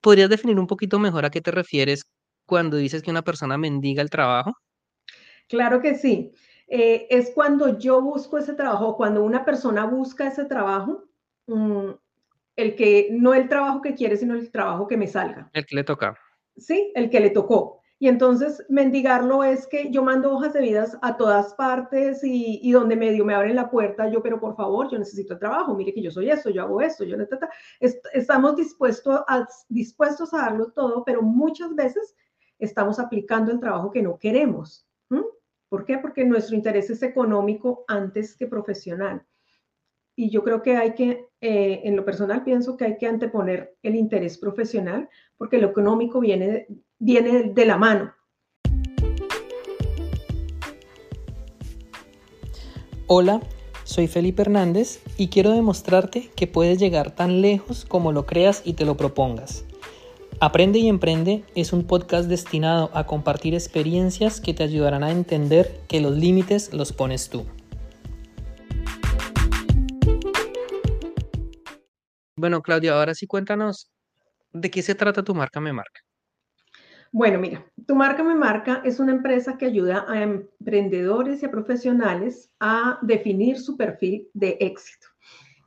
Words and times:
¿podrías 0.00 0.30
definir 0.30 0.58
un 0.58 0.66
poquito 0.66 0.98
mejor 0.98 1.24
a 1.24 1.30
qué 1.30 1.40
te 1.40 1.50
refieres 1.50 2.04
cuando 2.46 2.76
dices 2.76 3.02
que 3.02 3.10
una 3.10 3.22
persona 3.22 3.58
mendiga 3.58 4.02
el 4.02 4.10
trabajo? 4.10 4.54
Claro 5.48 5.80
que 5.80 5.94
sí. 5.94 6.32
Eh, 6.68 7.06
es 7.10 7.30
cuando 7.34 7.78
yo 7.78 8.02
busco 8.02 8.38
ese 8.38 8.54
trabajo, 8.54 8.96
cuando 8.96 9.22
una 9.22 9.44
persona 9.44 9.86
busca 9.86 10.28
ese 10.28 10.44
trabajo, 10.44 11.04
mm, 11.46 11.90
el 12.56 12.76
que, 12.76 13.08
no 13.12 13.34
el 13.34 13.48
trabajo 13.48 13.80
que 13.80 13.94
quiere, 13.94 14.16
sino 14.16 14.34
el 14.34 14.50
trabajo 14.50 14.86
que 14.86 14.96
me 14.96 15.06
salga. 15.06 15.48
El 15.52 15.64
que 15.64 15.76
le 15.76 15.84
toca. 15.84 16.18
Sí, 16.56 16.92
el 16.94 17.08
que 17.08 17.20
le 17.20 17.30
tocó. 17.30 17.77
Y 18.00 18.06
entonces 18.06 18.64
mendigarlo 18.68 19.42
es 19.42 19.66
que 19.66 19.90
yo 19.90 20.04
mando 20.04 20.32
hojas 20.32 20.52
de 20.52 20.60
vidas 20.60 20.96
a 21.02 21.16
todas 21.16 21.54
partes 21.54 22.20
y, 22.22 22.70
donde 22.70 22.94
medio 22.94 23.24
me 23.24 23.34
abren 23.34 23.56
la 23.56 23.70
puerta, 23.70 24.08
yo, 24.08 24.22
pero 24.22 24.38
por 24.38 24.54
favor, 24.54 24.88
yo 24.88 24.98
necesito 24.98 25.36
trabajo, 25.36 25.74
mire 25.74 25.92
que 25.92 26.02
yo 26.02 26.10
soy 26.12 26.30
esto, 26.30 26.48
yo 26.50 26.62
hago 26.62 26.80
esto, 26.80 27.02
yo 27.02 27.16
necesito, 27.16 27.48
estamos 28.12 28.54
dispuestos 28.54 29.20
a, 29.26 29.48
dispuestos 29.68 30.32
a 30.32 30.38
darlo 30.38 30.70
todo, 30.70 31.04
pero 31.04 31.22
muchas 31.22 31.74
veces 31.74 32.14
estamos 32.60 33.00
aplicando 33.00 33.50
el 33.50 33.58
trabajo 33.58 33.90
que 33.90 34.02
no 34.02 34.18
queremos. 34.18 34.84
¿Por 35.68 35.84
qué? 35.84 35.98
Porque 35.98 36.24
nuestro 36.24 36.56
interés 36.56 36.88
es 36.88 37.02
económico 37.02 37.84
antes 37.88 38.34
que 38.34 38.46
profesional. 38.46 39.26
Y 40.16 40.30
yo 40.30 40.42
creo 40.42 40.62
que 40.62 40.76
hay 40.76 40.94
que, 40.94 41.28
eh, 41.40 41.82
en 41.84 41.94
lo 41.94 42.04
personal, 42.04 42.42
pienso 42.42 42.76
que 42.76 42.86
hay 42.86 42.96
que 42.96 43.06
anteponer 43.06 43.76
el 43.82 43.94
interés 43.94 44.38
profesional, 44.38 45.08
porque 45.36 45.58
lo 45.58 45.68
económico 45.68 46.20
viene, 46.20 46.66
viene 46.98 47.44
de 47.44 47.66
la 47.66 47.76
mano. 47.78 48.14
Hola, 53.06 53.40
soy 53.84 54.06
Felipe 54.06 54.42
Hernández 54.42 55.00
y 55.16 55.28
quiero 55.28 55.52
demostrarte 55.52 56.30
que 56.36 56.46
puedes 56.46 56.78
llegar 56.78 57.14
tan 57.14 57.40
lejos 57.40 57.84
como 57.86 58.12
lo 58.12 58.26
creas 58.26 58.62
y 58.64 58.74
te 58.74 58.84
lo 58.84 58.96
propongas. 58.96 59.64
Aprende 60.40 60.78
y 60.78 60.88
Emprende 60.88 61.44
es 61.54 61.72
un 61.72 61.84
podcast 61.84 62.28
destinado 62.28 62.90
a 62.94 63.06
compartir 63.06 63.54
experiencias 63.54 64.40
que 64.40 64.54
te 64.54 64.62
ayudarán 64.62 65.02
a 65.02 65.10
entender 65.10 65.80
que 65.88 66.00
los 66.00 66.16
límites 66.16 66.72
los 66.72 66.92
pones 66.92 67.28
tú. 67.28 67.46
Bueno, 72.36 72.62
Claudia, 72.62 72.92
ahora 72.92 73.14
sí 73.14 73.26
cuéntanos 73.26 73.90
de 74.52 74.70
qué 74.70 74.82
se 74.82 74.94
trata 74.94 75.24
tu 75.24 75.34
marca 75.34 75.60
Me 75.60 75.72
Marca. 75.72 76.07
Bueno, 77.10 77.38
mira, 77.38 77.64
tu 77.86 77.94
marca 77.94 78.22
Me 78.22 78.34
Marca 78.34 78.82
es 78.84 79.00
una 79.00 79.12
empresa 79.12 79.56
que 79.56 79.66
ayuda 79.66 80.04
a 80.08 80.22
emprendedores 80.22 81.42
y 81.42 81.46
a 81.46 81.50
profesionales 81.50 82.50
a 82.60 82.98
definir 83.02 83.58
su 83.58 83.76
perfil 83.76 84.28
de 84.34 84.58
éxito. 84.60 85.08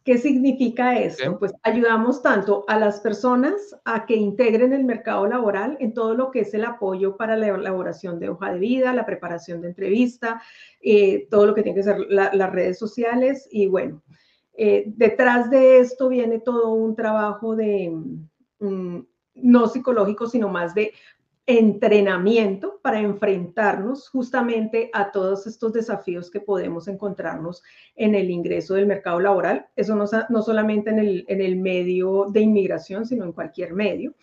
¿Qué 0.03 0.17
significa 0.17 0.97
esto? 0.97 1.37
Pues 1.37 1.53
ayudamos 1.61 2.23
tanto 2.23 2.65
a 2.67 2.79
las 2.79 3.01
personas 3.01 3.53
a 3.85 4.07
que 4.07 4.15
integren 4.15 4.73
el 4.73 4.83
mercado 4.83 5.27
laboral 5.27 5.77
en 5.79 5.93
todo 5.93 6.15
lo 6.15 6.31
que 6.31 6.39
es 6.39 6.53
el 6.55 6.65
apoyo 6.65 7.17
para 7.17 7.37
la 7.37 7.49
elaboración 7.49 8.19
de 8.19 8.29
hoja 8.29 8.51
de 8.51 8.59
vida, 8.59 8.93
la 8.93 9.05
preparación 9.05 9.61
de 9.61 9.69
entrevista, 9.69 10.41
eh, 10.81 11.27
todo 11.29 11.45
lo 11.45 11.53
que 11.53 11.61
tiene 11.61 11.75
que 11.75 11.83
ser 11.83 11.99
las 12.09 12.51
redes 12.51 12.79
sociales 12.79 13.47
y 13.51 13.67
bueno, 13.67 14.01
eh, 14.53 14.85
detrás 14.87 15.51
de 15.51 15.79
esto 15.79 16.09
viene 16.09 16.39
todo 16.39 16.73
un 16.73 16.95
trabajo 16.95 17.55
de, 17.55 17.95
mm, 18.59 18.99
no 19.35 19.67
psicológico, 19.67 20.27
sino 20.27 20.49
más 20.49 20.73
de 20.73 20.93
entrenamiento 21.45 22.79
para 22.81 22.99
enfrentarnos 22.99 24.09
justamente 24.09 24.89
a 24.93 25.11
todos 25.11 25.47
estos 25.47 25.73
desafíos 25.73 26.29
que 26.29 26.39
podemos 26.39 26.87
encontrarnos 26.87 27.63
en 27.95 28.15
el 28.15 28.29
ingreso 28.29 28.75
del 28.75 28.85
mercado 28.85 29.19
laboral. 29.19 29.67
Eso 29.75 29.95
no, 29.95 30.05
no 30.29 30.41
solamente 30.41 30.91
en 30.91 30.99
el, 30.99 31.25
en 31.27 31.41
el, 31.41 31.55
medio 31.55 32.27
de 32.29 32.41
inmigración, 32.41 33.05
sino 33.05 33.25
en 33.25 33.33
cualquier 33.33 33.73
medio. 33.73 34.13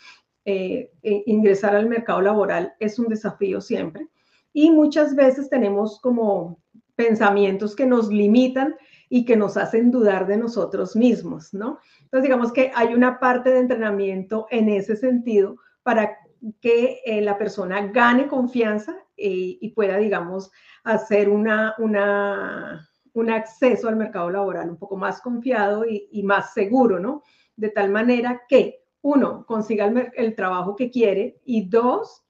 Eh, 0.44 0.92
eh, 1.02 1.24
ingresar 1.26 1.74
al 1.74 1.88
mercado 1.88 2.22
laboral 2.22 2.74
es 2.78 2.98
un 2.98 3.08
desafío 3.08 3.60
siempre. 3.60 4.08
Y 4.52 4.70
muchas 4.70 5.14
veces 5.14 5.50
tenemos 5.50 6.00
como 6.00 6.58
pensamientos 6.96 7.76
que 7.76 7.86
nos 7.86 8.08
limitan 8.08 8.76
y 9.10 9.24
que 9.24 9.36
nos 9.36 9.56
hacen 9.56 9.90
dudar 9.90 10.26
de 10.26 10.36
nosotros 10.36 10.96
mismos, 10.96 11.52
¿no? 11.52 11.78
Entonces, 12.02 12.22
digamos 12.22 12.52
que 12.52 12.70
hay 12.74 12.94
una 12.94 13.20
parte 13.20 13.50
de 13.50 13.60
entrenamiento 13.60 14.46
en 14.50 14.68
ese 14.68 14.96
sentido 14.96 15.56
para 15.82 16.16
que 16.60 17.00
eh, 17.04 17.20
la 17.20 17.38
persona 17.38 17.86
gane 17.88 18.28
confianza 18.28 18.96
eh, 19.16 19.58
y 19.60 19.70
pueda, 19.70 19.96
digamos, 19.96 20.50
hacer 20.84 21.28
una, 21.28 21.74
un 21.78 23.30
acceso 23.30 23.88
al 23.88 23.96
mercado 23.96 24.30
laboral 24.30 24.70
un 24.70 24.76
poco 24.76 24.96
más 24.96 25.20
confiado 25.20 25.84
y, 25.84 26.22
más 26.22 26.54
seguro, 26.54 26.98
¿no? 26.98 27.22
De 27.56 27.70
tal 27.70 27.90
manera 27.90 28.42
que, 28.48 28.84
uno, 29.00 29.46
consiga 29.46 29.86
el, 29.86 30.10
el 30.14 30.34
trabajo 30.34 30.74
que 30.76 30.90
quiere 30.90 31.40
y 31.44 31.68
dos, 31.68 32.24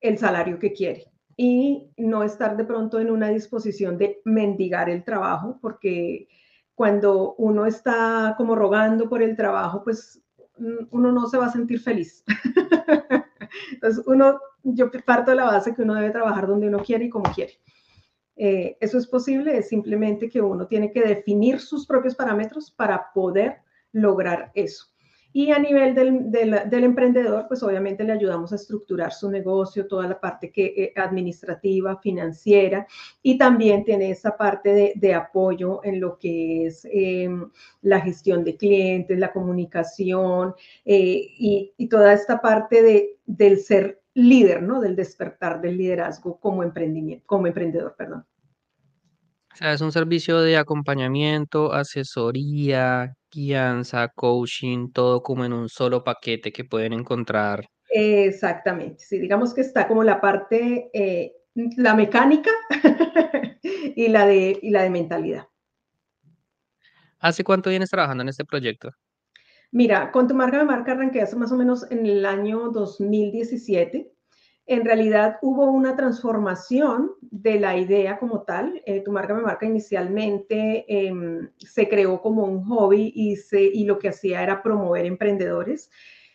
el 0.00 0.18
salario 0.18 0.58
que 0.58 0.72
quiere 0.72 1.10
y 1.40 1.92
no 1.96 2.24
estar 2.24 2.56
de 2.56 2.64
pronto 2.64 2.98
en 2.98 3.10
una 3.12 3.28
disposición 3.28 3.96
de 3.96 4.20
mendigar 4.24 4.90
el 4.90 5.04
trabajo, 5.04 5.58
porque 5.62 6.28
cuando 6.74 7.34
uno 7.36 7.64
está 7.64 8.34
como 8.36 8.56
rogando 8.56 9.08
por 9.08 9.22
el 9.22 9.36
trabajo, 9.36 9.82
pues 9.84 10.20
mm, 10.58 10.86
uno 10.90 11.12
no 11.12 11.28
se 11.28 11.38
va 11.38 11.46
a 11.46 11.52
sentir 11.52 11.80
feliz. 11.80 12.24
Entonces, 13.72 14.04
uno, 14.06 14.40
yo 14.62 14.90
parto 15.04 15.30
de 15.30 15.36
la 15.36 15.44
base 15.44 15.74
que 15.74 15.82
uno 15.82 15.94
debe 15.94 16.10
trabajar 16.10 16.46
donde 16.46 16.68
uno 16.68 16.78
quiere 16.80 17.06
y 17.06 17.10
como 17.10 17.32
quiere. 17.32 17.54
Eh, 18.36 18.76
eso 18.80 18.98
es 18.98 19.06
posible, 19.06 19.58
es 19.58 19.68
simplemente 19.68 20.28
que 20.28 20.40
uno 20.40 20.66
tiene 20.66 20.92
que 20.92 21.02
definir 21.02 21.58
sus 21.58 21.86
propios 21.86 22.14
parámetros 22.14 22.70
para 22.70 23.12
poder 23.12 23.58
lograr 23.92 24.52
eso. 24.54 24.86
Y 25.32 25.50
a 25.50 25.58
nivel 25.58 25.94
del, 25.94 26.84
emprendedor, 26.84 27.46
pues 27.48 27.62
obviamente 27.62 28.02
le 28.02 28.12
ayudamos 28.12 28.50
a 28.52 28.56
estructurar 28.56 29.12
su 29.12 29.30
negocio, 29.30 29.86
toda 29.86 30.08
la 30.08 30.18
parte 30.18 30.50
que, 30.50 30.64
eh, 30.64 30.92
administrativa, 30.96 31.98
financiera, 31.98 32.86
y 33.22 33.36
también 33.36 33.84
tiene 33.84 34.10
esa 34.10 34.36
parte 34.36 34.94
de, 34.94 35.14
apoyo 35.14 35.80
en 35.84 36.00
lo 36.00 36.18
que 36.18 36.66
es 36.66 36.86
em, 36.90 37.50
la 37.82 38.00
gestión 38.00 38.42
de 38.42 38.56
clientes, 38.56 39.18
la 39.18 39.32
comunicación 39.32 40.54
eh, 40.84 41.28
y, 41.38 41.88
toda 41.88 42.14
esta 42.14 42.40
parte 42.40 42.82
de, 42.82 43.17
del 43.28 43.58
ser 43.58 44.00
líder, 44.14 44.62
¿no? 44.62 44.80
Del 44.80 44.96
despertar 44.96 45.60
del 45.60 45.76
liderazgo 45.76 46.40
como 46.40 46.62
emprendimiento, 46.62 47.24
como 47.26 47.46
emprendedor, 47.46 47.94
perdón. 47.96 48.26
O 49.52 49.56
sea, 49.56 49.72
es 49.72 49.80
un 49.80 49.92
servicio 49.92 50.40
de 50.40 50.56
acompañamiento, 50.56 51.72
asesoría, 51.72 53.14
guianza, 53.30 54.08
coaching, 54.08 54.90
todo 54.92 55.22
como 55.22 55.44
en 55.44 55.52
un 55.52 55.68
solo 55.68 56.02
paquete 56.02 56.52
que 56.52 56.64
pueden 56.64 56.92
encontrar. 56.92 57.66
Exactamente, 57.90 59.04
sí, 59.04 59.18
digamos 59.18 59.54
que 59.54 59.60
está 59.60 59.86
como 59.86 60.02
la 60.02 60.20
parte, 60.20 60.90
eh, 60.92 61.32
la 61.76 61.94
mecánica 61.94 62.50
y, 63.62 64.08
la 64.08 64.26
de, 64.26 64.58
y 64.62 64.70
la 64.70 64.82
de 64.82 64.90
mentalidad. 64.90 65.48
¿Hace 67.18 67.44
cuánto 67.44 67.70
vienes 67.70 67.90
trabajando 67.90 68.22
en 68.22 68.28
este 68.28 68.44
proyecto? 68.44 68.90
Mira, 69.70 70.10
con 70.12 70.26
tu 70.28 70.34
marca 70.34 70.58
de 70.58 70.64
marca 70.64 70.92
arranqué 70.92 71.24
más 71.36 71.52
o 71.52 71.56
menos 71.56 71.90
en 71.90 72.06
el 72.06 72.24
año 72.24 72.70
2017 72.70 74.12
en 74.68 74.84
realidad 74.84 75.38
hubo 75.40 75.64
una 75.64 75.96
transformación 75.96 77.12
de 77.22 77.58
la 77.58 77.78
idea 77.78 78.18
como 78.18 78.42
tal. 78.42 78.82
Eh, 78.84 79.00
tu 79.02 79.10
marca 79.10 79.32
me 79.32 79.40
marca 79.40 79.64
inicialmente 79.64 80.84
em, 80.86 81.48
se 81.56 81.88
creó 81.88 82.20
como 82.20 82.44
un 82.44 82.62
hobby 82.66 83.10
y 83.14 83.84
lo 83.86 83.98
que 83.98 84.10
hacía 84.10 84.42
era 84.42 84.62
promover 84.62 85.06
emprendedores. 85.06 85.90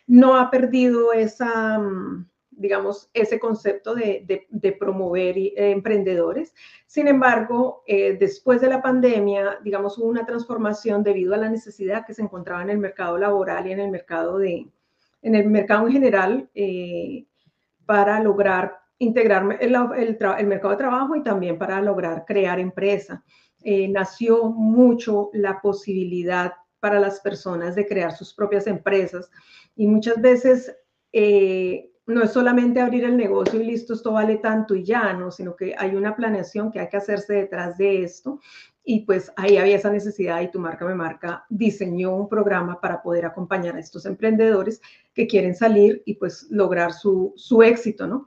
No 0.08 0.36
ha 0.36 0.50
perdido 0.50 1.12
esa, 1.12 1.78
mm, 1.78 2.28
digamos, 2.56 3.10
ese 3.12 3.38
concepto 3.38 3.94
de, 3.94 4.76
promover 4.78 5.36
eh, 5.36 5.52
emprendedores. 5.56 6.54
Sin 6.86 7.08
embargo, 7.08 7.82
eh, 7.86 8.16
después 8.18 8.60
de 8.60 8.68
la 8.68 8.82
pandemia, 8.82 9.58
digamos, 9.62 9.98
hubo 9.98 10.06
una 10.06 10.26
transformación 10.26 11.02
debido 11.02 11.34
a 11.34 11.38
la 11.38 11.48
necesidad 11.48 12.06
que 12.06 12.14
se 12.14 12.22
encontraba 12.22 12.62
en 12.62 12.70
el 12.70 12.78
mercado 12.78 13.18
laboral 13.18 13.66
y 13.66 13.72
en 13.72 13.80
el 13.80 13.90
mercado 13.90 14.38
de, 14.38 14.68
en 15.22 15.34
el 15.34 15.48
mercado 15.48 15.86
en 15.86 15.92
general 15.92 16.50
para 17.86 18.20
lograr 18.20 18.84
integrar 18.98 19.58
el, 19.60 19.74
el, 19.74 20.46
mercado 20.46 20.70
de 20.70 20.78
trabajo 20.78 21.16
y 21.16 21.22
también 21.22 21.58
para 21.58 21.80
lograr 21.80 22.24
crear 22.26 22.58
empresa. 22.58 23.22
Eh, 23.62 23.88
nació 23.88 24.44
mucho 24.44 25.30
la 25.32 25.60
posibilidad 25.60 26.52
para 26.80 27.00
las 27.00 27.20
personas 27.20 27.74
de 27.74 27.86
crear 27.86 28.12
sus 28.12 28.34
propias 28.34 28.66
empresas 28.66 29.30
y 29.74 29.86
muchas 29.86 30.20
veces 30.20 30.76
eh, 31.12 31.90
no 32.06 32.22
es 32.22 32.32
solamente 32.32 32.80
abrir 32.80 33.04
el 33.04 33.16
negocio 33.16 33.60
y 33.60 33.64
listo, 33.64 33.94
esto 33.94 34.12
vale 34.12 34.36
tanto 34.36 34.74
y 34.74 34.84
ya, 34.84 35.12
¿no? 35.14 35.30
Sino 35.30 35.56
que 35.56 35.74
hay 35.76 35.94
una 35.94 36.14
planeación 36.14 36.70
que 36.70 36.80
hay 36.80 36.88
que 36.88 36.98
hacerse 36.98 37.34
detrás 37.34 37.78
de 37.78 38.02
esto 38.02 38.40
y 38.84 39.00
pues 39.00 39.32
ahí 39.36 39.56
había 39.56 39.76
esa 39.76 39.90
necesidad 39.90 40.42
y 40.42 40.50
tu 40.50 40.60
marca 40.60 40.84
me 40.84 40.94
marca 40.94 41.46
diseñó 41.48 42.14
un 42.14 42.28
programa 42.28 42.80
para 42.80 43.02
poder 43.02 43.24
acompañar 43.24 43.76
a 43.76 43.80
estos 43.80 44.04
emprendedores 44.04 44.82
que 45.14 45.26
quieren 45.26 45.54
salir 45.54 46.02
y 46.04 46.14
pues 46.14 46.46
lograr 46.50 46.92
su, 46.92 47.32
su 47.36 47.62
éxito, 47.62 48.06
¿no? 48.06 48.26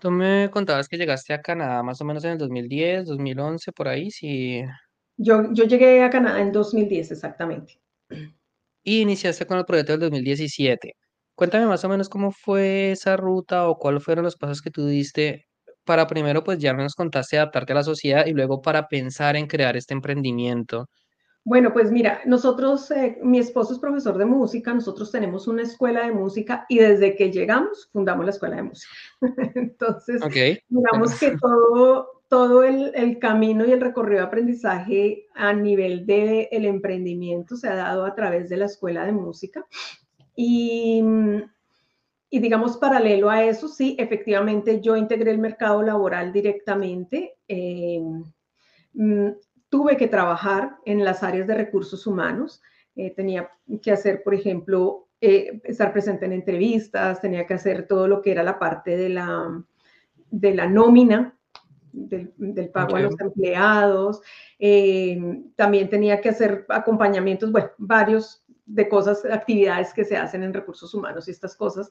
Tú 0.00 0.10
me 0.10 0.50
contabas 0.50 0.88
que 0.88 0.96
llegaste 0.96 1.32
a 1.32 1.42
Canadá 1.42 1.82
más 1.82 2.00
o 2.00 2.04
menos 2.04 2.24
en 2.24 2.32
el 2.32 2.38
2010, 2.38 3.06
2011, 3.06 3.70
por 3.72 3.86
ahí, 3.86 4.10
sí. 4.10 4.62
Yo, 5.16 5.52
yo 5.52 5.64
llegué 5.64 6.02
a 6.02 6.10
Canadá 6.10 6.40
en 6.40 6.50
2010, 6.50 7.12
exactamente. 7.12 7.78
y 8.82 9.02
iniciaste 9.02 9.46
con 9.46 9.58
el 9.58 9.64
proyecto 9.64 9.92
del 9.92 10.00
2017. 10.00 10.96
Cuéntame 11.34 11.66
más 11.66 11.84
o 11.84 11.88
menos 11.88 12.08
cómo 12.08 12.30
fue 12.30 12.92
esa 12.92 13.16
ruta 13.16 13.68
o 13.68 13.78
cuáles 13.78 14.04
fueron 14.04 14.24
los 14.24 14.36
pasos 14.36 14.62
que 14.62 14.70
tú 14.70 14.86
diste 14.86 15.46
para 15.84 16.06
primero, 16.06 16.44
pues 16.44 16.58
ya 16.58 16.72
nos 16.72 16.94
contaste 16.94 17.38
adaptarte 17.38 17.72
a 17.72 17.76
la 17.76 17.82
sociedad 17.82 18.26
y 18.26 18.32
luego 18.32 18.62
para 18.62 18.88
pensar 18.88 19.36
en 19.36 19.46
crear 19.46 19.76
este 19.76 19.94
emprendimiento. 19.94 20.88
Bueno, 21.44 21.72
pues 21.72 21.90
mira, 21.90 22.20
nosotros, 22.24 22.88
eh, 22.92 23.18
mi 23.20 23.38
esposo 23.40 23.72
es 23.72 23.80
profesor 23.80 24.16
de 24.16 24.24
música, 24.24 24.72
nosotros 24.72 25.10
tenemos 25.10 25.48
una 25.48 25.62
escuela 25.62 26.06
de 26.06 26.12
música 26.12 26.66
y 26.68 26.78
desde 26.78 27.16
que 27.16 27.32
llegamos 27.32 27.88
fundamos 27.92 28.24
la 28.24 28.30
escuela 28.30 28.56
de 28.56 28.62
música. 28.62 28.92
Entonces, 29.56 30.22
digamos 30.68 31.18
que 31.18 31.36
todo, 31.40 32.22
todo 32.28 32.62
el, 32.62 32.92
el, 32.94 33.18
camino 33.18 33.66
y 33.66 33.72
el 33.72 33.80
recorrido 33.80 34.20
de 34.20 34.26
aprendizaje 34.28 35.26
a 35.34 35.52
nivel 35.52 36.06
del 36.06 36.46
el 36.52 36.64
emprendimiento 36.64 37.56
se 37.56 37.68
ha 37.68 37.74
dado 37.74 38.04
a 38.04 38.14
través 38.14 38.48
de 38.48 38.58
la 38.58 38.66
escuela 38.66 39.04
de 39.04 39.12
música. 39.12 39.66
Y, 40.34 41.02
y 42.30 42.38
digamos, 42.38 42.76
paralelo 42.78 43.30
a 43.30 43.44
eso, 43.44 43.68
sí, 43.68 43.96
efectivamente 43.98 44.80
yo 44.80 44.96
integré 44.96 45.30
el 45.30 45.38
mercado 45.38 45.82
laboral 45.82 46.32
directamente. 46.32 47.36
Eh, 47.48 48.00
tuve 49.72 49.96
que 49.96 50.06
trabajar 50.06 50.76
en 50.84 51.02
las 51.02 51.22
áreas 51.22 51.46
de 51.46 51.54
recursos 51.54 52.06
humanos. 52.06 52.62
Eh, 52.94 53.14
tenía 53.14 53.50
que 53.82 53.90
hacer, 53.90 54.22
por 54.22 54.34
ejemplo, 54.34 55.08
eh, 55.18 55.62
estar 55.64 55.92
presente 55.92 56.26
en 56.26 56.32
entrevistas, 56.32 57.22
tenía 57.22 57.46
que 57.46 57.54
hacer 57.54 57.86
todo 57.86 58.06
lo 58.06 58.20
que 58.20 58.32
era 58.32 58.42
la 58.42 58.58
parte 58.58 58.98
de 58.98 59.08
la, 59.08 59.64
de 60.30 60.54
la 60.54 60.66
nómina, 60.66 61.38
del, 61.92 62.68
pago 62.70 62.96
a 62.96 63.00
los 63.00 63.18
empleados. 63.18 64.20
Eh, 64.58 65.42
también 65.56 65.88
tenía 65.88 66.20
que 66.20 66.28
hacer 66.28 66.66
acompañamientos, 66.68 67.50
bueno, 67.50 67.70
varios 67.78 68.41
de 68.74 68.88
cosas, 68.88 69.24
actividades 69.24 69.92
que 69.92 70.04
se 70.04 70.16
hacen 70.16 70.42
en 70.42 70.54
recursos 70.54 70.92
humanos 70.94 71.28
y 71.28 71.30
estas 71.30 71.56
cosas. 71.56 71.90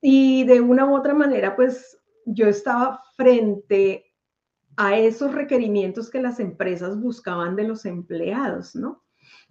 Y 0.00 0.44
de 0.44 0.60
una 0.60 0.86
u 0.86 0.94
otra 0.94 1.14
manera, 1.14 1.56
pues 1.56 1.98
yo 2.26 2.46
estaba 2.48 3.02
frente 3.16 4.04
a 4.76 4.96
esos 4.96 5.34
requerimientos 5.34 6.10
que 6.10 6.20
las 6.20 6.38
empresas 6.38 7.00
buscaban 7.00 7.56
de 7.56 7.64
los 7.64 7.86
empleados, 7.86 8.74
¿no? 8.74 9.02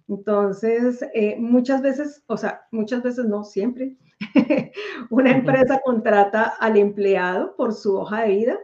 Entonces, 0.08 1.04
eh, 1.14 1.36
muchas 1.38 1.82
veces, 1.82 2.22
o 2.28 2.36
sea, 2.36 2.62
muchas 2.70 3.02
veces 3.02 3.24
no, 3.24 3.42
siempre, 3.42 3.96
una 5.10 5.32
empresa 5.32 5.80
contrata 5.84 6.44
al 6.60 6.76
empleado 6.76 7.56
por 7.56 7.74
su 7.74 7.96
hoja 7.96 8.22
de 8.22 8.28
vida 8.28 8.58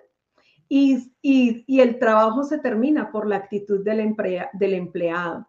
y, 0.69 1.13
y, 1.21 1.81
el 1.81 1.99
trabajo 1.99 2.45
se 2.45 2.59
termina 2.59 3.11
por 3.11 3.27
la 3.27 3.37
actitud 3.37 3.85
del, 3.85 4.15
del 4.55 4.75
empleado. 4.75 5.47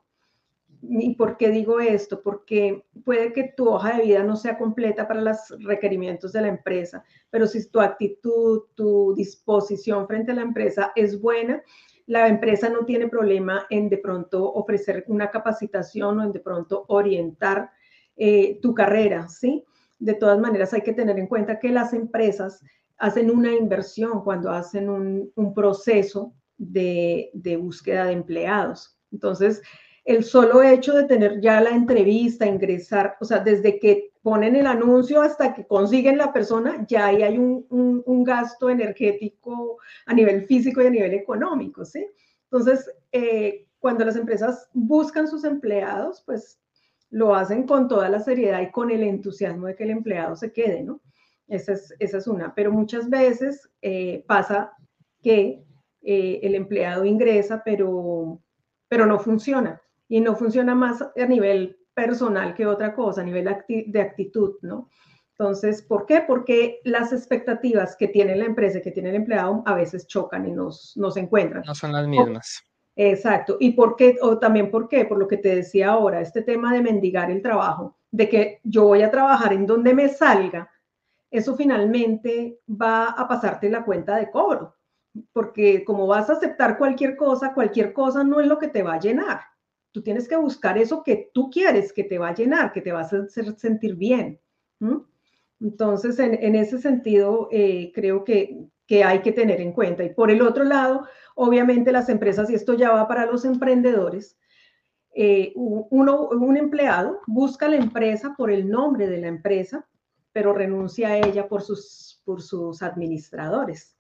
¿Y 0.90 1.16
por 1.16 1.38
qué 1.38 1.50
digo 1.50 1.80
esto? 1.80 2.22
Porque 2.22 2.86
puede 3.06 3.32
que 3.32 3.54
tu 3.56 3.70
hoja 3.70 3.96
de 3.96 4.04
vida 4.04 4.24
no 4.24 4.36
sea 4.36 4.58
completa 4.58 5.08
para 5.08 5.22
los 5.22 5.38
requerimientos 5.60 6.34
de 6.34 6.42
la 6.42 6.50
empresa, 6.50 7.06
pero 7.30 7.48
si 7.48 7.66
tu 7.70 7.80
actitud, 7.80 8.64
tu 8.76 9.14
disposición 9.16 10.08
frente 10.08 10.34
a 10.34 10.36
la 10.36 10.42
empresa 10.42 10.92
es 10.96 11.22
buena, 11.22 11.64
la 12.06 12.28
empresa 12.28 12.68
no 12.68 12.84
tiene 12.86 13.08
problema 13.08 13.66
en 13.70 13.88
de 13.88 13.98
pronto 13.98 14.52
ofrecer 14.52 15.06
una 15.08 15.32
capacitación 15.32 16.20
o 16.20 16.24
en 16.24 16.34
de 16.34 16.42
pronto 16.42 16.84
orientar 16.90 17.72
eh, 18.18 18.60
tu 18.62 18.74
carrera, 18.74 19.30
¿sí? 19.30 19.64
De 20.00 20.16
todas 20.16 20.38
maneras, 20.38 20.74
hay 20.74 20.82
que 20.82 20.94
tener 20.94 21.18
en 21.18 21.28
cuenta 21.28 21.60
que 21.60 21.70
las 21.70 21.94
empresas 21.94 22.62
hacen 22.98 23.32
una 23.32 23.54
inversión 23.54 24.22
cuando 24.22 24.52
hacen 24.52 24.90
un, 24.90 25.54
proceso 25.54 26.34
de, 26.58 27.32
de 27.34 27.56
búsqueda 27.56 28.06
de 28.06 28.14
empleados. 28.14 28.98
Entonces, 29.12 29.62
el 30.06 30.24
solo 30.24 30.62
hecho 30.62 30.94
de 30.94 31.06
tener 31.06 31.40
ya 31.40 31.62
la 31.62 31.70
entrevista, 31.70 32.46
ingresar, 32.46 33.16
o 33.22 33.26
sea, 33.26 33.40
desde 33.40 33.80
que 33.80 34.12
ponen 34.22 34.56
el 34.56 34.68
anuncio 34.68 35.22
hasta 35.22 35.54
que 35.54 35.66
consiguen 35.66 36.18
la 36.18 36.34
persona, 36.34 36.86
ya 36.88 37.08
ahí 37.08 37.24
hay 37.24 37.38
un, 37.38 38.24
gasto 38.26 38.70
energético 38.70 39.78
a 40.06 40.14
nivel 40.14 40.46
físico 40.46 40.82
y 40.82 40.88
a 40.88 40.90
nivel 40.90 41.14
económico, 41.14 41.84
¿sí? 41.84 42.08
Entonces, 42.44 42.90
eh, 43.12 43.68
cuando 43.80 44.06
las 44.06 44.16
empresas 44.16 44.70
buscan 44.74 45.28
sus 45.28 45.44
empleados, 45.44 46.24
pues 46.26 46.60
lo 47.10 47.36
hacen 47.36 47.68
con 47.68 47.88
toda 47.88 48.10
la 48.10 48.20
seriedad 48.20 48.62
y 48.62 48.72
con 48.72 48.92
el 48.92 49.04
entusiasmo 49.04 49.68
de 49.68 49.76
que 49.76 49.84
el 49.84 49.90
empleado 49.90 50.36
se 50.36 50.54
quede, 50.54 50.84
¿no? 50.84 51.02
Esa 51.48 51.74
es, 51.74 51.94
esa 52.00 52.18
es 52.18 52.28
una. 52.28 52.56
Pero 52.56 52.72
muchas 52.72 53.10
veces 53.10 53.70
eh, 53.82 54.24
pasa 54.26 54.72
que 55.22 55.64
eh, 56.02 56.40
el 56.44 56.56
empleado 56.56 57.04
ingresa, 57.04 57.62
pero, 57.64 58.42
pero 58.88 59.06
no 59.06 59.20
funciona 59.20 59.83
y 60.14 60.22
no 60.22 60.36
funciona 60.36 60.76
más 60.76 61.02
a 61.02 61.26
nivel 61.26 61.76
personal 61.96 62.54
que 62.54 62.68
otra 62.68 62.94
cosa, 62.94 63.22
a 63.22 63.24
nivel 63.24 63.46
de 63.68 64.00
actitud, 64.00 64.58
¿no? 64.62 64.88
Entonces, 65.32 65.82
¿por 65.82 66.06
qué? 66.06 66.22
Porque 66.22 66.82
las 66.84 67.12
expectativas 67.12 67.96
que 67.96 68.10
tiene 68.10 68.36
la 68.36 68.46
empresa, 68.46 68.80
que 68.80 68.92
tiene 68.92 69.10
el 69.10 69.16
empleado, 69.16 69.64
a 69.66 69.74
veces 69.74 70.06
chocan 70.06 70.48
y 70.48 70.52
nos, 70.52 70.96
nos 70.98 71.18
encuentran. 71.18 71.64
No 71.66 71.74
son 71.74 71.94
las 71.94 72.08
mismas. 72.08 72.62
exacto. 72.96 73.58
¿Y 73.60 73.72
por 73.72 73.96
qué? 73.96 74.18
O 74.22 74.38
también 74.38 74.70
por 74.70 74.88
qué, 74.88 75.06
por 75.06 75.18
lo 75.18 75.28
que 75.28 75.38
te 75.38 75.56
decía 75.56 75.90
ahora, 75.90 76.22
este 76.22 76.44
tema 76.44 76.72
de 76.72 76.84
mendigar 76.84 77.32
el 77.32 77.42
trabajo, 77.42 77.98
de 78.12 78.30
que 78.30 78.60
yo 78.64 78.84
voy 78.84 79.02
a 79.02 79.10
trabajar 79.10 79.52
en 79.52 79.66
donde 79.66 79.96
me 79.96 80.10
salga, 80.10 80.70
eso 81.32 81.56
finalmente 81.56 82.60
va 82.70 83.06
a 83.06 83.28
pasarte 83.28 83.68
la 83.68 83.84
cuenta 83.84 84.18
de 84.18 84.30
cobro. 84.30 84.76
Porque 85.32 85.84
como 85.84 86.06
vas 86.06 86.30
a 86.30 86.34
aceptar 86.34 86.78
cualquier 86.78 87.16
cosa, 87.16 87.56
cualquier 87.56 87.94
cosa 87.94 88.24
no 88.24 88.40
es 88.40 88.46
lo 88.46 88.60
que 88.60 88.68
te 88.68 88.84
va 88.84 88.94
a 88.94 89.00
llenar. 89.00 89.53
Tú 89.94 90.02
tienes 90.02 90.28
que 90.28 90.36
buscar 90.36 90.78
eso 90.78 91.04
que 91.04 91.30
tú 91.34 91.52
quieres, 91.52 91.94
que 91.94 92.04
te 92.04 92.18
va 92.18 92.30
a 92.30 92.34
llenar, 92.34 92.74
que 92.74 92.82
te 92.82 92.92
va 92.92 93.02
a 93.02 93.04
hacer 93.04 93.30
sentir 93.30 93.96
bien. 93.96 94.40
Entonces, 95.62 96.20
en, 96.20 96.56
ese 96.56 96.80
sentido, 96.80 97.48
eh, 97.52 97.92
creo 97.94 98.24
que, 98.24 98.68
hay 99.06 99.22
que 99.22 99.32
tener 99.32 99.62
en 99.62 99.72
cuenta. 99.72 100.04
Y 100.04 100.14
por 100.14 100.30
el 100.30 100.42
otro 100.42 100.64
lado, 100.64 101.08
obviamente 101.36 101.92
las 101.92 102.10
empresas, 102.10 102.50
y 102.50 102.56
esto 102.56 102.74
ya 102.74 102.92
va 102.92 103.08
para 103.08 103.26
los 103.26 103.46
emprendedores, 103.46 104.38
eh, 105.16 105.52
uno, 105.56 106.28
un 106.30 106.58
empleado 106.58 107.22
busca 107.28 107.68
la 107.68 107.76
empresa 107.76 108.34
por 108.36 108.52
el 108.52 108.70
nombre 108.70 109.08
de 109.08 109.20
la 109.20 109.28
empresa, 109.28 109.88
pero 110.32 110.54
renuncia 110.54 111.10
a 111.10 111.18
ella 111.18 111.48
por 111.48 111.62
sus, 111.62 112.22
por 112.26 112.42
sus 112.42 112.82
administradores. 112.82 113.96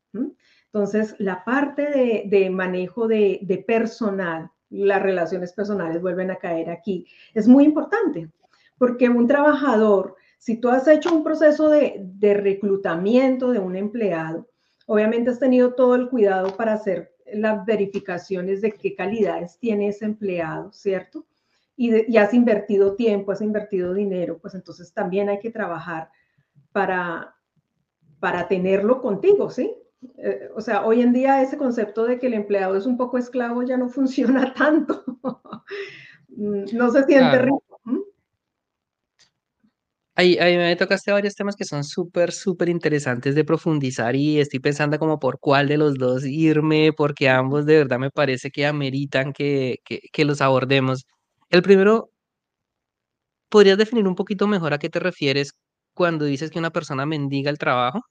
Entonces, 0.66 1.16
la 1.19 1.44
parte 1.44 2.25
de, 2.25 2.50
manejo 2.50 3.07
de, 3.07 3.39
de, 3.44 3.60
personal 3.60 4.51
las 4.74 5.02
relaciones 5.02 5.54
personales 5.54 6.02
vuelven 6.02 6.31
a 6.31 6.38
caer 6.38 6.70
aquí. 6.70 7.06
Es 7.34 7.48
muy 7.48 7.64
importante 7.64 8.30
porque 8.78 9.08
un 9.08 9.28
trabajador, 9.28 10.16
si 10.38 10.58
tú 10.58 10.70
has 10.70 10.88
hecho 10.88 11.14
un 11.14 11.24
proceso 11.24 11.70
de, 11.70 12.10
reclutamiento 12.22 13.51
de 13.51 13.60
un 13.60 13.75
empleado, 13.75 14.50
obviamente 14.88 15.30
has 15.30 15.39
tenido 15.39 15.75
todo 15.75 15.96
el 15.96 16.10
cuidado 16.10 16.58
para 16.58 16.74
hacer 16.74 17.13
las 17.34 17.65
verificaciones 17.65 18.62
de 18.62 18.72
qué 18.72 18.96
calidades 18.96 19.58
tiene 19.60 19.89
ese 19.89 20.06
empleado, 20.06 20.72
¿cierto? 20.74 21.25
Y, 21.75 22.12
y, 22.12 22.18
has 22.18 22.34
invertido 22.34 22.96
tiempo, 22.96 23.32
has 23.32 23.42
invertido 23.42 23.94
dinero, 23.94 24.38
pues 24.39 24.53
entonces 24.53 24.94
también 24.94 25.30
hay 25.30 25.39
que 25.39 25.50
trabajar 25.50 26.10
para, 26.72 27.36
para 28.20 28.48
tenerlo 28.48 29.01
contigo, 29.01 29.50
¿sí? 29.50 29.74
Eh, 30.17 30.50
o 30.55 30.62
sea, 30.62 30.86
hoy 30.86 31.01
en 31.01 31.13
día 31.13 31.41
ese 31.41 31.57
concepto 31.57 32.05
de 32.05 32.19
que 32.19 32.27
el 32.27 32.33
empleado 32.33 32.75
es 32.75 32.86
un 32.86 32.98
poco 32.98 33.17
esclavo 33.17 33.63
ya 33.63 33.77
no 33.77 33.89
funciona 33.89 34.53
tanto. 34.53 35.03
Mm, 36.29 36.65
no 36.74 36.91
se 36.91 37.03
siente 37.03 37.39
rico. 37.39 37.63
Ahí, 40.15 40.38
ahí, 40.38 40.55
me 40.57 40.75
tocaste 40.75 41.12
varios 41.12 41.33
temas 41.33 41.55
que 41.55 41.65
son 41.65 41.83
súper, 41.83 42.31
súper 42.31 42.69
interesantes 42.69 43.33
de 43.33 43.43
profundizar 43.43 44.15
y 44.15 44.39
estoy 44.39 44.60
pensando 44.60 45.00
como 45.00 45.17
por 45.19 45.39
cuál 45.39 45.67
de 45.67 45.77
los 45.77 45.95
dos 45.95 46.24
irme, 46.24 46.93
porque 46.93 47.29
ambos 47.29 47.65
de 47.65 47.77
verdad 47.77 47.98
me 47.98 48.12
parece 48.12 48.51
que 48.51 48.67
ameritan 48.67 49.33
que, 49.33 49.79
que, 49.83 50.01
que 50.12 50.25
los 50.25 50.39
abordemos. 50.41 51.05
El 51.50 51.63
primero, 51.63 52.12
¿podrías 53.50 53.77
definir 53.77 54.07
un 54.07 54.15
poquito 54.15 54.48
mejor 54.48 54.74
a 54.74 54.79
qué 54.79 54.89
te 54.89 55.00
refieres 55.00 55.53
cuando 55.93 56.25
dices 56.25 56.51
que 56.51 56.60
una 56.60 56.72
persona 56.72 57.05
mendiga 57.05 57.50
el 57.50 57.57
trabajo? 57.57 58.01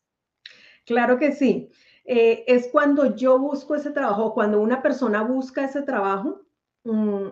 Claro 0.85 1.19
que 1.19 1.33
sí. 1.33 1.71
Eh, 2.05 2.45
es 2.47 2.69
cuando 2.69 3.15
yo 3.15 3.39
busco 3.39 3.75
ese 3.75 3.91
trabajo, 3.91 4.35
cuando 4.35 4.61
una 4.61 4.83
persona 4.83 5.23
busca 5.23 5.65
ese 5.65 5.83
trabajo, 5.83 6.43
mm, 6.85 7.29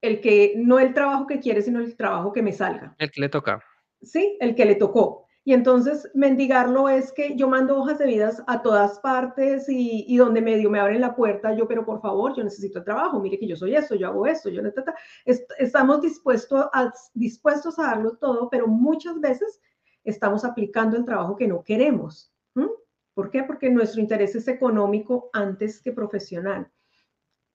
el 0.00 0.20
que, 0.20 0.54
no 0.56 0.78
el 0.78 0.94
trabajo 0.94 1.26
que 1.26 1.40
quiere, 1.40 1.62
sino 1.62 1.80
el 1.80 1.96
trabajo 1.96 2.32
que 2.32 2.42
me 2.42 2.52
salga. 2.52 2.94
El 2.98 3.10
que 3.10 3.20
le 3.20 3.28
toca. 3.28 3.62
Sí, 4.02 4.36
el 4.40 4.54
que 4.54 4.64
le 4.64 4.74
tocó. 4.74 5.26
Y 5.42 5.54
entonces 5.54 6.10
mendigarlo 6.14 6.88
es 6.88 7.12
que 7.12 7.34
yo 7.34 7.48
mando 7.48 7.78
hojas 7.78 7.98
de 7.98 8.06
vidas 8.06 8.42
a 8.46 8.60
todas 8.60 8.98
partes 9.00 9.66
y, 9.68 10.16
donde 10.16 10.42
medio 10.42 10.68
me 10.68 10.78
abren 10.78 11.00
la 11.00 11.16
puerta, 11.16 11.54
yo, 11.54 11.66
pero 11.66 11.84
por 11.84 12.00
favor, 12.00 12.36
yo 12.36 12.44
necesito 12.44 12.78
el 12.78 12.84
trabajo, 12.84 13.18
mire 13.20 13.38
que 13.38 13.46
yo 13.46 13.56
soy 13.56 13.74
esto, 13.74 13.94
yo 13.94 14.08
hago 14.08 14.26
esto, 14.26 14.50
yo 14.50 14.60
necesito, 14.60 14.92
estamos 15.58 16.02
dispuestos 16.02 16.66
a, 16.74 16.92
dispuestos 17.14 17.78
a 17.78 17.84
darlo 17.84 18.16
todo, 18.18 18.50
pero 18.50 18.66
muchas 18.66 19.18
veces 19.18 19.60
estamos 20.04 20.44
aplicando 20.44 20.96
el 20.96 21.06
trabajo 21.06 21.36
que 21.36 21.48
no 21.48 21.64
queremos. 21.64 22.30
¿Por 23.14 23.30
qué? 23.30 23.42
Porque 23.42 23.70
nuestro 23.70 24.00
interés 24.00 24.34
es 24.34 24.48
económico 24.48 25.30
antes 25.32 25.80
que 25.80 25.92
profesional. 25.92 26.70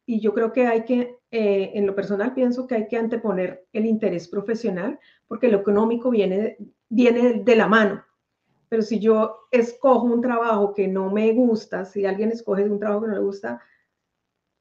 y 0.08 0.20
yo 0.20 0.34
creo 0.34 0.54
que 0.54 0.68
hay 0.68 0.86
que, 0.86 1.18
eh, 1.32 1.72
en 1.74 1.88
lo 1.88 1.96
personal 1.96 2.34
pienso 2.34 2.68
que 2.68 2.76
hay 2.76 2.88
que 2.88 2.98
anteponer 2.98 3.66
el 3.74 3.86
interés 3.86 4.28
profesional 4.28 5.00
porque 5.28 5.48
lo 5.48 5.58
económico 5.58 6.12
viene, 6.12 6.58
viene 6.90 7.42
de 7.44 7.56
la 7.56 7.68
mano. 7.68 8.06
Pero 8.70 8.84
si 8.84 9.00
yo 9.00 9.48
escojo 9.52 10.06
un 10.06 10.22
trabajo 10.22 10.74
que 10.74 10.88
no 10.88 11.12
me 11.12 11.34
gusta, 11.34 11.86
si 11.86 12.06
alguien 12.06 12.32
escoge 12.32 12.66
un 12.70 12.80
trabajo 12.80 13.02
que 13.02 13.08
no 13.08 13.14
le 13.16 13.22
gusta, 13.22 13.62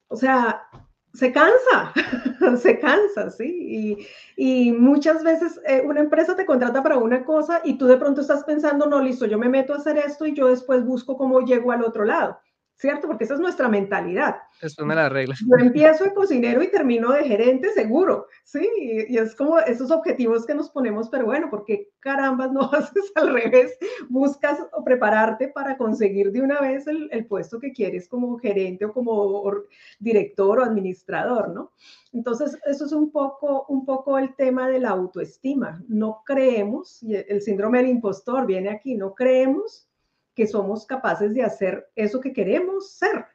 o 0.09 0.17
sea, 0.17 0.69
se 1.15 1.33
cansa, 1.33 1.93
se 2.59 2.79
cansa, 2.81 3.31
¿sí? 3.31 4.07
Y, 4.37 4.73
muchas 4.73 5.23
veces 5.23 5.61
eh, 5.67 5.83
una 5.87 6.01
empresa 6.01 6.35
te 6.35 6.45
contrata 6.45 6.83
para 6.83 6.99
una 6.99 7.25
cosa 7.25 7.61
y 7.65 7.79
tú 7.79 7.87
de 7.87 7.97
pronto 7.97 8.21
estás 8.21 8.45
pensando, 8.45 8.87
no, 8.87 9.01
listo, 9.01 9.27
yo 9.27 9.39
me 9.39 9.49
meto 9.49 9.73
a 9.73 9.77
hacer 9.77 9.97
esto 9.97 10.27
y 10.27 10.35
yo 10.35 10.49
después 10.49 10.85
busco 10.85 11.17
cómo 11.17 11.41
llego 11.41 11.71
al 11.71 11.85
otro 11.85 12.05
lado. 12.05 12.39
¿Cierto? 12.77 13.07
Porque 13.07 13.25
esa 13.25 13.35
es 13.35 13.41
nuestra 13.41 13.69
mentalidad. 13.69 14.37
Es 14.61 14.79
una 14.79 14.95
de 14.95 15.03
las 15.03 15.13
reglas. 15.13 15.39
Yo 15.41 15.65
empiezo 15.65 16.05
de 16.05 16.15
cocinero 16.15 16.63
y 16.63 16.71
termino 16.71 17.13
de 17.13 17.25
gerente 17.25 17.71
seguro, 17.71 18.27
¿sí? 18.45 18.69
Y, 19.09 19.17
es 19.17 19.35
como 19.35 19.59
esos 19.59 19.91
objetivos 19.91 20.47
que 20.47 20.55
nos 20.55 20.71
ponemos, 20.71 21.09
pero 21.09 21.27
bueno, 21.27 21.49
porque 21.51 21.91
carambas 22.01 22.53
no 22.53 22.63
haces 22.73 23.13
al 23.15 23.33
revés? 23.33 23.77
Buscas 24.09 24.59
o 24.73 24.85
prepararte 24.85 25.49
para 25.49 25.77
conseguir 25.77 26.33
de 26.33 26.43
una 26.43 26.61
vez 26.61 26.87
el, 26.87 27.09
el 27.13 27.27
puesto 27.27 27.61
que 27.61 27.73
quieres 27.73 28.09
como 28.09 28.39
gerente 28.39 28.85
o 28.85 28.93
como 28.93 29.53
director 29.99 30.59
o 30.59 30.65
administrador, 30.65 31.51
¿no? 31.51 31.73
Entonces, 32.13 32.57
eso 32.67 32.87
es 32.87 32.93
un 32.93 33.11
poco, 33.11 33.67
un 33.69 33.85
poco 33.85 34.19
el 34.19 34.35
tema 34.37 34.69
de 34.69 34.79
la 34.79 34.91
autoestima. 34.91 35.83
No 35.89 36.23
creemos, 36.25 37.03
y 37.03 37.17
el 37.17 37.43
síndrome 37.43 37.79
del 37.79 37.89
impostor 37.89 38.47
viene 38.47 38.71
aquí, 38.71 38.95
no 38.95 39.15
creemos 39.15 39.89
que 40.35 40.47
somos 40.47 40.87
capaces 40.87 41.33
de 41.33 41.43
hacer 41.43 41.91
eso 41.95 42.21
que 42.21 42.33
queremos 42.33 42.93
ser. 42.93 43.27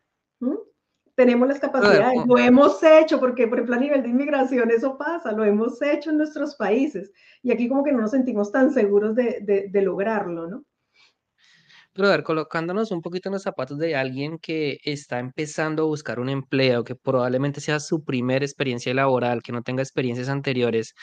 Tenemos 1.15 1.47
las 1.49 1.59
capacidades, 1.59 2.25
lo 2.25 2.37
hemos 2.37 2.81
hecho, 2.81 3.19
porque 3.19 3.47
por 3.47 3.57
ejemplo 3.57 3.75
a 3.75 3.79
nivel 3.79 4.03
de 4.03 4.09
inmigración 4.09 4.71
eso 4.71 4.97
pasa, 4.97 5.33
lo 5.33 5.43
hemos 5.43 5.81
hecho 5.81 6.11
en 6.11 6.17
nuestros 6.17 6.55
países 6.55 7.11
y 7.43 7.51
aquí 7.51 7.67
como 7.67 7.83
que 7.83 7.91
no 7.91 7.99
nos 7.99 8.11
sentimos 8.11 8.51
tan 8.51 8.71
seguros 8.71 9.15
de, 9.15 9.67
de, 9.69 9.81
lograrlo, 9.81 10.47
¿no? 10.47 10.63
Pero 11.91 12.07
a 12.07 12.11
ver, 12.11 12.23
colocándonos 12.23 12.91
un 12.91 13.01
poquito 13.01 13.27
en 13.27 13.33
los 13.33 13.43
zapatos 13.43 13.77
de 13.79 13.97
alguien 13.97 14.37
que 14.37 14.79
está 14.83 15.19
empezando 15.19 15.83
a 15.83 15.87
buscar 15.87 16.21
un 16.21 16.29
empleo, 16.29 16.85
que 16.85 16.95
probablemente 16.95 17.59
sea 17.59 17.81
su 17.81 18.05
primera 18.05 18.45
experiencia 18.45 18.93
laboral, 18.93 19.41
que 19.41 19.51
no 19.51 19.61
tenga 19.61 19.83
experiencias 19.83 20.29
anteriores, 20.29 20.93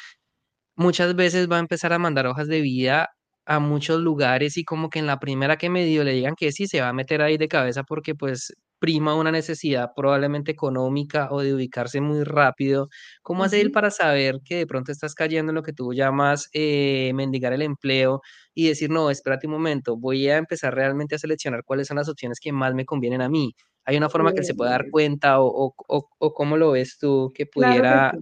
muchas 0.77 1.15
veces 1.15 1.51
va 1.51 1.57
a 1.57 1.61
empezar 1.61 1.93
a 1.93 1.99
mandar 1.99 2.27
hojas 2.27 2.49
de 2.49 2.63
vida 2.63 3.16
a 3.47 3.61
muchos 3.61 4.01
lugares 4.01 4.57
y 4.57 4.65
como 4.65 4.91
que 4.91 4.99
en 4.99 5.07
la 5.07 5.21
primera 5.21 5.57
que 5.57 5.71
me 5.71 5.85
dio 5.85 6.05
le 6.05 6.13
digan 6.13 6.35
que 6.37 6.53
sí, 6.53 6.67
se 6.67 6.81
va 6.81 6.89
a 6.89 6.93
meter 6.93 7.23
ahí 7.23 7.39
de 7.39 7.49
cabeza 7.49 7.85
porque 7.85 8.15
pues 8.15 8.53
prima 8.79 9.15
una 9.15 9.33
necesidad 9.33 9.93
probablemente 9.97 10.53
económica 10.53 11.29
o 11.31 11.41
de 11.41 11.55
ubicarse 11.55 12.01
muy 12.01 12.25
rápido. 12.25 12.89
¿Cómo 13.23 13.45
hace 13.45 13.61
él 13.61 13.71
para 13.71 13.91
saber 13.91 14.41
que 14.45 14.57
de 14.57 14.67
pronto 14.67 14.93
estás 14.93 15.15
cayendo 15.15 15.51
en 15.51 15.55
lo 15.55 15.63
que 15.63 15.73
tú 15.73 15.95
llamas 15.95 16.49
eh, 16.53 17.13
mendigar 17.15 17.53
el 17.53 17.63
empleo 17.63 18.21
y 18.55 18.69
decir, 18.69 18.91
no, 18.91 19.11
espérate 19.11 19.47
un 19.47 19.55
momento, 19.55 19.97
voy 19.97 20.29
a 20.29 20.37
empezar 20.37 20.75
realmente 20.75 21.15
a 21.15 21.19
seleccionar 21.19 21.63
cuáles 21.65 21.87
son 21.87 21.97
las 21.97 22.09
opciones 22.09 22.41
que 22.41 22.53
más 22.53 22.75
me 22.75 22.85
convienen 22.85 23.23
a 23.23 23.29
mí? 23.29 23.55
¿Hay 23.85 23.97
una 23.97 24.11
forma 24.11 24.33
que 24.33 24.41
él 24.41 24.45
se 24.45 24.55
pueda 24.55 24.73
dar 24.73 24.91
cuenta 24.91 25.41
o, 25.41 25.73
o, 25.77 26.35
cómo 26.35 26.57
lo 26.57 26.73
ves 26.73 26.99
tú 26.99 27.33
que 27.33 27.47
pudiera... 27.47 28.13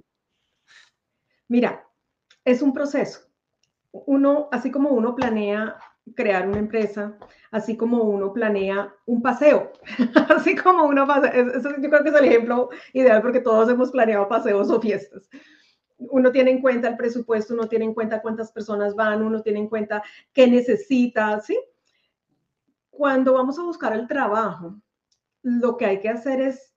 Mira, 1.49 1.89
es 2.45 2.61
un 2.61 2.75
proceso 2.75 3.34
uno, 4.07 4.49
así 4.51 4.71
como 4.71 4.91
uno 4.91 5.15
planea 5.15 5.77
crear 6.17 6.49
una 6.49 6.59
empresa, 6.59 7.17
así 7.51 7.77
como 7.77 8.03
uno 8.03 8.33
planea 8.33 8.93
un 9.07 9.23
paseo, 9.23 9.73
así 10.29 10.57
como 10.57 10.85
uno 10.85 11.07
pasea, 11.07 11.31
eso 11.31 11.71
yo 11.81 11.89
creo 11.89 12.03
que 12.03 12.11
es 12.11 12.15
el 12.17 12.25
ejemplo 12.25 12.71
ideal 12.93 13.23
porque 13.23 13.41
todos 13.41 13.69
hemos 13.71 13.91
planeado 13.91 14.29
paseos 14.29 14.69
o 14.71 14.81
fiestas. 14.81 15.29
Uno 15.97 16.33
tiene 16.33 16.51
en 16.51 16.61
cuenta 16.61 16.89
el 16.89 16.97
presupuesto, 16.97 17.55
uno 17.55 17.69
tiene 17.69 17.85
en 17.85 17.95
cuenta 17.95 18.21
cuántas 18.21 18.51
personas 18.51 18.97
van, 18.97 19.23
uno 19.23 19.41
tiene 19.43 19.61
en 19.61 19.69
cuenta 19.69 20.03
qué 20.33 20.49
necesita, 20.49 21.41
¿sí? 21.41 21.59
Cuando 22.91 23.35
vamos 23.35 23.59
a 23.59 23.63
buscar 23.63 23.93
el 23.93 24.09
trabajo, 24.09 24.75
lo 25.43 25.77
que 25.77 25.87
hay 25.87 26.01
que 26.01 26.09
hacer 26.09 26.41
es 26.41 26.75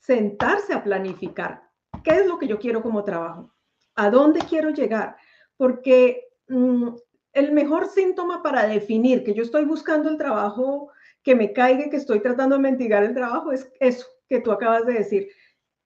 sentarse 0.00 0.72
a 0.72 0.82
planificar 0.82 1.62
qué 2.02 2.12
es 2.12 2.26
lo 2.26 2.38
que 2.38 2.48
yo 2.48 2.58
quiero 2.58 2.82
como 2.82 3.04
trabajo, 3.04 3.52
a 3.94 4.10
dónde 4.10 4.40
quiero 4.40 4.70
llegar, 4.70 5.16
porque 5.56 6.25
Mm, 6.48 6.90
el 7.36 7.52
mejor 7.52 7.88
síntoma 7.88 8.42
para 8.42 8.66
definir 8.66 9.22
que 9.22 9.34
yo 9.34 9.42
estoy 9.42 9.66
buscando 9.66 10.08
el 10.08 10.16
trabajo 10.16 10.90
que 11.22 11.34
me 11.34 11.52
caiga, 11.52 11.90
que 11.90 11.96
estoy 11.96 12.20
tratando 12.20 12.56
de 12.56 12.62
mentigar 12.62 13.02
el 13.02 13.14
trabajo, 13.14 13.52
es 13.52 13.70
eso 13.78 14.06
que 14.28 14.40
tú 14.40 14.52
acabas 14.52 14.86
de 14.86 14.94
decir. 14.94 15.28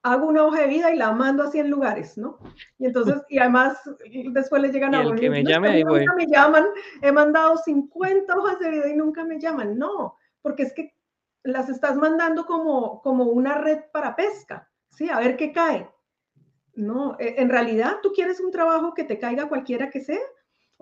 Hago 0.02 0.28
una 0.28 0.44
hoja 0.44 0.60
de 0.62 0.68
vida 0.68 0.92
y 0.92 0.96
la 0.96 1.12
mando 1.12 1.42
a 1.42 1.50
100 1.50 1.68
lugares, 1.68 2.16
¿no? 2.16 2.38
Y 2.78 2.86
entonces, 2.86 3.16
y 3.28 3.38
además, 3.38 3.78
después 4.32 4.62
le 4.62 4.70
llegan 4.70 4.94
a 4.94 5.00
uno. 5.00 5.16
que 5.16 5.28
me 5.28 5.42
llame, 5.42 5.70
ahí 5.70 5.82
voy. 5.82 6.06
me 6.16 6.26
llaman, 6.26 6.66
he 7.02 7.10
mandado 7.10 7.56
50 7.56 8.34
hojas 8.36 8.60
de 8.60 8.70
vida 8.70 8.88
y 8.88 8.96
nunca 8.96 9.24
me 9.24 9.40
llaman. 9.40 9.76
No, 9.76 10.16
porque 10.42 10.62
es 10.62 10.72
que 10.72 10.94
las 11.42 11.68
estás 11.68 11.96
mandando 11.96 12.46
como, 12.46 13.02
como 13.02 13.24
una 13.24 13.54
red 13.54 13.80
para 13.92 14.14
pesca, 14.14 14.70
¿sí? 14.90 15.10
A 15.10 15.18
ver 15.18 15.36
qué 15.36 15.52
cae. 15.52 15.90
No, 16.74 17.16
e, 17.18 17.34
en 17.38 17.48
realidad 17.48 17.96
tú 18.02 18.12
quieres 18.12 18.40
un 18.40 18.52
trabajo 18.52 18.94
que 18.94 19.04
te 19.04 19.18
caiga 19.18 19.48
cualquiera 19.48 19.90
que 19.90 20.00
sea 20.00 20.20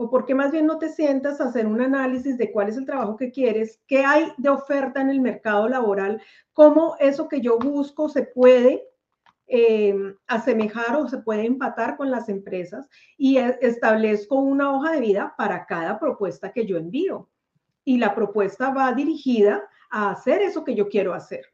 o 0.01 0.09
por 0.09 0.27
qué 0.27 0.35
más 0.35 0.53
bien 0.53 0.65
no 0.65 0.79
te 0.79 0.91
sientas 0.91 1.41
a 1.41 1.47
hacer 1.47 1.67
un 1.67 1.81
análisis 1.81 2.39
de 2.39 2.53
cuál 2.53 2.69
es 2.69 2.77
el 2.77 2.87
trabajo 2.87 3.17
que 3.17 3.33
quieres, 3.33 3.81
qué 3.89 4.05
hay 4.05 4.33
de 4.37 4.49
oferta 4.49 5.01
en 5.01 5.11
el 5.11 5.21
mercado 5.21 5.69
laboral, 5.69 6.23
cómo 6.53 6.95
eso 7.01 7.29
que 7.29 7.41
yo 7.41 7.59
busco 7.59 8.09
se 8.09 8.23
puede 8.23 8.85
eh, 9.49 10.15
asemejar 10.29 10.95
o 10.97 11.09
se 11.09 11.19
puede 11.19 11.47
empatar 11.47 11.97
con 11.97 12.13
las 12.13 12.29
empresas 12.29 12.89
y 13.17 13.39
e, 13.39 13.59
establezco 13.61 14.37
una 14.37 14.73
hoja 14.73 14.93
de 14.93 15.01
vida 15.01 15.35
para 15.37 15.67
cada 15.67 15.99
propuesta 15.99 16.53
que 16.53 16.65
yo 16.65 16.77
envío. 16.77 17.29
Y 17.85 17.99
la 17.99 18.15
propuesta 18.15 18.71
va 18.71 18.93
dirigida 18.93 19.69
a 19.91 20.11
hacer 20.11 20.43
eso 20.43 20.63
que 20.63 20.77
yo 20.77 20.89
quiero 20.89 21.13
hacer. 21.13 21.45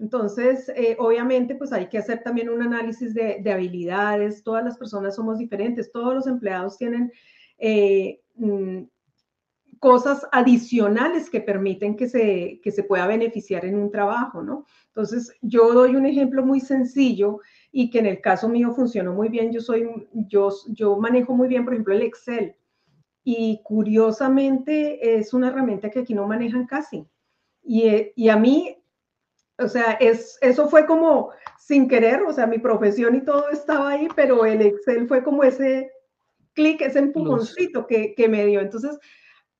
Entonces, 0.00 0.70
eh, 0.74 0.96
obviamente, 0.98 1.54
pues 1.54 1.72
hay 1.72 1.88
que 1.88 1.98
hacer 1.98 2.22
también 2.22 2.48
un 2.48 2.62
análisis 2.62 3.12
de, 3.12 3.52
habilidades. 3.52 4.42
Todas 4.42 4.64
las 4.64 4.78
personas 4.78 5.14
somos 5.14 5.38
diferentes, 5.38 5.92
todos 5.92 6.14
los 6.14 6.26
empleados 6.26 6.78
tienen 6.78 7.12
eh, 7.58 8.22
mm, 8.36 8.84
cosas 9.78 10.26
adicionales 10.32 11.28
que 11.28 11.42
permiten 11.42 11.96
que 11.96 12.08
se, 12.08 12.60
que 12.62 12.70
se 12.70 12.82
pueda 12.82 13.06
beneficiar 13.06 13.66
en 13.66 13.76
un 13.76 13.90
trabajo, 13.90 14.42
¿no? 14.42 14.64
Entonces, 14.86 15.34
yo 15.42 15.74
doy 15.74 15.96
un 15.96 16.06
ejemplo 16.06 16.42
muy 16.46 16.60
sencillo 16.60 17.40
y 17.70 17.90
que 17.90 17.98
en 17.98 18.06
el 18.06 18.22
caso 18.22 18.48
mío 18.48 18.72
funcionó 18.72 19.12
muy 19.12 19.28
bien. 19.28 19.52
Yo 19.52 19.60
soy, 19.60 19.86
yo, 20.14 20.50
yo 20.68 20.96
manejo 20.96 21.34
muy 21.34 21.46
bien, 21.46 21.64
por 21.64 21.74
ejemplo, 21.74 21.94
el 21.94 22.02
Excel. 22.02 22.56
Y 23.22 23.60
curiosamente 23.64 25.18
es 25.18 25.34
una 25.34 25.48
herramienta 25.48 25.90
que 25.90 26.00
aquí 26.00 26.14
no 26.14 26.26
manejan 26.26 26.66
casi. 26.66 27.06
Y, 27.62 28.12
y 28.16 28.30
a 28.30 28.36
mí 28.36 28.79
o 29.60 29.68
sea, 29.68 29.92
es, 29.92 30.38
eso 30.40 30.68
fue 30.68 30.86
como 30.86 31.30
sin 31.58 31.88
querer, 31.88 32.22
o 32.22 32.32
sea, 32.32 32.46
mi 32.46 32.58
profesión 32.58 33.14
y 33.14 33.24
todo 33.24 33.48
estaba 33.50 33.90
ahí, 33.90 34.08
pero 34.16 34.44
el 34.44 34.62
Excel 34.62 35.06
fue 35.06 35.22
como 35.22 35.44
ese 35.44 35.92
clic, 36.54 36.80
ese 36.80 36.98
empujoncito 36.98 37.86
que, 37.86 38.14
que 38.14 38.28
me 38.28 38.46
dio. 38.46 38.60
Entonces, 38.60 38.98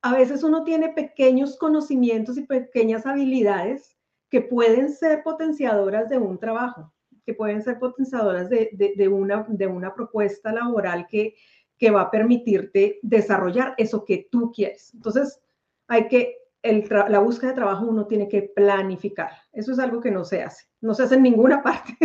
a 0.01 0.13
veces 0.15 0.43
uno 0.43 0.63
tiene 0.63 0.89
pequeños 0.89 1.57
conocimientos 1.57 2.37
y 2.37 2.45
pequeñas 2.45 3.05
habilidades 3.05 3.95
que 4.29 4.41
pueden 4.41 4.91
ser 4.91 5.23
potenciadoras 5.23 6.09
de 6.09 6.17
un 6.17 6.39
trabajo, 6.39 6.91
que 7.25 7.33
pueden 7.33 7.61
ser 7.61 7.79
potenciadoras 7.79 8.49
de, 8.49 8.71
de, 8.95 9.07
una, 9.07 9.45
de 9.47 9.67
una 9.67 9.93
propuesta 9.93 10.51
laboral 10.51 11.05
que, 11.07 11.35
que 11.77 11.91
va 11.91 12.01
a 12.01 12.11
permitirte 12.11 12.99
desarrollar 13.03 13.75
eso 13.77 14.03
que 14.05 14.27
tú 14.31 14.51
quieres. 14.51 14.93
Entonces, 14.93 15.39
hay 15.87 16.07
que 16.07 16.40
la 16.63 17.19
búsqueda 17.19 17.49
de 17.49 17.55
trabajo 17.55 17.85
uno 17.85 18.07
tiene 18.07 18.27
que 18.27 18.43
planificar. 18.43 19.31
Eso 19.51 19.71
es 19.71 19.79
algo 19.79 19.99
que 19.99 20.11
no 20.11 20.23
se 20.23 20.43
hace, 20.43 20.67
no 20.81 20.93
se 20.93 21.03
hace 21.03 21.15
en 21.15 21.23
ninguna 21.23 21.63
parte. 21.63 21.97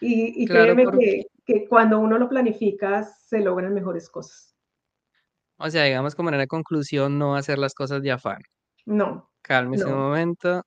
y, 0.00 0.46
créeme 0.46 0.86
que, 1.46 1.66
cuando 1.68 1.98
uno 1.98 2.18
lo 2.18 2.28
planifica 2.28 3.04
se 3.04 3.40
logran 3.40 3.74
mejores 3.74 4.08
cosas. 4.08 4.56
O 5.58 5.68
sea, 5.68 5.84
digamos 5.84 6.14
como 6.14 6.30
en 6.30 6.38
la 6.38 6.46
conclusión, 6.46 7.18
no 7.18 7.36
hacer 7.36 7.58
las 7.58 7.74
cosas 7.74 8.02
de 8.02 8.12
afán. 8.12 8.42
No. 8.86 9.30
Cálmese 9.42 9.84
un 9.84 9.98
momento, 9.98 10.62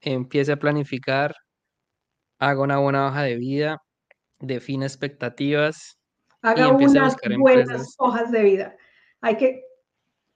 empiece 0.00 0.52
a 0.52 0.56
planificar, 0.56 1.34
haga 2.38 2.60
una 2.60 2.78
buena 2.78 3.08
hoja 3.08 3.22
de 3.22 3.36
vida, 3.36 3.82
define 4.38 4.86
expectativas. 4.86 5.98
Haga 6.42 6.68
unas 6.68 7.16
buenas 7.38 7.94
hojas 7.98 8.30
de 8.30 8.42
vida. 8.42 8.76
Hay 9.20 9.36
que 9.36 9.63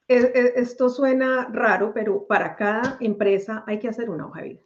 esto 0.09 0.89
suena 0.89 1.49
raro, 1.53 1.93
pero 1.93 2.27
para 2.27 2.57
cada 2.57 2.97
empresa 3.01 3.63
hay 3.67 3.79
que 3.79 3.89
hacer 3.89 4.09
una 4.09 4.27
hoja 4.27 4.41
de 4.41 4.49
vida. 4.49 4.61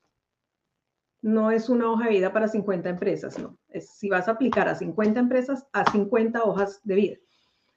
No 1.20 1.50
es 1.50 1.68
una 1.68 1.90
hoja 1.90 2.04
de 2.04 2.10
vida 2.10 2.32
para 2.32 2.48
50 2.48 2.88
empresas, 2.88 3.38
no. 3.38 3.58
Si 3.80 4.08
vas 4.08 4.28
a 4.28 4.32
aplicar 4.32 4.68
a 4.68 4.74
50 4.74 5.18
empresas, 5.18 5.66
a 5.72 5.90
50 5.90 6.42
hojas 6.42 6.80
de 6.84 6.94
vida. 6.94 7.16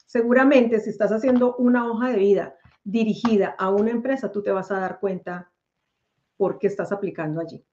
Seguramente 0.05 0.79
si 0.79 0.91
estás 0.91 1.11
haciendo 1.11 1.55
una 1.57 1.89
hoja 1.89 2.09
de 2.09 2.17
vida 2.17 2.55
dirigida 2.83 3.55
a 3.57 3.69
una 3.69 3.91
empresa, 3.91 4.31
tú 4.31 4.43
te 4.43 4.51
vas 4.51 4.71
a 4.71 4.79
dar 4.79 4.99
cuenta 4.99 5.51
por 6.37 6.59
qué 6.59 6.67
estás 6.67 6.91
aplicando 6.91 7.41
allí. 7.41 7.65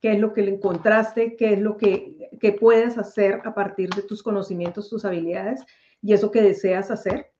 qué 0.00 0.12
es 0.12 0.20
lo 0.20 0.32
que 0.32 0.42
le 0.42 0.54
encontraste, 0.54 1.36
qué 1.36 1.52
es 1.52 1.60
lo 1.60 1.76
que, 1.76 2.30
que 2.40 2.52
puedes 2.52 2.96
hacer 2.96 3.42
a 3.44 3.54
partir 3.54 3.90
de 3.90 4.02
tus 4.02 4.22
conocimientos, 4.22 4.88
tus 4.88 5.04
habilidades 5.04 5.62
y 6.00 6.14
eso 6.14 6.30
que 6.30 6.40
deseas 6.40 6.90
hacer. 6.90 7.32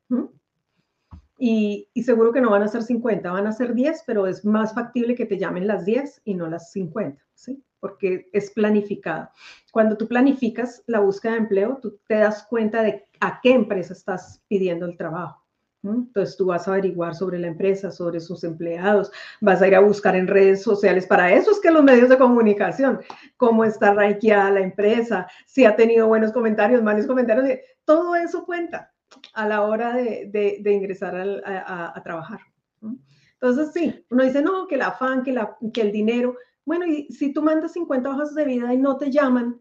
Y, 1.42 1.88
seguro 2.04 2.32
que 2.32 2.42
no 2.42 2.50
van 2.50 2.62
a 2.62 2.68
ser 2.68 2.82
50, 2.82 3.32
van 3.32 3.46
a 3.46 3.52
ser 3.52 3.72
10, 3.72 4.02
pero 4.06 4.26
es 4.26 4.44
más 4.44 4.74
factible 4.74 5.14
que 5.14 5.24
te 5.24 5.38
llamen 5.38 5.66
las 5.66 5.86
10 5.86 6.20
y 6.26 6.34
no 6.34 6.46
las 6.46 6.70
50, 6.70 7.24
¿sí? 7.32 7.64
Porque 7.80 8.28
es 8.34 8.50
planificado. 8.50 9.30
Cuando 9.72 9.96
tú 9.96 10.06
planificas 10.06 10.84
la 10.86 11.00
búsqueda 11.00 11.32
de 11.32 11.38
empleo, 11.38 11.78
tú 11.80 11.98
te 12.06 12.16
das 12.16 12.44
cuenta 12.46 12.82
de 12.82 13.06
a 13.20 13.40
qué 13.42 13.54
empresa 13.54 13.94
estás 13.94 14.42
pidiendo 14.48 14.84
el 14.84 14.98
trabajo. 14.98 15.42
Entonces 15.82 16.36
tú 16.36 16.44
vas 16.44 16.68
a 16.68 16.72
averiguar 16.72 17.14
sobre 17.14 17.38
la 17.38 17.46
empresa, 17.46 17.90
sobre 17.90 18.20
sus 18.20 18.44
empleados, 18.44 19.10
vas 19.40 19.62
a 19.62 19.66
ir 19.66 19.74
a 19.74 19.80
buscar 19.80 20.14
en 20.16 20.26
redes 20.26 20.62
sociales. 20.62 21.06
Para 21.06 21.32
eso 21.32 21.52
es 21.52 21.58
que 21.58 21.70
los 21.70 21.82
medios 21.82 22.10
de 22.10 22.18
comunicación, 22.18 23.00
cómo 23.38 23.64
está 23.64 23.94
rankeada 23.94 24.50
la 24.50 24.60
empresa, 24.60 25.26
si 25.46 25.64
ha 25.64 25.74
tenido 25.74 26.06
buenos 26.06 26.32
comentarios, 26.32 26.82
malos 26.82 27.06
comentarios, 27.06 27.60
todo 27.86 28.14
eso 28.14 28.44
cuenta 28.44 28.92
a 29.34 29.46
la 29.46 29.62
hora 29.62 29.94
de, 29.94 30.62
ingresar 30.64 31.14
a, 31.44 32.00
trabajar. 32.02 32.40
Entonces 33.34 33.72
sí, 33.72 34.04
uno 34.10 34.24
dice, 34.24 34.42
no, 34.42 34.66
que 34.66 34.74
el 34.74 34.82
afán, 34.82 35.22
que, 35.22 35.32
la, 35.32 35.56
que 35.72 35.80
el 35.80 35.92
dinero. 35.92 36.36
Bueno, 36.64 36.86
y 36.86 37.06
si 37.12 37.32
tú 37.32 37.42
mandas 37.42 37.72
50 37.72 38.10
hojas 38.10 38.34
de 38.34 38.44
vida 38.44 38.72
y 38.74 38.78
no 38.78 38.96
te 38.96 39.10
llaman, 39.10 39.60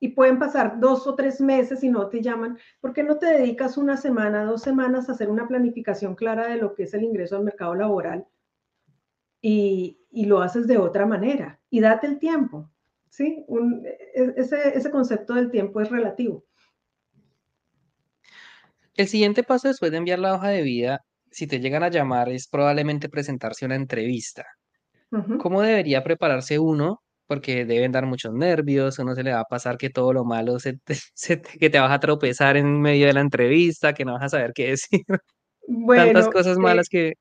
y 0.00 0.08
pueden 0.08 0.38
pasar 0.38 0.78
dos 0.78 1.06
o 1.06 1.14
tres 1.14 1.40
meses 1.40 1.82
y 1.82 1.90
no 1.90 2.08
te 2.08 2.22
llaman, 2.22 2.58
¿por 2.80 2.92
qué 2.92 3.02
no 3.02 3.18
te 3.18 3.26
dedicas 3.26 3.76
una 3.76 3.96
semana, 3.96 4.44
dos 4.44 4.62
semanas 4.62 5.08
a 5.08 5.12
hacer 5.12 5.30
una 5.30 5.48
planificación 5.48 6.14
clara 6.14 6.48
de 6.48 6.56
lo 6.56 6.74
que 6.74 6.84
es 6.84 6.94
el 6.94 7.02
ingreso 7.02 7.36
al 7.36 7.44
mercado 7.44 7.74
laboral 7.74 8.26
y, 9.40 10.02
lo 10.12 10.40
haces 10.40 10.66
de 10.66 10.78
otra 10.78 11.06
manera? 11.06 11.60
Y 11.70 11.80
date 11.80 12.06
el 12.06 12.18
tiempo, 12.18 12.70
¿sí? 13.08 13.44
E, 14.14 14.34
ese, 14.36 14.76
ese 14.76 14.90
concepto 14.90 15.34
del 15.34 15.50
tiempo 15.50 15.80
es 15.80 15.90
relativo. 15.90 16.44
El 18.96 19.08
siguiente 19.08 19.42
paso 19.42 19.68
después 19.68 19.90
de 19.90 19.98
enviar 19.98 20.18
la 20.18 20.34
hoja 20.34 20.48
de 20.48 20.62
vida, 20.62 21.04
si 21.30 21.46
te 21.46 21.60
llegan 21.60 21.82
a 21.82 21.90
llamar, 21.90 22.30
es 22.30 22.48
probablemente 22.48 23.08
presentarse 23.08 23.66
una 23.66 23.76
entrevista. 23.76 24.44
¿Cómo 25.38 25.62
debería 25.62 26.02
prepararse 26.02 26.58
uno 26.58 27.00
porque 27.26 27.64
deben 27.64 27.92
dar 27.92 28.06
muchos 28.06 28.32
nervios, 28.32 28.98
o 28.98 29.04
no 29.04 29.14
se 29.14 29.22
le 29.22 29.32
va 29.32 29.40
a 29.40 29.44
pasar 29.44 29.76
que 29.76 29.90
todo 29.90 30.12
lo 30.12 30.24
malo 30.24 30.58
se 30.58 30.78
que 31.60 31.70
te 31.70 31.78
vas 31.78 31.90
a 31.90 32.00
tropezar 32.00 32.56
en 32.56 32.80
medio 32.80 33.06
de 33.06 33.14
la 33.14 33.20
entrevista, 33.20 33.92
que 33.92 34.04
no 34.04 34.12
vas 34.12 34.24
a 34.24 34.28
saber 34.28 34.52
qué 34.54 34.68
decir. 34.68 35.02
Tantas 35.88 36.28
cosas 36.28 36.58
malas 36.58 36.88
que... 36.88 37.14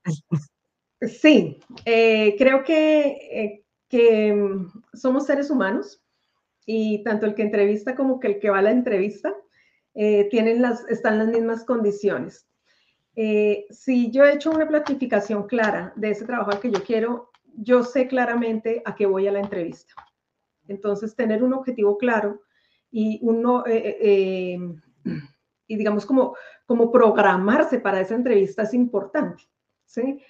Sí, 1.01 1.59
eh, 1.85 2.35
creo 2.37 2.63
que, 2.63 3.17
eh, 3.31 3.63
que 3.89 4.33
mm, 4.33 4.67
somos 4.93 5.25
seres 5.25 5.49
humanos 5.49 6.01
y 6.65 7.03
tanto 7.03 7.25
el 7.25 7.35
que 7.35 7.41
entrevista 7.41 7.95
como 7.95 8.19
que 8.19 8.27
el 8.27 8.39
que 8.39 8.49
va 8.49 8.59
a 8.59 8.63
la 8.63 8.71
entrevista 8.71 9.33
eh, 9.95 10.27
tienen 10.29 10.61
las, 10.61 10.85
están 10.89 11.17
las 11.17 11.27
mismas 11.27 11.63
condiciones. 11.65 12.47
si 13.69 14.11
yo 14.11 14.25
he 14.25 14.33
hecho 14.33 14.51
una 14.51 14.67
planificación 14.67 15.47
clara 15.47 15.93
de 15.95 16.11
ese 16.11 16.25
trabajo 16.25 16.51
al 16.51 16.59
que 16.59 16.71
yo 16.71 16.83
quiero, 16.83 17.31
yo 17.57 17.83
sé 17.83 18.07
claramente 18.07 18.81
a 18.85 18.95
qué 18.95 19.05
voy 19.05 19.27
a 19.27 19.31
la 19.31 19.39
entrevista. 19.39 19.93
Entonces, 20.67 21.15
tener 21.15 21.43
un 21.43 21.53
objetivo 21.53 21.97
claro 21.97 22.41
y 22.91 23.19
uno, 23.21 23.65
eh, 23.65 23.77
eh, 23.77 23.97
eh, 24.01 24.59
y 25.67 25.75
digamos 25.75 26.05
como, 26.05 26.35
como 26.65 26.91
programarse 26.91 27.79
para 27.79 28.01
esa 28.01 28.15
entrevista 28.15 28.63
es 28.63 28.73
importante. 28.73 29.43
¿sí? 29.85 30.21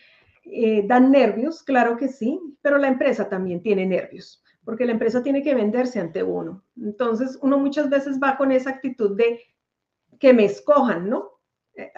dan 0.83 1.09
nervios, 1.09 1.63
claro 1.63 1.97
que 1.97 2.07
sí, 2.07 2.39
pero 2.61 2.77
la 2.77 2.87
empresa 2.87 3.27
también 3.27 3.63
tiene 3.63 3.83
nervios, 3.83 4.43
porque 4.63 4.85
la 4.85 4.91
empresa 4.91 5.23
tiene 5.23 5.41
que 5.41 5.55
venderse 5.55 5.99
ante 5.99 6.21
uno. 6.21 6.63
Entonces, 6.79 7.39
uno 7.41 7.57
muchas 7.57 7.89
veces 7.89 8.19
va 8.21 8.37
con 8.37 8.51
esa 8.51 8.69
actitud 8.69 9.17
de 9.17 9.39
que 10.19 10.33
me 10.33 10.45
escojan, 10.45 11.09
¿no? 11.09 11.31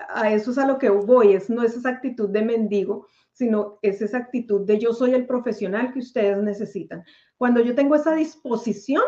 A 0.09 0.31
eso 0.31 0.51
es 0.51 0.57
a 0.57 0.67
lo 0.67 0.77
que 0.79 0.89
voy, 0.89 1.33
es, 1.33 1.49
no 1.49 1.63
es 1.63 1.75
esa 1.75 1.89
actitud 1.89 2.29
de 2.29 2.41
mendigo, 2.41 3.07
sino 3.31 3.77
es 3.83 4.01
esa 4.01 4.17
actitud 4.17 4.65
de 4.65 4.79
yo 4.79 4.93
soy 4.93 5.13
el 5.13 5.27
profesional 5.27 5.93
que 5.93 5.99
ustedes 5.99 6.37
necesitan. 6.39 7.03
Cuando 7.37 7.61
yo 7.61 7.75
tengo 7.75 7.95
esa 7.95 8.15
disposición, 8.15 9.03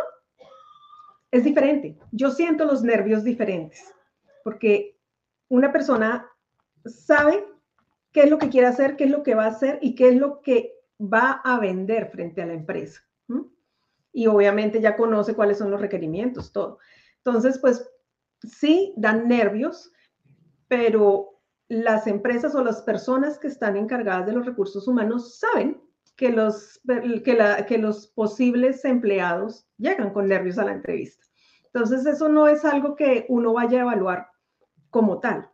es 1.31 1.43
diferente. 1.43 1.97
Yo 2.11 2.29
siento 2.31 2.65
los 2.65 2.83
nervios 2.83 3.23
diferentes, 3.23 3.83
porque 4.43 4.99
una 5.47 5.71
persona 5.71 6.29
sabe 6.85 7.45
qué 8.11 8.21
es 8.21 8.29
lo 8.29 8.37
que 8.37 8.49
quiere 8.49 8.67
hacer, 8.67 8.95
qué 8.95 9.05
es 9.05 9.11
lo 9.11 9.23
que 9.23 9.35
va 9.35 9.45
a 9.45 9.49
hacer 9.49 9.79
y 9.81 9.95
qué 9.95 10.09
es 10.09 10.15
lo 10.15 10.41
que 10.41 10.75
va 11.01 11.41
a 11.43 11.59
vender 11.59 12.09
frente 12.09 12.41
a 12.41 12.45
la 12.45 12.53
empresa. 12.53 13.01
Y 14.11 14.27
obviamente 14.27 14.81
ya 14.81 14.97
conoce 14.97 15.35
cuáles 15.35 15.59
son 15.59 15.69
los 15.69 15.81
requerimientos, 15.81 16.51
todo. 16.51 16.79
Entonces, 17.17 17.59
pues 17.59 17.87
sí, 18.43 18.93
dan 18.97 19.27
nervios, 19.27 19.91
pero 20.67 21.41
las 21.67 22.07
empresas 22.07 22.55
o 22.55 22.63
las 22.63 22.81
personas 22.81 23.37
que 23.37 23.47
están 23.47 23.77
encargadas 23.77 24.25
de 24.25 24.33
los 24.33 24.45
recursos 24.45 24.87
humanos 24.87 25.37
saben 25.37 25.81
que 26.15 26.29
los, 26.29 26.81
que, 27.23 27.77
los 27.77 28.07
posibles 28.07 28.83
empleados 28.83 29.67
llegan 29.77 30.11
con 30.11 30.27
nervios 30.27 30.57
a 30.57 30.65
la 30.65 30.73
entrevista. 30.73 31.25
Entonces, 31.65 32.05
eso 32.05 32.27
no 32.27 32.47
es 32.47 32.65
algo 32.65 32.95
que 32.95 33.25
uno 33.29 33.53
vaya 33.53 33.79
a 33.79 33.81
evaluar 33.83 34.27
como 34.89 35.19
tal, 35.19 35.49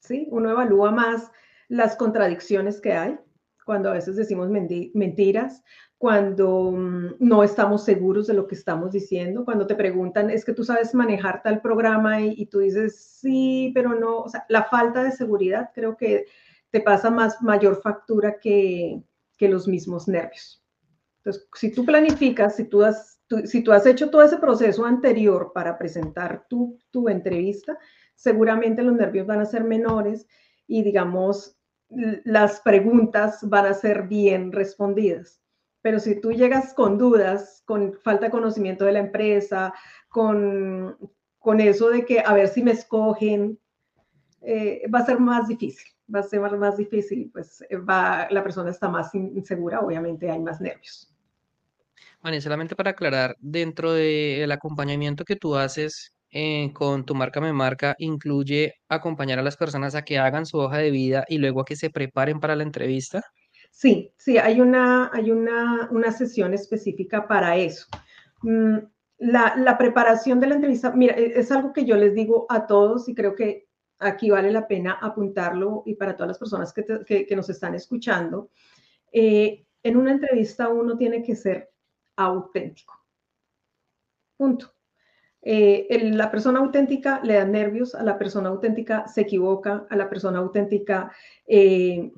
¿sí? 0.00 0.28
Uno 0.30 0.50
evalúa 0.50 0.90
más 0.90 1.30
las 1.68 1.96
contradicciones 1.96 2.80
que 2.80 2.92
hay, 2.92 3.18
cuando 3.64 3.90
a 3.90 3.94
veces 3.94 4.16
decimos 4.16 4.48
mentiras, 4.50 5.62
cuando 5.98 6.72
mm, 6.72 7.14
no 7.20 7.44
estamos 7.44 7.84
seguros 7.84 8.26
de 8.26 8.34
lo 8.34 8.48
que 8.48 8.54
estamos 8.54 8.92
diciendo, 8.92 9.44
cuando 9.44 9.66
te 9.66 9.74
preguntan, 9.74 10.30
es 10.30 10.44
que 10.44 10.52
tú 10.52 10.64
sabes 10.64 10.94
manejar 10.94 11.42
tal 11.42 11.60
programa 11.60 12.20
y, 12.20 12.46
tú 12.46 12.58
dices, 12.58 13.18
sí, 13.20 13.70
pero 13.74 13.94
no, 13.94 14.22
o 14.22 14.28
sea, 14.28 14.44
la 14.48 14.64
falta 14.64 15.04
de 15.04 15.12
seguridad 15.12 15.70
creo 15.74 15.96
que 15.96 16.26
te 16.70 16.80
pasa 16.80 17.10
más 17.10 17.40
mayor 17.40 17.80
factura 17.80 18.40
que, 18.40 19.02
que 19.38 19.48
los 19.48 19.68
mismos 19.68 20.08
nervios. 20.08 20.64
Entonces, 21.18 21.48
si 21.54 21.70
tú 21.70 21.84
planificas, 21.84 22.56
si 22.56 22.64
tú 22.64 22.82
has, 22.82 23.20
si 23.44 23.62
tú 23.62 23.70
has 23.70 23.86
hecho 23.86 24.10
todo 24.10 24.22
ese 24.22 24.38
proceso 24.38 24.84
anterior 24.84 25.52
para 25.54 25.78
presentar 25.78 26.46
tu, 26.48 26.78
tu 26.90 27.08
entrevista, 27.08 27.78
seguramente 28.16 28.82
los 28.82 28.96
nervios 28.96 29.26
van 29.26 29.40
a 29.40 29.46
ser 29.46 29.62
menores 29.62 30.26
y 30.66 30.82
digamos, 30.82 31.56
las 32.24 32.60
preguntas 32.60 33.38
van 33.42 33.66
a 33.66 33.74
ser 33.74 34.08
bien 34.08 34.52
respondidas. 34.52 35.40
Pero 35.82 35.98
si 35.98 36.20
tú 36.20 36.32
llegas 36.32 36.74
con 36.74 36.96
dudas, 36.96 37.62
con 37.66 37.94
falta 38.02 38.26
de 38.26 38.30
conocimiento 38.30 38.84
de 38.84 38.92
la 38.92 39.00
empresa, 39.00 39.74
con, 40.08 40.96
con 41.38 41.60
eso 41.60 41.90
de 41.90 42.04
que 42.04 42.20
a 42.20 42.32
ver 42.34 42.48
si 42.48 42.62
me 42.62 42.70
escogen, 42.70 43.58
eh, 44.42 44.82
va 44.92 45.00
a 45.00 45.06
ser 45.06 45.18
más 45.18 45.48
difícil, 45.48 45.88
va 46.12 46.20
a 46.20 46.24
ser 46.24 46.40
más 46.40 46.76
difícil, 46.76 47.30
pues 47.32 47.64
eh, 47.68 47.76
va, 47.76 48.28
la 48.30 48.42
persona 48.42 48.70
está 48.70 48.88
más 48.88 49.14
insegura, 49.14 49.80
obviamente 49.80 50.30
hay 50.30 50.40
más 50.40 50.60
nervios. 50.60 51.12
Y 52.24 52.40
solamente 52.40 52.76
para 52.76 52.90
aclarar, 52.90 53.36
dentro 53.40 53.92
del 53.92 54.50
acompañamiento 54.52 55.24
que 55.24 55.34
tú 55.34 55.56
haces 55.56 56.14
eh, 56.32 56.72
con 56.72 57.04
tu 57.04 57.14
marca 57.14 57.42
me 57.42 57.52
marca, 57.52 57.94
incluye 57.98 58.76
acompañar 58.88 59.38
a 59.38 59.42
las 59.42 59.58
personas 59.58 59.94
a 59.94 60.02
que 60.02 60.18
hagan 60.18 60.46
su 60.46 60.58
hoja 60.58 60.78
de 60.78 60.90
vida 60.90 61.24
y 61.28 61.36
luego 61.36 61.60
a 61.60 61.64
que 61.66 61.76
se 61.76 61.90
preparen 61.90 62.40
para 62.40 62.56
la 62.56 62.62
entrevista. 62.62 63.22
Sí, 63.70 64.12
sí, 64.16 64.38
hay 64.38 64.60
una, 64.60 65.10
hay 65.12 65.30
una, 65.30 66.12
sesión 66.12 66.54
específica 66.54 67.28
para 67.28 67.56
eso. 67.56 67.86
Mm, 68.42 68.78
la, 69.18 69.76
preparación 69.78 70.40
de 70.40 70.46
la 70.46 70.54
entrevista, 70.54 70.90
mira, 70.92 71.14
e, 71.16 71.38
es 71.38 71.52
algo 71.52 71.72
que 71.72 71.84
yo 71.84 71.96
les 71.96 72.14
digo 72.14 72.46
a 72.48 72.66
todos 72.66 73.08
y 73.10 73.14
creo 73.14 73.34
que 73.34 73.68
aquí 73.98 74.30
vale 74.30 74.50
la 74.50 74.66
pena 74.66 74.98
apuntarlo 75.00 75.82
y 75.84 75.94
para 75.94 76.16
todas 76.16 76.28
las 76.28 76.38
personas 76.38 76.72
que, 76.72 77.36
nos 77.36 77.50
están 77.50 77.74
escuchando. 77.74 78.50
Eh, 79.12 79.66
en 79.82 79.96
una 79.96 80.12
entrevista 80.12 80.68
uno 80.68 80.96
tiene 80.96 81.22
que 81.22 81.36
ser 81.36 81.70
auténtico. 82.16 82.94
Punto. 84.36 84.72
Eh, 85.44 86.10
la 86.12 86.30
persona 86.30 86.60
auténtica 86.60 87.20
le 87.24 87.34
da 87.34 87.44
nervios, 87.44 87.96
a 87.96 88.04
la 88.04 88.16
persona 88.16 88.48
auténtica 88.48 89.08
se 89.08 89.22
equivoca, 89.22 89.86
a 89.90 89.96
la 89.96 90.08
persona 90.08 90.38
auténtica 90.38 91.10
eh, 91.46 92.12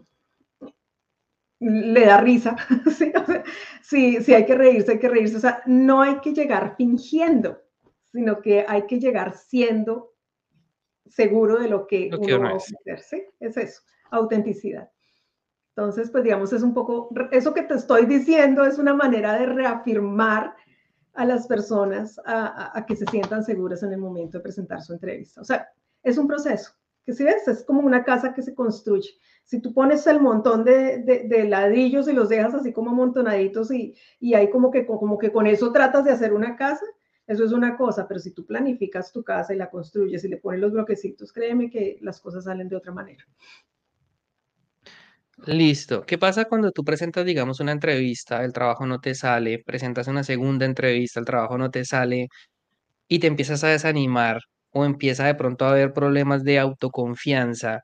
le 1.61 2.05
da 2.05 2.21
risa. 2.21 2.55
sí, 3.83 4.23
sí, 4.23 4.35
hay 4.35 4.45
que 4.45 4.55
reírse, 4.55 4.93
hay 4.93 4.99
que 4.99 5.09
reírse. 5.09 5.37
O 5.37 5.41
sea, 5.41 5.63
no 5.65 6.03
hay 6.03 6.21
que 6.21 6.35
llegar 6.35 6.75
fingiendo, 6.77 7.63
sino 8.13 8.43
que 8.43 8.67
hay 8.69 8.87
que 8.87 9.01
llegar 9.01 9.35
siendo 9.35 10.13
seguro 11.07 11.59
de 11.59 11.69
lo 11.69 11.87
que, 11.87 12.11
uno, 12.13 12.41
va 12.41 12.51
a 12.51 12.55
ofrecer. 12.55 13.33
Es 13.41 13.57
eso, 13.57 13.83
autenticidad. 14.11 14.91
Entonces, 15.77 16.11
pues 16.11 16.23
digamos, 16.23 16.53
es 16.53 16.63
un 16.63 16.75
poco, 16.75 17.09
eso 17.33 17.53
que 17.55 17.63
te 17.63 17.75
estoy 17.75 18.07
diciendo 18.07 18.65
es 18.65 18.79
una 18.79 18.95
manera 18.95 19.37
de 19.39 19.47
reafirmar 19.47 20.55
a 21.15 21.25
las 21.25 21.47
personas 21.47 22.21
a, 22.27 22.85
que 22.87 22.97
se 22.97 23.07
sientan 23.07 23.45
seguras 23.45 23.83
en 23.83 23.93
el 23.93 23.99
momento 23.99 24.39
de 24.39 24.43
presentar 24.43 24.83
su 24.83 24.93
entrevista. 24.93 25.41
O 25.41 25.45
sea, 25.45 25.69
es 26.03 26.19
un 26.19 26.27
proceso, 26.27 26.73
que 27.05 27.13
si 27.13 27.25
ves, 27.25 27.47
es 27.49 27.65
como 27.65 27.81
una 27.81 28.05
casa 28.05 28.35
que 28.35 28.43
se 28.43 28.55
construye. 28.55 29.11
Si 29.45 29.61
tú 29.61 29.73
pones 29.73 30.07
el 30.07 30.21
montón 30.21 30.65
de, 30.65 31.47
ladrillos 31.49 32.09
y 32.09 32.13
los 32.13 32.29
dejas 32.29 32.55
así 32.55 32.73
como 32.73 32.91
amontonaditos 32.91 33.71
y, 33.71 33.95
y 34.19 34.35
hay 34.35 34.51
como 34.51 34.71
que, 34.71 34.87
como 34.87 35.19
que 35.19 35.33
con 35.33 35.47
eso 35.47 35.73
tratas 35.73 36.05
de 36.05 36.13
hacer 36.13 36.33
una 36.33 36.57
casa, 36.57 36.85
eso 37.27 37.45
es 37.45 37.53
una 37.53 37.77
cosa, 37.77 38.07
pero 38.07 38.21
si 38.21 38.33
tú 38.33 38.45
planificas 38.45 39.13
tu 39.13 39.23
casa 39.23 39.55
y 39.55 39.57
la 39.57 39.71
construyes 39.71 40.25
y 40.25 40.29
le 40.29 40.37
pones 40.37 40.61
los 40.61 40.73
bloquecitos, 40.73 41.33
créeme 41.33 41.71
que 41.71 41.99
las 42.03 42.21
cosas 42.21 42.45
salen 42.45 42.69
de 42.69 42.77
otra 42.77 42.93
manera. 42.93 43.25
Listo. 45.47 46.05
¿Qué 46.07 46.17
pasa 46.19 46.45
cuando 46.45 46.71
tú 46.71 46.85
presentas, 46.85 47.25
digamos, 47.25 47.61
una 47.61 47.73
entrevista, 47.73 48.45
el 48.45 48.53
trabajo 48.53 48.87
no 48.87 49.01
te 49.01 49.15
sale, 49.15 49.63
presentas 49.65 50.07
una 50.09 50.23
segunda 50.23 50.65
entrevista, 50.65 51.21
el 51.21 51.27
trabajo 51.27 51.59
no 51.59 51.71
te 51.71 51.85
sale 51.85 52.29
y 53.09 53.19
te 53.19 53.27
empiezas 53.27 53.65
a 53.65 53.69
desanimar 53.69 54.41
o 54.71 54.85
empieza 54.85 55.27
de 55.27 55.35
pronto 55.35 55.65
a 55.65 55.71
haber 55.71 55.93
problemas 55.93 56.45
de 56.45 56.59
autoconfianza? 56.59 57.83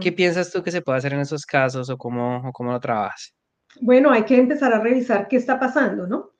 ¿Qué 0.00 0.12
piensas 0.12 0.50
tú 0.50 0.62
que 0.62 0.72
se 0.72 0.82
puede 0.82 0.98
hacer 0.98 1.12
en 1.12 1.20
esos 1.20 1.46
casos 1.46 1.90
o 1.90 1.96
cómo, 1.96 2.48
o 2.48 2.52
cómo 2.52 2.72
lo 2.72 2.80
trabajas? 2.80 3.34
Bueno, 3.80 4.10
hay 4.10 4.24
que 4.24 4.36
empezar 4.36 4.72
a 4.72 4.80
revisar 4.80 5.28
qué 5.28 5.36
está 5.36 5.60
pasando, 5.60 6.06
¿no? 6.06 6.30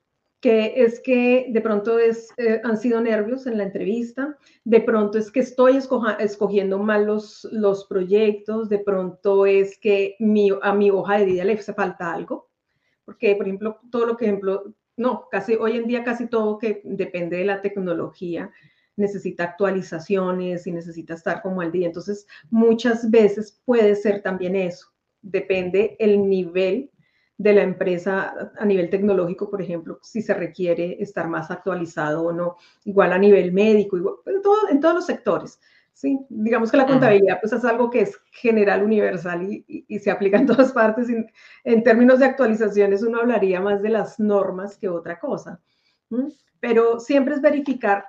Que 0.41 0.73
es 0.75 0.99
que 0.99 1.45
de 1.49 1.61
pronto 1.61 1.99
es, 1.99 2.33
eh, 2.37 2.59
han 2.63 2.77
sido 2.77 2.99
nervios 2.99 3.45
en 3.45 3.59
la 3.59 3.63
entrevista, 3.63 4.37
de 4.63 4.81
pronto 4.81 5.19
es 5.19 5.31
que 5.31 5.41
estoy 5.41 5.77
escogiendo 6.19 6.79
mal 6.79 7.05
los, 7.05 7.47
los 7.51 7.85
proyectos, 7.85 8.67
de 8.67 8.79
pronto 8.79 9.45
es 9.45 9.77
que 9.77 10.15
mi, 10.19 10.49
a 10.63 10.73
mi 10.73 10.89
hoja 10.89 11.19
de 11.19 11.25
vida 11.25 11.45
le 11.45 11.57
falta 11.57 12.11
algo, 12.11 12.49
porque 13.05 13.35
por 13.35 13.45
ejemplo, 13.45 13.79
todo 13.91 14.07
lo 14.07 14.17
que 14.17 14.25
ejemplo, 14.25 14.73
no, 14.97 15.27
casi 15.29 15.53
hoy 15.53 15.77
en 15.77 15.87
día 15.87 16.03
casi 16.03 16.25
todo 16.25 16.57
que 16.57 16.81
depende 16.83 17.37
de 17.37 17.45
la 17.45 17.61
tecnología 17.61 18.51
necesita 18.97 19.43
actualizaciones 19.43 20.65
y 20.65 20.71
necesita 20.71 21.13
estar 21.13 21.41
como 21.41 21.61
al 21.61 21.71
día. 21.71 21.87
Entonces, 21.87 22.27
muchas 22.49 23.09
veces 23.09 23.61
puede 23.63 23.95
ser 23.95 24.21
también 24.21 24.55
eso, 24.55 24.87
depende 25.21 25.95
el 25.99 26.27
nivel 26.27 26.89
de 27.37 27.53
la 27.53 27.63
empresa 27.63 28.51
a 28.57 28.65
nivel 28.65 28.89
tecnológico, 28.89 29.49
por 29.49 29.61
ejemplo, 29.61 29.99
si 30.03 30.21
se 30.21 30.33
requiere 30.33 31.01
estar 31.01 31.27
más 31.27 31.49
actualizado 31.49 32.23
o 32.23 32.31
no, 32.31 32.57
igual 32.85 33.13
a 33.13 33.17
nivel 33.17 33.51
médico, 33.51 33.97
igual, 33.97 34.15
en, 34.27 34.41
todo, 34.41 34.69
en 34.69 34.79
todos 34.79 34.95
los 34.95 35.05
sectores. 35.05 35.59
¿sí? 35.93 36.19
Digamos 36.29 36.71
que 36.71 36.77
la 36.77 36.85
contabilidad 36.85 37.39
pues, 37.41 37.53
es 37.53 37.65
algo 37.65 37.89
que 37.89 38.01
es 38.01 38.19
general, 38.31 38.83
universal 38.83 39.41
y, 39.43 39.99
se 39.99 40.11
aplica 40.11 40.37
en 40.37 40.45
todas 40.47 40.71
partes. 40.71 41.07
en 41.63 41.83
términos 41.83 42.19
de 42.19 42.25
actualizaciones, 42.25 43.03
uno 43.03 43.19
hablaría 43.19 43.59
más 43.59 43.81
de 43.81 43.89
las 43.89 44.19
normas 44.19 44.77
que 44.77 44.89
otra 44.89 45.19
cosa. 45.19 45.59
Pero 46.59 46.99
siempre 46.99 47.35
es 47.35 47.41
verificar 47.41 48.05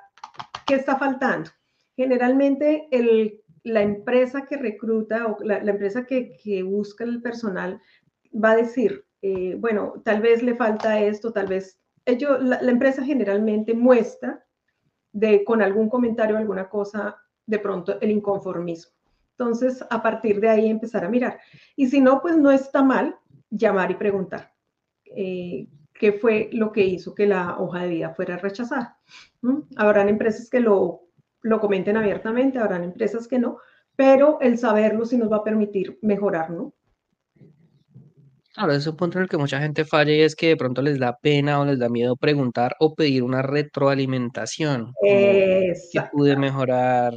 qué 0.66 0.74
está 0.74 0.96
faltando. 0.96 1.50
Generalmente, 1.96 2.88
el, 2.90 3.40
la 3.62 3.82
empresa 3.82 4.44
que 4.46 4.56
recruta 4.56 5.26
o 5.26 5.42
la, 5.44 5.62
la 5.62 5.70
empresa 5.70 6.04
que, 6.04 6.37
que 6.42 6.62
busca 6.62 7.04
el 7.04 7.22
personal 7.22 7.80
va 8.32 8.52
a 8.52 8.56
decir, 8.56 9.04
eh, 9.22 9.54
bueno, 9.58 9.94
tal 10.04 10.20
vez 10.20 10.42
le 10.42 10.56
falta 10.56 10.98
esto, 11.00 11.32
tal 11.32 11.46
vez 11.46 11.80
ellos, 12.04 12.42
la, 12.42 12.58
empresa 12.58 13.04
generalmente 13.04 13.72
muestra 13.72 14.44
de 15.12 15.44
con 15.44 15.62
algún 15.62 15.88
comentario, 15.88 16.37
alguna 16.37 16.68
cosa, 16.68 17.16
de 17.46 17.58
pronto 17.61 18.00
el 18.00 18.11
inconformismo. 18.11 18.92
Entonces, 19.38 19.85
a 19.88 20.02
partir 20.02 20.40
de 20.40 20.48
ahí 20.48 20.68
empezar 20.68 21.04
a 21.04 21.08
mirar. 21.08 21.38
Y 21.76 21.87
si 21.87 22.00
no, 22.00 22.20
pues 22.20 22.37
no 22.37 22.50
está 22.50 22.82
mal 22.82 23.16
llamar 23.50 23.90
y 23.90 23.94
preguntar 23.94 24.52
eh, 25.04 25.68
qué 25.94 26.12
fue 26.12 26.50
lo 26.52 26.72
que 26.72 26.85
hizo 26.85 27.14
que 27.14 27.26
la 27.26 27.58
hoja 27.58 27.82
de 27.82 27.88
vida 27.88 28.14
fuera 28.14 28.37
rechazada. 28.37 28.98
¿Mm? 29.40 29.61
Habrán 29.76 30.08
empresas 30.08 30.50
que 30.50 30.61
lo, 30.61 31.02
lo 31.42 31.61
comenten 31.61 31.96
abiertamente, 31.96 32.58
habrán 32.58 32.82
empresas 32.82 33.28
que 33.28 33.38
no, 33.38 33.58
pero 33.94 34.40
el 34.40 34.58
saberlo 34.58 35.04
sí 35.04 35.16
nos 35.16 35.30
va 35.30 35.38
a 35.38 35.44
permitir 35.44 35.98
mejorar, 36.02 36.50
¿no? 36.50 36.72
Claro, 38.54 38.72
es 38.74 38.86
un 38.86 38.96
punto 38.96 39.18
en 39.18 39.22
el 39.22 39.30
que 39.30 39.38
mucha 39.38 39.60
gente 39.60 39.86
falla 39.86 40.12
y 40.12 40.20
es 40.20 40.36
que 40.36 40.48
de 40.48 40.56
pronto 40.56 40.82
les 40.82 40.98
da 40.98 41.16
pena 41.16 41.58
o 41.60 41.64
les 41.64 41.78
da 41.78 41.88
miedo 41.88 42.16
preguntar 42.16 42.76
o 42.80 42.94
pedir 42.94 43.22
una 43.22 43.40
retroalimentación, 43.40 44.92
qué 45.02 45.74
pude 46.12 46.36
mejorar, 46.36 47.14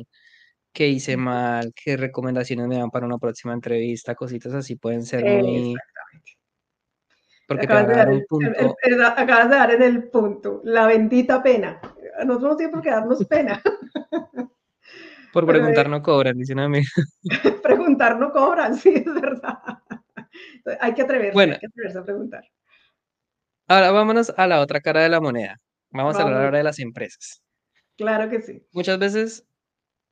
qué 0.72 0.88
hice 0.88 1.18
mal, 1.18 1.74
qué 1.76 1.98
recomendaciones 1.98 2.68
me 2.68 2.78
dan 2.78 2.90
para 2.90 3.06
una 3.06 3.18
próxima 3.18 3.54
entrevista, 3.54 4.16
cositas 4.16 4.54
así 4.54 4.78
pueden 4.78 5.04
ser 5.04 5.26
muy... 5.26 5.74
Exactamente. 5.74 6.32
Porque 7.48 7.66
acabas, 7.66 7.88
de 7.88 7.96
dar 7.96 8.10
un 8.10 8.26
punto... 8.28 8.76
acabas 9.18 9.50
de 9.50 9.56
dar 9.56 9.72
en 9.72 9.82
el 9.84 10.10
punto, 10.10 10.62
la 10.64 10.88
bendita 10.88 11.44
pena. 11.44 11.82
Nosotros 12.26 12.52
no 12.52 12.58
tenemos 12.58 12.76
por 12.76 12.84
qué 12.84 12.90
darnos 12.92 13.26
pena. 13.26 13.62
Por 15.34 15.46
preguntar 15.48 15.90
no 15.90 16.02
cobran, 16.02 16.38
dicen 16.38 16.60
a 16.60 16.70
mí. 16.70 16.82
preguntar 17.64 18.18
no 18.18 18.32
cobran, 18.32 18.76
sí, 18.78 18.94
es 18.96 19.14
verdad. 19.14 19.60
hay 20.80 20.94
que 20.94 21.02
atreverse, 21.02 21.40
hay 21.40 21.60
que 21.60 21.68
atreverse 21.68 22.00
a 22.00 22.04
preguntar. 22.04 22.44
Ahora 23.68 23.92
vámonos 23.92 24.34
a 24.38 24.48
la 24.48 24.62
otra 24.62 24.80
cara 24.82 25.02
de 25.02 25.10
la 25.10 25.20
moneda. 25.20 25.60
Vamos, 25.90 26.18
a 26.18 26.24
hablar 26.24 26.44
ahora 26.44 26.58
de 26.58 26.64
las 26.64 26.80
empresas. 26.80 27.42
Claro 27.98 28.30
que 28.30 28.42
sí. 28.42 28.62
Muchas 28.74 29.00
veces 29.00 29.48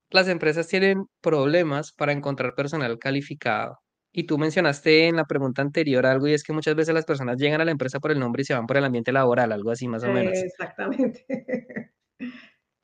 las 0.10 0.28
empresas 0.28 0.68
tienen 0.68 1.06
problemas 1.22 1.92
para 1.92 2.14
encontrar 2.14 2.56
personal 2.56 2.98
calificado. 3.00 3.80
Y 4.12 4.26
tú 4.26 4.38
mencionaste 4.38 5.08
en 5.08 5.16
la 5.16 5.26
pregunta 5.26 5.62
anterior 5.62 6.06
algo 6.06 6.28
y 6.28 6.34
es 6.34 6.44
que 6.44 6.54
muchas 6.54 6.76
veces 6.76 6.94
las 6.94 7.06
personas 7.06 7.38
llegan 7.38 7.62
a 7.62 7.66
la 7.66 7.72
empresa 7.72 8.00
por 8.00 8.12
el 8.12 8.20
nombre 8.20 8.44
y 8.44 8.46
se 8.46 8.54
van 8.54 8.68
por 8.68 8.78
el 8.78 8.86
ambiente 8.86 9.12
laboral, 9.12 9.52
algo 9.52 9.72
así 9.72 9.88
más 9.88 10.04
o 10.04 10.12
menos. 10.12 10.38
Exactamente. 10.38 11.26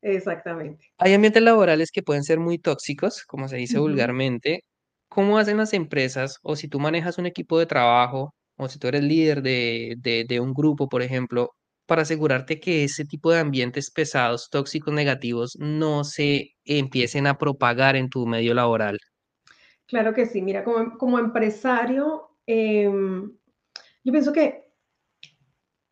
Exactamente. 0.02 0.92
Hay 0.98 1.14
ambientes 1.14 1.42
laborales 1.42 1.92
que 1.92 2.02
pueden 2.02 2.24
ser 2.24 2.40
muy 2.40 2.58
tóxicos, 2.58 3.24
como 3.24 3.48
se 3.48 3.56
dice 3.56 3.78
vulgarmente, 3.78 4.64
¿Cómo 5.10 5.38
hacen 5.38 5.56
las 5.56 5.72
empresas 5.72 6.38
o 6.40 6.54
si 6.54 6.68
tú 6.68 6.78
manejas 6.78 7.18
un 7.18 7.26
equipo 7.26 7.58
de 7.58 7.66
trabajo 7.66 8.32
o 8.56 8.68
si 8.68 8.78
tú 8.78 8.86
eres 8.86 9.02
líder 9.02 9.42
de, 9.42 10.38
un 10.40 10.54
grupo, 10.54 10.88
por 10.88 11.02
ejemplo, 11.02 11.50
para 11.84 12.02
asegurarte 12.02 12.60
que 12.60 12.84
ese 12.84 13.04
tipo 13.04 13.32
de 13.32 13.40
ambientes 13.40 13.90
pesados, 13.90 14.48
tóxicos, 14.50 14.94
negativos, 14.94 15.56
no 15.58 16.04
se 16.04 16.52
empiecen 16.64 17.26
a 17.26 17.38
propagar 17.38 17.96
en 17.96 18.08
tu 18.08 18.24
medio 18.24 18.54
laboral? 18.54 18.98
Claro 19.86 20.14
que 20.14 20.26
sí. 20.26 20.42
Mira, 20.42 20.62
como, 20.62 21.18
empresario, 21.18 22.36
em, 22.46 23.32
yo 24.04 24.12
pienso 24.12 24.32
que 24.32 24.70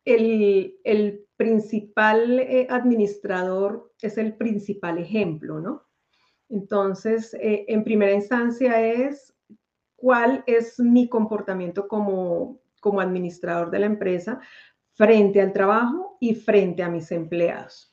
el, 0.05 1.25
principal 1.35 2.39
eh, 2.39 2.67
administrador 2.69 3.93
es 4.01 4.17
el 4.17 4.37
principal 4.37 4.97
ejemplo, 4.97 5.59
¿no? 5.59 5.88
Entonces, 6.49 7.33
eh, 7.35 7.65
en 7.67 7.83
primera 7.83 8.11
instancia 8.11 8.81
es 8.81 9.33
cuál 9.95 10.43
es 10.47 10.79
mi 10.79 11.07
comportamiento 11.07 11.87
como, 11.87 12.59
como 12.79 13.01
administrador 13.01 13.69
de 13.69 13.79
la 13.79 13.85
empresa 13.85 14.39
frente 14.93 15.41
al 15.41 15.53
trabajo 15.53 16.17
y 16.19 16.35
frente 16.35 16.83
a 16.83 16.89
mis 16.89 17.11
empleados. 17.11 17.91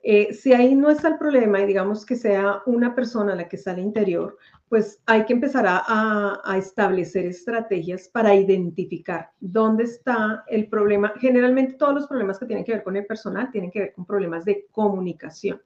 Eh, 0.00 0.32
si 0.32 0.52
ahí 0.52 0.74
no 0.74 0.90
está 0.90 1.08
el 1.08 1.18
problema 1.18 1.60
y 1.60 1.66
digamos 1.66 2.06
que 2.06 2.14
sea 2.14 2.62
una 2.66 2.94
persona 2.94 3.34
la 3.34 3.48
que 3.48 3.56
sale 3.56 3.82
interior, 3.82 4.38
pues 4.68 5.02
hay 5.06 5.24
que 5.24 5.32
empezar 5.32 5.66
a, 5.66 6.40
a, 6.44 6.56
establecer 6.56 7.26
estrategias 7.26 8.08
para 8.08 8.34
identificar 8.34 9.30
dónde 9.40 9.84
está 9.84 10.44
el 10.46 10.68
problema. 10.68 11.12
Generalmente 11.18 11.74
todos 11.74 11.94
los 11.94 12.06
problemas 12.06 12.38
que 12.38 12.46
tienen 12.46 12.64
que 12.64 12.72
ver 12.72 12.84
con 12.84 12.96
el 12.96 13.06
personal 13.06 13.50
tienen 13.50 13.70
que 13.70 13.80
ver 13.80 13.92
con 13.92 14.06
problemas 14.06 14.44
de 14.44 14.66
comunicación. 14.70 15.60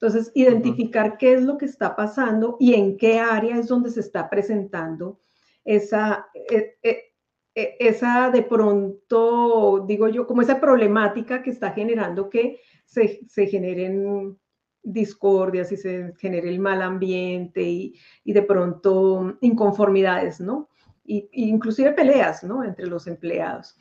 Entonces, 0.00 0.32
identificar 0.34 1.18
qué 1.18 1.34
es 1.34 1.42
lo 1.42 1.58
que 1.58 1.66
está 1.66 1.94
pasando 1.94 2.56
y 2.58 2.72
en 2.72 2.96
qué 2.96 3.18
área 3.20 3.58
es 3.58 3.68
donde 3.68 3.90
se 3.90 4.00
está 4.00 4.30
presentando 4.30 5.20
esa, 5.62 6.26
e, 6.32 6.78
e, 6.82 7.12
e, 7.54 7.76
esa 7.78 8.30
de 8.30 8.42
pronto, 8.42 9.84
digo 9.86 10.08
yo, 10.08 10.26
como 10.26 10.40
esa 10.40 10.58
problemática 10.58 11.42
que 11.42 11.50
está 11.50 11.72
generando 11.72 12.30
que 12.30 12.60
se, 12.86 13.46
generen 13.46 14.38
discordias 14.82 15.70
y 15.70 15.76
se 15.76 16.14
genere 16.18 16.48
el 16.48 16.60
mal 16.60 16.80
ambiente 16.80 17.60
y, 17.60 17.94
de 18.24 18.42
pronto 18.42 19.36
inconformidades, 19.42 20.40
¿no? 20.40 20.70
Y, 21.04 21.28
inclusive 21.32 21.92
peleas, 21.92 22.42
¿no? 22.42 22.64
Entre 22.64 22.86
los 22.86 23.06
empleados. 23.06 23.76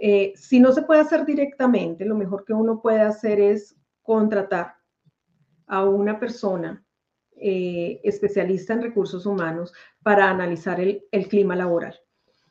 Eh, 0.00 0.32
si 0.34 0.60
no 0.60 0.72
se 0.72 0.82
puede 0.82 1.02
hacer 1.02 1.26
directamente, 1.26 2.06
lo 2.06 2.14
mejor 2.14 2.46
que 2.46 2.54
uno 2.54 2.80
puede 2.80 3.02
hacer 3.02 3.38
es 3.38 3.76
contratar 4.02 4.77
a 5.68 5.84
una 5.84 6.18
persona 6.18 6.84
eh, 7.36 8.00
especialista 8.02 8.72
en 8.72 8.82
recursos 8.82 9.24
humanos 9.24 9.72
para 10.02 10.28
analizar 10.28 10.80
el, 10.80 11.28
clima 11.28 11.54
laboral. 11.54 11.94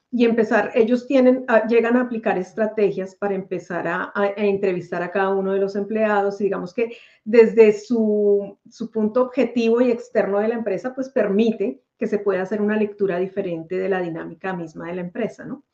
Y 0.10 0.24
empezar, 0.24 0.72
ellos 0.76 1.06
tienen, 1.06 1.46
llegan 1.68 1.98
a 1.98 2.04
aplicar 2.04 2.38
estrategias 2.38 3.14
para 3.14 3.36
empezar 3.36 3.86
a, 3.86 4.14
entrevistar 4.38 5.04
a 5.04 5.12
cada 5.12 5.30
uno 5.30 5.52
de 5.52 5.60
los 5.60 5.76
empleados 5.76 6.40
y 6.40 6.46
digamos 6.46 6.74
que 6.74 6.96
desde 7.26 7.74
su, 7.74 8.58
su 8.70 8.90
punto 8.90 9.24
objetivo 9.24 9.82
y 9.82 9.92
externo 9.92 10.40
de 10.40 10.48
la 10.48 10.56
empresa, 10.56 10.96
pues 10.96 11.10
permite 11.10 11.82
que 11.98 12.08
se 12.08 12.20
pueda 12.20 12.44
hacer 12.44 12.62
una 12.62 12.78
lectura 12.78 13.20
diferente 13.20 13.78
de 13.78 13.90
la 13.90 14.00
dinámica 14.00 14.54
misma 14.54 14.88
de 14.88 14.96
la 14.96 15.02
empresa, 15.02 15.44
¿no? 15.44 15.66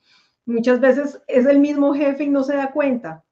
Muchas 0.46 0.80
veces 0.80 1.22
es 1.28 1.46
el 1.46 1.60
mismo 1.60 1.94
jefe 1.94 2.24
y 2.24 2.30
no 2.30 2.44
se 2.44 2.56
da 2.56 2.72
cuenta 2.72 3.24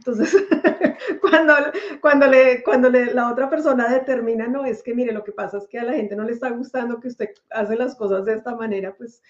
Entonces, 0.00 0.34
cuando, 1.20 1.52
cuando, 2.00 2.26
le, 2.26 2.62
cuando 2.62 2.88
le, 2.88 3.12
la 3.12 3.30
otra 3.30 3.50
persona 3.50 3.86
determina, 3.86 4.48
no, 4.48 4.64
es 4.64 4.82
que 4.82 4.94
mire, 4.94 5.12
lo 5.12 5.22
que 5.22 5.32
pasa 5.32 5.58
es 5.58 5.68
que 5.68 5.78
a 5.78 5.84
la 5.84 5.92
gente 5.92 6.16
no 6.16 6.24
le 6.24 6.32
está 6.32 6.48
gustando 6.48 6.98
que 7.00 7.08
usted 7.08 7.28
hace 7.50 7.76
las 7.76 7.94
cosas 7.96 8.24
de 8.24 8.32
esta 8.32 8.56
manera, 8.56 8.96
pues 8.96 9.22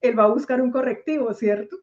él 0.00 0.18
va 0.18 0.24
a 0.24 0.32
buscar 0.32 0.60
un 0.60 0.72
correctivo, 0.72 1.32
¿cierto? 1.34 1.76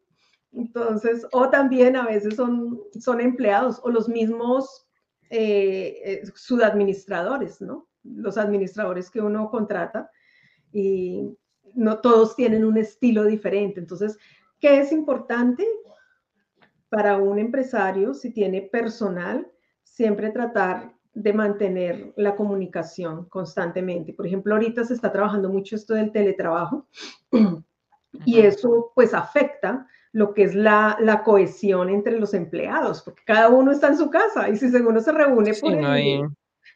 Entonces, 0.52 1.26
o 1.32 1.48
también 1.48 1.96
a 1.96 2.04
veces 2.04 2.36
son, 2.36 2.78
son 3.00 3.22
empleados 3.22 3.80
o 3.82 3.88
los 3.88 4.06
mismos 4.06 4.86
eh, 5.30 6.02
eh 6.04 6.22
subadministradores, 6.34 7.62
¿no? 7.62 7.88
Los 8.04 8.36
administradores 8.36 9.10
que 9.10 9.22
uno 9.22 9.50
contrata 9.50 10.10
y 10.72 11.34
no 11.74 12.00
todos 12.00 12.36
tienen 12.36 12.66
un 12.66 12.76
estilo 12.76 13.24
diferente. 13.24 13.80
Entonces, 13.80 14.18
¿qué 14.60 14.78
es 14.80 14.92
importante? 14.92 15.66
Para 16.88 17.16
un 17.16 17.38
empresario, 17.38 18.14
si 18.14 18.32
tiene 18.32 18.62
personal, 18.62 19.50
siempre 19.82 20.30
tratar 20.30 20.94
de 21.14 21.32
mantener 21.32 22.12
la 22.16 22.36
comunicación 22.36 23.26
constantemente. 23.30 24.12
Por 24.12 24.26
ejemplo, 24.26 24.54
ahorita 24.54 24.84
se 24.84 24.94
está 24.94 25.10
trabajando 25.10 25.48
mucho 25.48 25.74
esto 25.74 25.94
del 25.94 26.12
teletrabajo 26.12 26.86
y 28.26 28.40
eso 28.40 28.92
pues 28.94 29.14
afecta 29.14 29.86
lo 30.12 30.34
que 30.34 30.44
es 30.44 30.54
la, 30.54 30.96
la, 31.00 31.24
cohesión 31.24 31.88
entre 31.88 32.18
los 32.18 32.32
empleados, 32.34 33.02
porque 33.02 33.22
cada 33.26 33.48
uno 33.48 33.70
está 33.70 33.88
en 33.88 33.98
su 33.98 34.10
casa 34.10 34.48
y 34.48 34.56
si 34.56 34.66
uno 34.76 35.00
se 35.00 35.12
reúne 35.12 35.52
por, 35.54 35.72
el, 35.72 36.28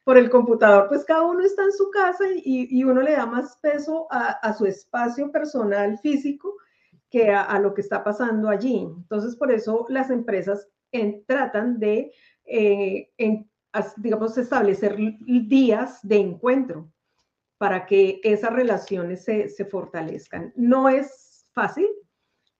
por, 0.04 0.18
el, 0.18 0.28
computador, 0.28 0.88
pues 0.88 1.04
cada 1.04 1.22
uno 1.22 1.42
está 1.42 1.62
en 1.62 1.72
su 1.72 1.90
casa 1.90 2.24
y, 2.34 2.68
y 2.70 2.84
uno 2.84 3.00
le 3.00 3.12
da 3.12 3.24
más 3.24 3.56
peso 3.58 4.06
a, 4.10 4.30
a 4.30 4.52
su 4.52 4.66
espacio 4.66 5.30
personal 5.32 5.98
físico 5.98 6.54
que 7.10 7.30
a, 7.30 7.58
lo 7.58 7.74
que 7.74 7.80
está 7.80 8.04
pasando 8.04 8.48
allí. 8.48 8.78
Entonces, 8.78 9.36
por 9.36 9.50
eso 9.50 9.86
las 9.88 10.10
empresas 10.10 10.68
tratan 11.26 11.78
de, 11.78 12.12
eh, 12.44 13.10
digamos, 13.96 14.38
establecer 14.38 14.96
días 15.20 15.98
de 16.02 16.16
encuentro 16.16 16.90
para 17.58 17.84
que 17.84 18.20
esas 18.22 18.52
relaciones 18.52 19.24
se, 19.24 19.48
se 19.48 19.64
fortalezcan. 19.64 20.52
No 20.56 20.88
es 20.88 21.46
fácil, 21.52 21.88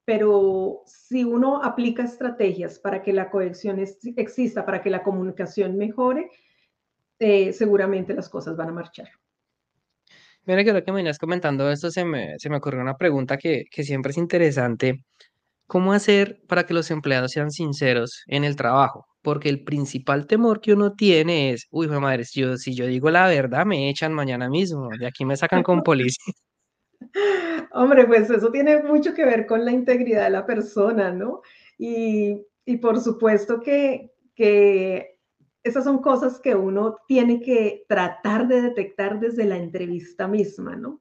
pero 0.04 0.82
si 0.86 1.22
uno 1.22 1.62
aplica 1.62 2.02
estrategias 2.02 2.78
para 2.78 3.02
que 3.02 3.12
la 3.12 3.30
cohesión 3.30 3.78
exista, 3.78 4.66
para 4.66 4.82
que 4.82 4.90
la 4.90 5.04
comunicación 5.04 5.76
mejore, 5.76 6.30
eh, 7.20 7.52
seguramente 7.52 8.14
las 8.14 8.28
cosas 8.28 8.56
van 8.56 8.70
a 8.70 8.72
marchar. 8.72 9.08
Mira 10.50 10.64
que 10.64 10.72
lo 10.72 10.82
que 10.82 10.90
me 10.90 10.96
venías 10.96 11.18
comentando 11.18 11.70
esto, 11.70 11.92
se 11.92 12.04
me, 12.04 12.36
se 12.38 12.50
me 12.50 12.56
ocurrió 12.56 12.80
una 12.80 12.96
pregunta 12.96 13.36
que, 13.36 13.66
que 13.70 13.84
siempre 13.84 14.10
es 14.10 14.18
interesante. 14.18 15.04
¿Cómo 15.68 15.92
hacer 15.92 16.40
para 16.48 16.66
que 16.66 16.74
los 16.74 16.90
empleados 16.90 17.30
sean 17.30 17.52
sinceros 17.52 18.24
en 18.26 18.42
el 18.42 18.56
trabajo? 18.56 19.06
Porque 19.22 19.48
el 19.48 19.62
principal 19.62 20.26
temor 20.26 20.60
que 20.60 20.72
uno 20.72 20.94
tiene 20.94 21.52
es, 21.52 21.68
uy, 21.70 21.86
madre, 21.86 22.24
si 22.24 22.40
yo, 22.40 22.56
si 22.56 22.74
yo 22.74 22.86
digo 22.86 23.10
la 23.10 23.28
verdad, 23.28 23.64
me 23.64 23.88
echan 23.90 24.12
mañana 24.12 24.50
mismo, 24.50 24.88
de 24.98 25.06
aquí 25.06 25.24
me 25.24 25.36
sacan 25.36 25.62
con 25.62 25.84
policía. 25.84 26.34
Hombre, 27.72 28.06
pues 28.08 28.28
eso 28.28 28.50
tiene 28.50 28.82
mucho 28.82 29.14
que 29.14 29.24
ver 29.24 29.46
con 29.46 29.64
la 29.64 29.70
integridad 29.70 30.24
de 30.24 30.30
la 30.30 30.46
persona, 30.46 31.12
¿no? 31.12 31.42
Y, 31.78 32.44
y 32.64 32.78
por 32.78 33.00
supuesto 33.00 33.60
que, 33.60 34.10
que 34.34 35.19
esas 35.62 35.84
son 35.84 35.98
cosas 35.98 36.40
que 36.40 36.54
uno 36.54 36.98
tiene 37.06 37.40
que 37.40 37.84
tratar 37.88 38.48
de 38.48 38.62
detectar 38.62 39.20
desde 39.20 39.44
la 39.44 39.56
entrevista 39.56 40.26
misma, 40.26 40.76
¿no? 40.76 41.00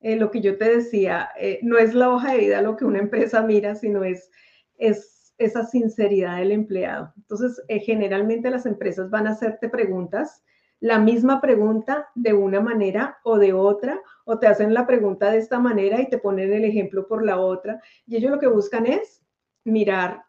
Eh, 0.00 0.16
lo 0.16 0.30
que 0.30 0.40
yo 0.40 0.56
te 0.56 0.76
decía, 0.76 1.28
eh, 1.38 1.60
no 1.62 1.76
es 1.76 1.94
la 1.94 2.10
hoja 2.10 2.32
de 2.32 2.38
vida 2.38 2.62
lo 2.62 2.76
que 2.76 2.86
una 2.86 3.00
empresa 3.00 3.42
mira, 3.42 3.74
sino 3.74 4.02
es, 4.02 4.30
es 4.78 5.34
esa 5.36 5.64
sinceridad 5.66 6.38
del 6.38 6.52
empleado. 6.52 7.12
Entonces, 7.16 7.62
eh, 7.68 7.80
generalmente 7.80 8.50
las 8.50 8.64
empresas 8.64 9.10
van 9.10 9.26
a 9.26 9.32
hacerte 9.32 9.68
preguntas, 9.68 10.42
la 10.80 10.98
misma 10.98 11.42
pregunta 11.42 12.08
de 12.14 12.32
una 12.32 12.60
manera 12.60 13.18
o 13.24 13.36
de 13.36 13.52
otra, 13.52 14.00
o 14.24 14.38
te 14.38 14.46
hacen 14.46 14.72
la 14.72 14.86
pregunta 14.86 15.30
de 15.30 15.38
esta 15.38 15.58
manera 15.58 16.00
y 16.00 16.08
te 16.08 16.16
ponen 16.16 16.50
el 16.52 16.64
ejemplo 16.64 17.06
por 17.06 17.22
la 17.22 17.38
otra. 17.38 17.82
Y 18.06 18.16
ellos 18.16 18.30
lo 18.30 18.38
que 18.38 18.46
buscan 18.46 18.86
es 18.86 19.22
mirar 19.64 20.24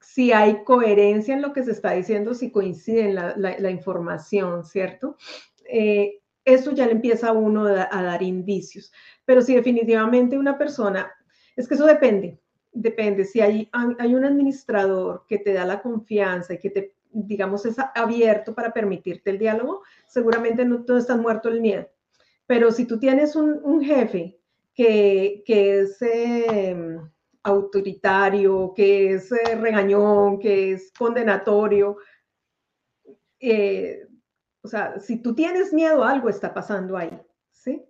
si 0.00 0.32
hay 0.32 0.64
coherencia 0.64 1.34
en 1.34 1.42
lo 1.42 1.52
que 1.52 1.62
se 1.62 1.72
está 1.72 1.92
diciendo, 1.92 2.34
si 2.34 2.50
coincide 2.50 3.12
la, 3.12 3.34
la, 3.36 3.70
información, 3.70 4.64
¿cierto? 4.64 5.16
Eh, 5.68 6.20
eso 6.44 6.72
ya 6.72 6.86
le 6.86 6.92
empieza 6.92 7.28
a 7.28 7.32
uno 7.32 7.66
a, 7.66 8.02
dar 8.02 8.22
indicios. 8.22 8.92
Pero 9.24 9.42
si 9.42 9.54
definitivamente 9.54 10.38
una 10.38 10.56
persona, 10.56 11.12
es 11.54 11.68
que 11.68 11.74
eso 11.74 11.84
depende, 11.86 12.40
depende. 12.72 13.24
Si 13.24 13.40
hay, 13.40 13.70
hay 13.72 14.14
un 14.14 14.24
administrador 14.24 15.26
que 15.28 15.38
te 15.38 15.52
da 15.52 15.64
la 15.66 15.82
confianza 15.82 16.54
y 16.54 16.58
que 16.58 16.70
te, 16.70 16.94
digamos, 17.12 17.66
es 17.66 17.76
abierto 17.94 18.54
para 18.54 18.72
permitirte 18.72 19.30
el 19.30 19.38
diálogo, 19.38 19.82
seguramente 20.06 20.64
no, 20.64 20.84
todo 20.84 20.96
está 20.96 21.16
muerto 21.16 21.48
el 21.48 21.60
miedo. 21.60 21.86
Pero 22.46 22.72
si 22.72 22.86
tú 22.86 22.98
tienes 22.98 23.36
un, 23.36 23.60
un 23.62 23.82
jefe 23.82 24.40
que, 24.74 25.42
que 25.44 25.80
es... 25.80 26.00
Eh, 26.00 27.00
autoritario, 27.42 28.72
que 28.74 29.14
es 29.14 29.32
eh, 29.32 29.56
regañón, 29.56 30.38
que 30.38 30.72
es 30.72 30.92
condenatorio. 30.96 31.96
Eh, 33.38 34.06
o 34.62 34.68
sea, 34.68 34.98
si 35.00 35.22
tú 35.22 35.34
tienes 35.34 35.72
miedo, 35.72 36.04
algo 36.04 36.28
está 36.28 36.52
pasando 36.52 36.96
ahí, 36.96 37.18
¿sí? 37.50 37.84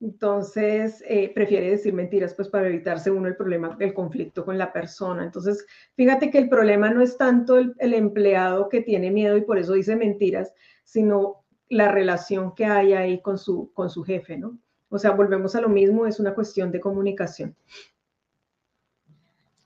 Entonces, 0.00 1.02
eh, 1.08 1.32
prefiere 1.34 1.70
decir 1.70 1.94
mentiras, 1.94 2.34
pues 2.34 2.48
para 2.48 2.68
evitarse 2.68 3.10
uno 3.10 3.26
el 3.26 3.36
problema, 3.36 3.76
el 3.80 3.94
conflicto 3.94 4.44
con 4.44 4.58
la 4.58 4.72
persona. 4.72 5.24
Entonces, 5.24 5.66
fíjate 5.96 6.30
que 6.30 6.38
el 6.38 6.48
problema 6.48 6.90
no 6.90 7.00
es 7.00 7.16
tanto 7.16 7.56
el, 7.56 7.74
el 7.78 7.94
empleado 7.94 8.68
que 8.68 8.82
tiene 8.82 9.10
miedo 9.10 9.36
y 9.36 9.42
por 9.42 9.58
eso 9.58 9.72
dice 9.72 9.96
mentiras, 9.96 10.52
sino 10.84 11.44
la 11.68 11.90
relación 11.90 12.54
que 12.54 12.66
hay 12.66 12.92
ahí 12.92 13.22
con 13.22 13.38
su, 13.38 13.72
con 13.72 13.90
su 13.90 14.04
jefe, 14.04 14.36
¿no? 14.36 14.58
O 14.88 14.98
sea, 14.98 15.10
volvemos 15.10 15.56
a 15.56 15.60
lo 15.60 15.68
mismo, 15.68 16.06
es 16.06 16.20
una 16.20 16.34
cuestión 16.34 16.70
de 16.70 16.80
comunicación. 16.80 17.56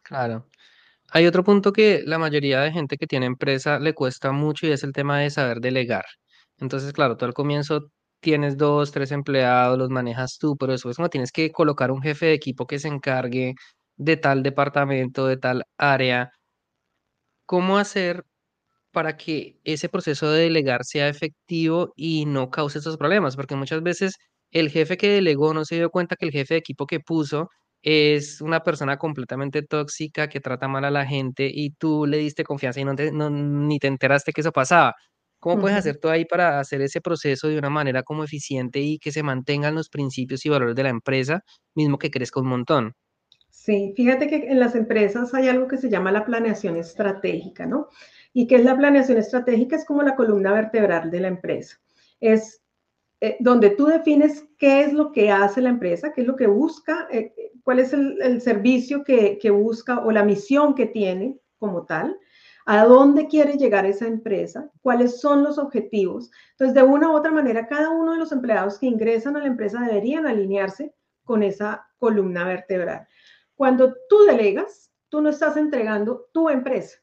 Claro. 0.08 0.46
Hay 1.12 1.26
otro 1.26 1.44
punto 1.44 1.72
que 1.72 2.02
la 2.06 2.18
mayoría 2.18 2.60
de 2.62 2.72
gente 2.72 2.96
que 2.98 3.06
tiene 3.06 3.26
empresa 3.26 3.78
le 3.80 3.94
cuesta 3.94 4.32
mucho 4.32 4.66
y 4.66 4.72
es 4.72 4.84
el 4.84 4.92
tema 4.92 5.20
de 5.20 5.30
saber 5.30 5.60
delegar. 5.60 6.04
Entonces, 6.58 6.92
claro, 6.92 7.16
tú 7.16 7.24
al 7.26 7.34
comienzo 7.34 7.90
tienes 8.20 8.56
dos, 8.58 8.92
tres 8.92 9.12
empleados, 9.12 9.78
los 9.78 9.90
manejas 9.90 10.38
tú, 10.38 10.56
pero 10.58 10.72
después 10.72 10.96
como 10.96 11.10
tienes 11.10 11.32
que 11.32 11.52
colocar 11.52 11.90
un 11.92 12.02
jefe 12.02 12.26
de 12.26 12.34
equipo 12.34 12.66
que 12.66 12.78
se 12.80 12.88
encargue 12.88 13.54
de 13.96 14.16
tal 14.18 14.42
departamento, 14.42 15.26
de 15.26 15.36
tal 15.38 15.64
área, 15.78 16.32
¿cómo 17.46 17.78
hacer 17.78 18.24
para 18.92 19.16
que 19.16 19.60
ese 19.64 19.88
proceso 19.90 20.30
de 20.32 20.44
delegar 20.44 20.84
sea 20.84 21.08
efectivo 21.08 21.92
y 21.96 22.26
no 22.26 22.50
cause 22.50 22.78
esos 22.80 22.96
problemas? 22.98 23.36
Porque 23.36 23.56
muchas 23.56 23.82
veces 23.82 24.14
el 24.52 24.70
jefe 24.70 24.96
que 24.98 25.10
delegó 25.10 25.54
no 25.54 25.64
se 25.66 25.76
dio 25.76 25.90
cuenta 25.90 26.16
que 26.16 26.26
el 26.26 26.32
jefe 26.32 26.54
de 26.56 26.60
equipo 26.60 26.86
que 26.86 27.00
puso 27.00 27.50
es 27.82 28.40
una 28.40 28.60
persona 28.62 28.96
completamente 28.98 29.62
tóxica 29.62 30.28
que 30.28 30.40
trata 30.40 30.68
mal 30.68 30.84
a 30.84 30.90
la 30.90 31.06
gente 31.06 31.50
y 31.52 31.70
tú 31.70 32.06
le 32.06 32.18
diste 32.18 32.44
confianza 32.44 32.80
y 32.80 32.84
no, 32.84 32.94
ni 33.30 33.78
te 33.78 33.86
enteraste 33.86 34.32
que 34.32 34.40
eso 34.40 34.52
pasaba. 34.52 34.94
¿Cómo 35.40 35.60
puedes 35.60 35.78
hacer 35.78 35.98
tú 35.98 36.08
ahí 36.08 36.24
para 36.24 36.58
hacer 36.58 36.80
ese 36.82 37.00
proceso 37.00 37.46
de 37.48 37.58
una 37.58 37.70
manera 37.70 38.02
como 38.02 38.24
eficiente 38.24 38.80
y 38.80 38.98
que 38.98 39.12
se 39.12 39.22
mantengan 39.22 39.74
los 39.74 39.88
principios 39.88 40.44
y 40.44 40.48
valores 40.48 40.74
de 40.74 40.82
la 40.82 40.88
empresa, 40.88 41.42
mismo 41.74 41.96
que 41.98 42.10
crezca 42.10 42.40
un 42.40 42.48
montón? 42.48 42.94
Sí, 43.50 43.92
fíjate 43.96 44.28
que 44.28 44.36
en 44.48 44.58
las 44.58 44.74
empresas 44.74 45.34
hay 45.34 45.48
algo 45.48 45.68
que 45.68 45.76
se 45.76 45.90
llama 45.90 46.10
la 46.10 46.24
planeación 46.24 46.76
estratégica, 46.76 47.66
¿no? 47.66 47.88
¿Y 48.32 48.46
qué 48.46 48.56
es 48.56 48.64
la 48.64 48.76
planeación 48.76 49.18
estratégica? 49.18 49.76
Es 49.76 49.84
como 49.84 50.02
la 50.02 50.16
columna 50.16 50.52
vertebral 50.52 51.10
de 51.10 51.20
la 51.20 51.28
empresa. 51.28 51.78
Es 52.20 52.62
eh, 53.20 53.36
donde 53.40 53.70
tú 53.70 53.86
defines 53.86 54.46
qué 54.58 54.82
es 54.82 54.92
lo 54.92 55.10
que 55.10 55.32
hace 55.32 55.60
la 55.60 55.70
empresa, 55.70 56.12
qué 56.12 56.20
es 56.20 56.26
lo 56.26 56.36
que 56.36 56.46
busca, 56.46 57.08
eh, 57.10 57.34
cuál 57.64 57.80
es 57.80 57.92
el, 57.92 58.40
servicio 58.40 59.02
que, 59.02 59.38
que, 59.38 59.50
busca 59.50 59.98
o 59.98 60.12
la 60.12 60.22
misión 60.22 60.76
que 60.76 60.86
tiene 60.86 61.36
como 61.58 61.84
tal, 61.84 62.16
a 62.64 62.84
dónde 62.84 63.26
quiere 63.26 63.56
llegar 63.56 63.86
esa 63.86 64.06
empresa, 64.06 64.70
cuáles 64.82 65.20
son 65.20 65.42
los 65.42 65.58
objetivos. 65.58 66.30
Entonces, 66.52 66.74
de 66.74 66.82
una 66.84 67.10
u 67.10 67.16
otra 67.16 67.32
manera, 67.32 67.66
cada 67.66 67.90
uno 67.90 68.12
de 68.12 68.18
los 68.18 68.30
empleados 68.30 68.78
que 68.78 68.86
ingresan 68.86 69.36
a 69.36 69.40
la 69.40 69.46
empresa 69.46 69.80
deberían 69.80 70.26
alinearse 70.26 70.94
con 71.24 71.42
esa 71.42 71.88
columna 71.98 72.44
vertebral. 72.44 73.08
Cuando 73.56 73.96
tú 74.08 74.22
delegas, 74.26 74.92
tú 75.08 75.20
no 75.20 75.30
estás 75.30 75.56
entregando 75.56 76.28
tu 76.32 76.50
empresa. 76.50 76.98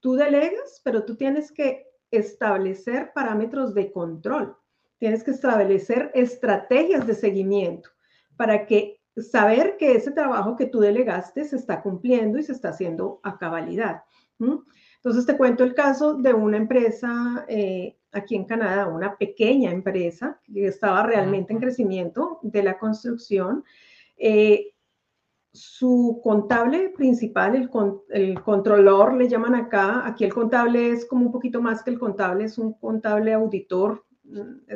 Tú 0.00 0.14
delegas, 0.14 0.80
pero 0.82 1.04
tú 1.04 1.14
tienes 1.14 1.52
que 1.52 1.86
establecer 2.10 3.12
parámetros 3.14 3.74
de 3.74 3.92
control 3.92 4.56
tienes 5.04 5.22
que 5.22 5.32
establecer 5.32 6.10
estrategias 6.14 7.06
de 7.06 7.12
seguimiento 7.12 7.90
para 8.38 8.64
que 8.64 9.02
saber 9.18 9.76
que 9.76 9.96
ese 9.96 10.12
trabajo 10.12 10.56
que 10.56 10.64
tú 10.64 10.80
delegaste 10.80 11.44
se 11.44 11.56
está 11.56 11.82
cumpliendo 11.82 12.38
y 12.38 12.42
se 12.42 12.52
está 12.52 12.70
haciendo 12.70 13.20
a 13.22 13.36
cabalidad. 13.36 14.04
Entonces 14.38 15.26
te 15.26 15.36
cuento 15.36 15.62
el 15.62 15.74
caso 15.74 16.14
de 16.14 16.32
una 16.32 16.56
empresa 16.56 17.44
eh, 17.48 17.98
aquí 18.12 18.34
en 18.34 18.46
Canadá, 18.46 18.86
una 18.86 19.18
pequeña 19.18 19.72
empresa 19.72 20.40
que 20.42 20.68
estaba 20.68 21.02
realmente 21.02 21.52
en 21.52 21.60
crecimiento 21.60 22.38
de 22.40 22.62
la 22.62 22.78
construcción. 22.78 23.62
Eh, 24.16 24.72
su 25.52 26.18
contable 26.24 26.94
principal, 26.96 27.56
el, 27.56 27.70
el, 28.08 28.42
controlor, 28.42 29.12
le 29.12 29.28
llaman 29.28 29.54
acá, 29.54 30.06
aquí 30.06 30.24
el 30.24 30.32
contable 30.32 30.92
es 30.92 31.04
como 31.04 31.26
un 31.26 31.32
poquito 31.32 31.60
más 31.60 31.82
que 31.82 31.90
el 31.90 31.98
contable, 31.98 32.44
es 32.44 32.56
un 32.56 32.72
contable 32.72 33.34
auditor, 33.34 34.02
mm, 34.24 34.70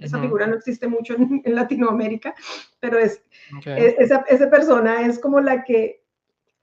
esa 0.00 0.20
figura 0.20 0.46
no 0.46 0.56
existe 0.56 0.86
mucho 0.86 1.14
en, 1.14 1.42
Latinoamérica, 1.54 2.34
pero 2.80 2.98
es, 2.98 3.22
e, 3.66 3.96
esa, 3.98 4.24
esa, 4.28 4.50
persona 4.50 5.06
es 5.06 5.18
como 5.18 5.40
la 5.40 5.64
que 5.64 6.04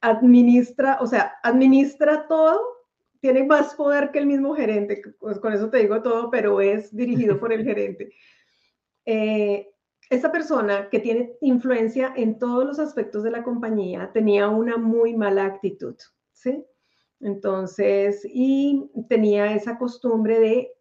administra, 0.01 0.97
o 1.01 1.07
sea, 1.07 1.35
administra 1.43 2.27
todo, 2.27 2.61
tiene 3.19 3.43
más 3.43 3.75
poder 3.75 4.11
que 4.11 4.19
el 4.19 4.25
mismo 4.25 4.55
gerente, 4.55 5.01
pues 5.19 5.39
con 5.39 5.53
eso 5.53 5.69
te 5.69 5.77
digo 5.77 6.01
todo, 6.01 6.31
pero 6.31 6.59
es 6.59 6.95
dirigido 6.95 7.39
por 7.39 7.53
el 7.53 7.63
gerente. 7.65 8.13
Eh, 9.05 9.67
esa 10.09 10.31
persona 10.31 10.89
que 10.89 10.99
tiene 10.99 11.37
influencia 11.39 12.13
en 12.17 12.37
todos 12.37 12.65
los 12.65 12.79
aspectos 12.79 13.23
de 13.23 13.31
la 13.31 13.43
compañía 13.43 14.11
tenía 14.11 14.49
una 14.49 14.75
muy 14.77 15.15
mala 15.15 15.45
actitud, 15.45 15.95
¿sí? 16.33 16.65
Entonces, 17.21 18.25
y 18.25 18.89
tenía 19.07 19.53
esa 19.53 19.77
costumbre 19.77 20.39
de 20.39 20.71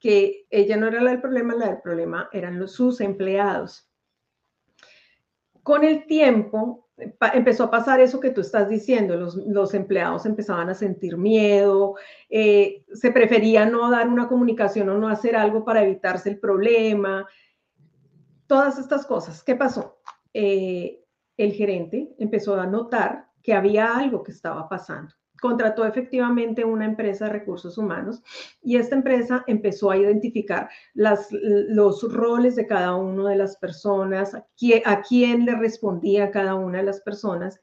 que 0.00 0.46
ella 0.50 0.76
no 0.76 0.86
era 0.86 1.02
la 1.02 1.10
del 1.10 1.20
problema, 1.20 1.54
la 1.54 1.68
del 1.68 1.80
problema 1.80 2.28
eran 2.32 2.58
los, 2.58 2.72
sus 2.72 3.00
empleados. 3.00 3.88
Con 5.62 5.84
el 5.84 6.06
tiempo 6.06 6.88
empezó 7.32 7.64
a 7.64 7.70
pasar 7.70 8.00
eso 8.00 8.20
que 8.20 8.30
tú 8.30 8.40
estás 8.40 8.68
diciendo, 8.68 9.16
los, 9.16 9.74
empleados 9.74 10.26
empezaban 10.26 10.68
a 10.68 10.74
sentir 10.74 11.16
miedo, 11.16 11.94
eh, 12.28 12.84
se 12.92 13.12
prefería 13.12 13.66
no 13.66 13.90
dar 13.90 14.08
una 14.08 14.28
comunicación 14.28 14.88
o 14.88 14.98
no 14.98 15.08
hacer 15.08 15.36
algo 15.36 15.64
para 15.64 15.82
evitarse 15.82 16.30
el 16.30 16.38
problema, 16.38 17.26
todas 18.46 18.78
estas 18.78 19.06
cosas. 19.06 19.44
¿Qué 19.44 19.54
pasó? 19.54 20.00
Eh, 20.34 21.04
el 21.36 21.52
gerente 21.52 22.14
empezó 22.18 22.60
a 22.60 22.66
notar 22.66 23.28
que 23.42 23.54
había 23.54 23.96
algo 23.96 24.22
que 24.22 24.32
estaba 24.32 24.68
pasando. 24.68 25.14
Contrató 25.40 25.84
efectivamente 25.84 26.64
una 26.64 26.84
empresa 26.84 27.26
de 27.26 27.32
recursos 27.32 27.78
humanos 27.78 28.22
y 28.62 28.76
esta 28.76 28.96
empresa 28.96 29.44
empezó 29.46 29.90
a 29.90 29.96
identificar 29.96 30.68
las, 30.94 31.28
los 31.30 32.02
roles 32.12 32.56
de 32.56 32.66
cada 32.66 32.96
una 32.96 33.30
de 33.30 33.36
las 33.36 33.56
personas, 33.56 34.34
a 34.34 35.02
quién, 35.02 35.44
le 35.44 35.54
respondía 35.54 36.30
cada 36.30 36.54
una 36.54 36.78
de 36.78 36.84
las 36.84 37.00
personas. 37.00 37.60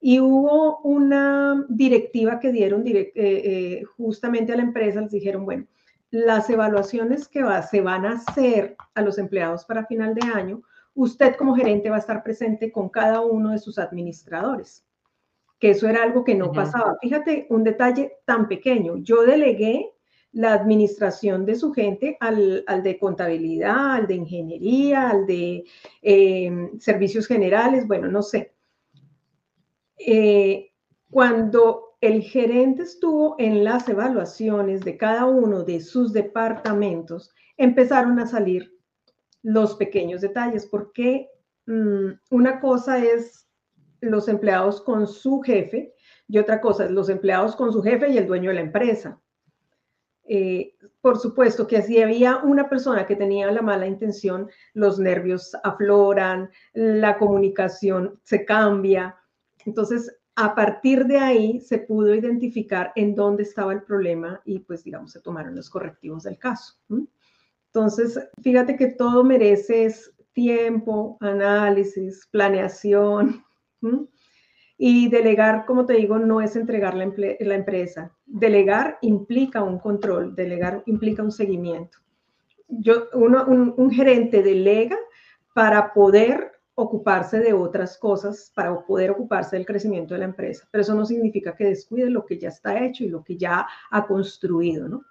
Y 0.00 0.20
hubo 0.20 0.78
una 0.78 1.66
directiva 1.68 2.38
que 2.38 2.52
dieron 2.52 2.86
eh, 2.86 3.12
eh, 3.14 3.82
justamente 3.96 4.52
a 4.52 4.56
la 4.56 4.62
empresa, 4.62 5.00
les 5.00 5.10
dijeron, 5.10 5.44
bueno, 5.44 5.66
las 6.10 6.48
evaluaciones 6.48 7.28
que 7.28 7.44
se 7.70 7.80
van 7.80 8.06
a 8.06 8.12
hacer 8.12 8.76
a 8.94 9.02
los 9.02 9.18
empleados 9.18 9.64
para 9.64 9.86
final 9.86 10.14
de 10.14 10.26
año, 10.26 10.62
usted 10.94 11.36
como 11.36 11.54
gerente 11.54 11.90
va 11.90 11.96
a 11.96 12.00
estar 12.00 12.22
presente 12.22 12.72
con 12.72 12.88
cada 12.88 13.20
uno 13.20 13.50
de 13.50 13.58
sus 13.58 13.78
administradores, 13.78 14.84
que 15.58 15.70
eso 15.70 15.88
era 15.88 16.02
algo 16.02 16.24
que 16.24 16.34
no 16.34 16.52
pasaba. 16.52 16.96
Fíjate, 17.00 17.46
un 17.50 17.64
detalle 17.64 18.18
tan 18.24 18.48
pequeño, 18.48 18.96
yo 18.98 19.22
delegué 19.22 19.92
la 20.32 20.52
administración 20.52 21.46
de 21.46 21.56
su 21.56 21.72
gente 21.72 22.16
al, 22.20 22.64
de 22.82 22.98
contabilidad, 22.98 23.94
al 23.94 24.06
de 24.06 24.14
ingeniería, 24.14 25.10
al 25.10 25.26
de 25.26 25.64
em, 26.02 26.78
servicios 26.78 27.26
generales, 27.26 27.86
bueno, 27.86 28.08
no 28.08 28.22
sé. 28.22 28.52
Eh, 29.98 30.70
cuando 31.10 31.96
el 32.00 32.22
gerente 32.22 32.82
estuvo 32.82 33.34
en 33.38 33.64
las 33.64 33.88
evaluaciones 33.88 34.82
de 34.82 34.96
cada 34.96 35.26
uno 35.26 35.64
de 35.64 35.80
sus 35.80 36.12
departamentos, 36.12 37.32
empezaron 37.56 38.20
a 38.20 38.26
salir 38.26 38.78
los 39.42 39.74
pequeños 39.74 40.20
detalles, 40.20 40.66
porque 40.66 41.28
mm, 41.66 42.10
una 42.30 42.60
cosa 42.60 43.02
es 43.02 43.47
los 44.00 44.28
empleados 44.28 44.80
con 44.82 45.06
su 45.06 45.40
jefe 45.40 45.94
y 46.28 46.38
otra 46.38 46.60
cosa 46.60 46.84
es 46.84 46.90
los 46.90 47.08
empleados 47.08 47.56
con 47.56 47.72
su 47.72 47.82
jefe 47.82 48.10
y 48.10 48.18
el 48.18 48.26
dueño 48.26 48.50
de 48.50 48.56
la 48.56 48.60
empresa. 48.60 49.20
Eh, 50.30 50.74
por 51.00 51.18
supuesto 51.18 51.66
que 51.66 51.80
si 51.80 52.02
había 52.02 52.36
una 52.38 52.68
persona 52.68 53.06
que 53.06 53.16
tenía 53.16 53.50
la 53.50 53.62
mala 53.62 53.86
intención, 53.86 54.50
los 54.74 54.98
nervios 54.98 55.56
afloran, 55.64 56.50
la 56.74 57.16
comunicación 57.16 58.20
se 58.24 58.44
cambia. 58.44 59.16
Entonces, 59.64 60.18
a 60.36 60.54
partir 60.54 61.06
de 61.06 61.18
ahí 61.18 61.60
se 61.60 61.78
pudo 61.78 62.14
identificar 62.14 62.92
en 62.94 63.14
dónde 63.14 63.42
estaba 63.42 63.72
el 63.72 63.82
problema 63.82 64.40
y 64.44 64.60
pues 64.60 64.84
digamos 64.84 65.12
se 65.12 65.20
tomaron 65.20 65.56
los 65.56 65.70
correctivos 65.70 66.24
del 66.24 66.38
caso. 66.38 66.74
Entonces, 67.72 68.20
fíjate 68.42 68.76
que 68.76 68.88
todo 68.88 69.24
merece 69.24 69.92
tiempo, 70.34 71.16
análisis, 71.20 72.28
planeación. 72.30 73.44
Y 74.76 75.08
delegar, 75.08 75.66
como 75.66 75.86
te 75.86 75.94
digo, 75.94 76.18
no 76.18 76.40
es 76.40 76.54
entregar 76.56 76.94
la, 76.94 77.04
empresa. 77.54 78.12
Delegar 78.26 78.98
implica 79.02 79.62
un 79.62 79.78
control, 79.78 80.34
delegar 80.34 80.82
implica 80.86 81.22
un 81.22 81.32
seguimiento. 81.32 81.98
Yo, 82.68 83.06
uno, 83.14 83.44
un 83.46 83.90
gerente 83.90 84.42
delega 84.42 84.96
para 85.54 85.92
poder 85.92 86.52
ocuparse 86.80 87.40
de 87.40 87.52
otras 87.52 87.98
cosas 87.98 88.52
para 88.54 88.86
poder 88.86 89.10
ocuparse 89.10 89.56
del 89.56 89.66
crecimiento 89.66 90.14
de 90.14 90.20
la 90.20 90.26
empresa. 90.26 90.68
Pero 90.70 90.82
eso 90.82 90.94
no 90.94 91.04
significa 91.04 91.56
que 91.56 91.64
descuide 91.64 92.08
lo 92.08 92.24
que 92.24 92.38
ya 92.38 92.50
está 92.50 92.84
hecho 92.84 93.02
y 93.02 93.08
lo 93.08 93.24
que 93.24 93.36
ya 93.36 93.66
ha 93.90 94.06
construido, 94.06 94.88
¿no? 94.88 95.02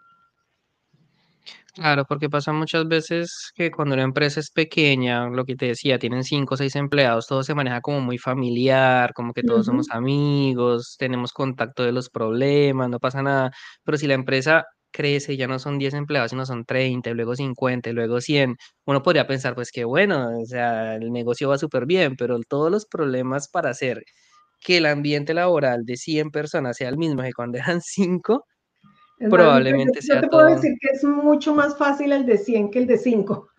Claro, 1.78 2.06
porque 2.06 2.28
pasa 2.28 2.52
muchas 2.54 2.88
veces 2.88 3.52
que 3.54 3.70
cuando 3.70 3.94
una 3.94 4.02
empresa 4.04 4.40
es 4.40 4.50
pequeña, 4.50 5.28
lo 5.30 5.46
que 5.46 5.56
te 5.56 5.68
decía, 5.68 6.00
tienen 6.00 6.24
cinco 6.24 6.56
o 6.56 6.58
seis 6.58 6.76
empleados, 6.76 7.28
todo 7.28 7.44
se 7.44 7.54
maneja 7.54 7.82
como 7.82 8.02
muy 8.02 8.18
familiar, 8.18 9.14
como 9.14 9.32
que 9.32 9.44
todos 9.44 9.68
somos 9.68 9.86
amigos, 9.92 10.96
tenemos 10.98 11.32
contacto 11.34 11.84
de 11.84 11.92
los 11.92 12.10
problemas, 12.10 12.90
no 12.90 12.98
pasa 13.00 13.22
nada. 13.22 13.52
Pero 13.84 13.96
si 14.00 14.08
la 14.08 14.16
empresa 14.16 14.66
crece, 14.92 15.38
ya 15.38 15.46
no 15.48 15.60
son 15.60 15.78
10 15.78 15.94
empleados, 15.94 16.32
sino 16.32 16.48
son 16.48 16.66
30, 16.66 17.12
y 17.12 17.14
luego 17.14 17.36
50, 17.36 17.92
y 17.92 17.94
luego 17.94 18.22
100, 18.22 18.56
uno 18.86 19.04
podría 19.04 19.28
pensar, 19.28 19.54
pues 19.54 19.72
que 19.72 19.84
bueno, 19.86 20.30
o 20.42 20.46
sea, 20.48 20.96
el 20.96 21.12
negocio 21.12 21.50
va 21.50 21.60
súper 21.60 21.86
bien, 21.86 22.16
pero 22.16 22.40
todos 22.50 22.72
los 22.72 22.88
problemas 22.88 23.50
para 23.50 23.70
hacer 23.70 24.02
que 24.62 24.78
el 24.78 24.86
ambiente 24.88 25.34
laboral 25.34 25.86
de 25.86 25.98
100 25.98 26.32
personas 26.32 26.78
sea 26.78 26.90
el 26.90 26.98
mismo 26.98 27.22
que 27.24 27.34
cuando 27.34 27.58
eran 27.60 27.82
5, 27.84 28.46
probablemente 29.30 30.02
sea 30.02 30.16
yo 30.16 30.22
te 30.22 30.28
puedo 30.28 30.48
decir 30.48 30.78
que 30.80 30.90
es 30.94 31.04
mucho 31.04 31.54
más 31.54 31.78
fácil 31.78 32.12
el 32.12 32.26
de 32.26 32.38
100 32.38 32.72
que 32.72 32.80
el 32.80 32.88
de 32.88 32.98
5. 32.98 33.50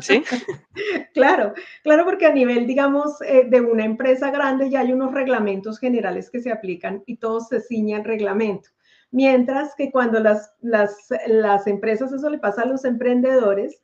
¿Sí? 0.00 0.22
claro, 1.14 1.54
claro, 1.82 2.04
porque 2.04 2.26
a 2.26 2.32
nivel, 2.32 2.66
digamos, 2.66 3.20
eh, 3.22 3.46
de 3.48 3.60
una 3.60 3.84
empresa 3.84 4.30
grande 4.30 4.70
ya 4.70 4.80
hay 4.80 4.92
unos 4.92 5.14
reglamentos 5.14 5.78
generales 5.78 6.30
que 6.30 6.40
se 6.40 6.50
aplican 6.50 7.02
y 7.06 7.16
todos 7.16 7.48
se 7.48 7.60
ciñan 7.60 8.04
reglamento. 8.04 8.70
Mientras 9.10 9.76
que 9.76 9.92
cuando 9.92 10.18
las, 10.18 10.52
las, 10.60 11.66
empresas, 11.66 12.12
eso 12.12 12.28
le 12.28 12.38
pasa 12.38 12.62
a 12.62 12.66
los 12.66 12.84
emprendedores, 12.84 13.80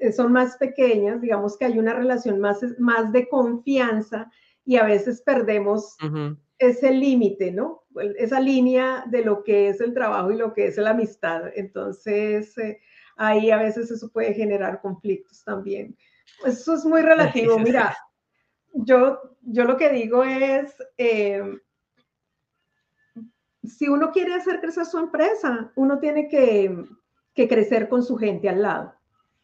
eh, 0.00 0.12
son 0.12 0.32
más 0.32 0.58
pequeñas, 0.58 1.22
digamos 1.22 1.56
que 1.56 1.64
hay 1.64 1.78
una 1.78 1.94
relación 1.94 2.40
más, 2.40 2.58
más 2.78 3.10
de 3.10 3.26
confianza 3.26 4.30
y 4.66 4.76
a 4.76 4.84
veces 4.84 5.22
perdemos 5.22 5.96
ese 6.58 6.90
límite, 6.90 7.52
¿no? 7.52 7.84
Esa 8.18 8.40
línea 8.40 9.04
de 9.06 9.24
lo 9.24 9.42
que 9.42 9.68
es 9.68 9.80
el 9.80 9.94
trabajo 9.94 10.30
y 10.30 10.36
lo 10.36 10.52
que 10.52 10.66
es 10.66 10.76
la 10.76 10.90
amistad. 10.90 11.50
Entonces, 11.54 12.56
eh, 12.58 12.80
ahí 13.16 13.50
a 13.50 13.58
veces 13.58 13.90
eso 13.90 14.10
puede 14.10 14.34
generar 14.34 14.80
conflictos 14.80 15.44
también. 15.44 15.96
Eso 16.44 16.74
es 16.74 16.84
muy 16.84 17.02
relativo. 17.02 17.58
Mira, 17.58 17.96
yo, 18.72 19.36
yo 19.42 19.64
lo 19.64 19.76
que 19.76 19.90
digo 19.90 20.24
es, 20.24 20.74
eh, 20.98 21.42
si 23.66 23.88
uno 23.88 24.10
quiere 24.12 24.34
hacer 24.34 24.60
crecer 24.60 24.86
su 24.86 24.98
empresa, 24.98 25.72
uno 25.76 25.98
tiene 25.98 26.28
que, 26.28 26.84
crecer 27.34 27.88
con 27.88 28.02
su 28.02 28.16
gente 28.16 28.48
al 28.48 28.62
lado. 28.62 28.94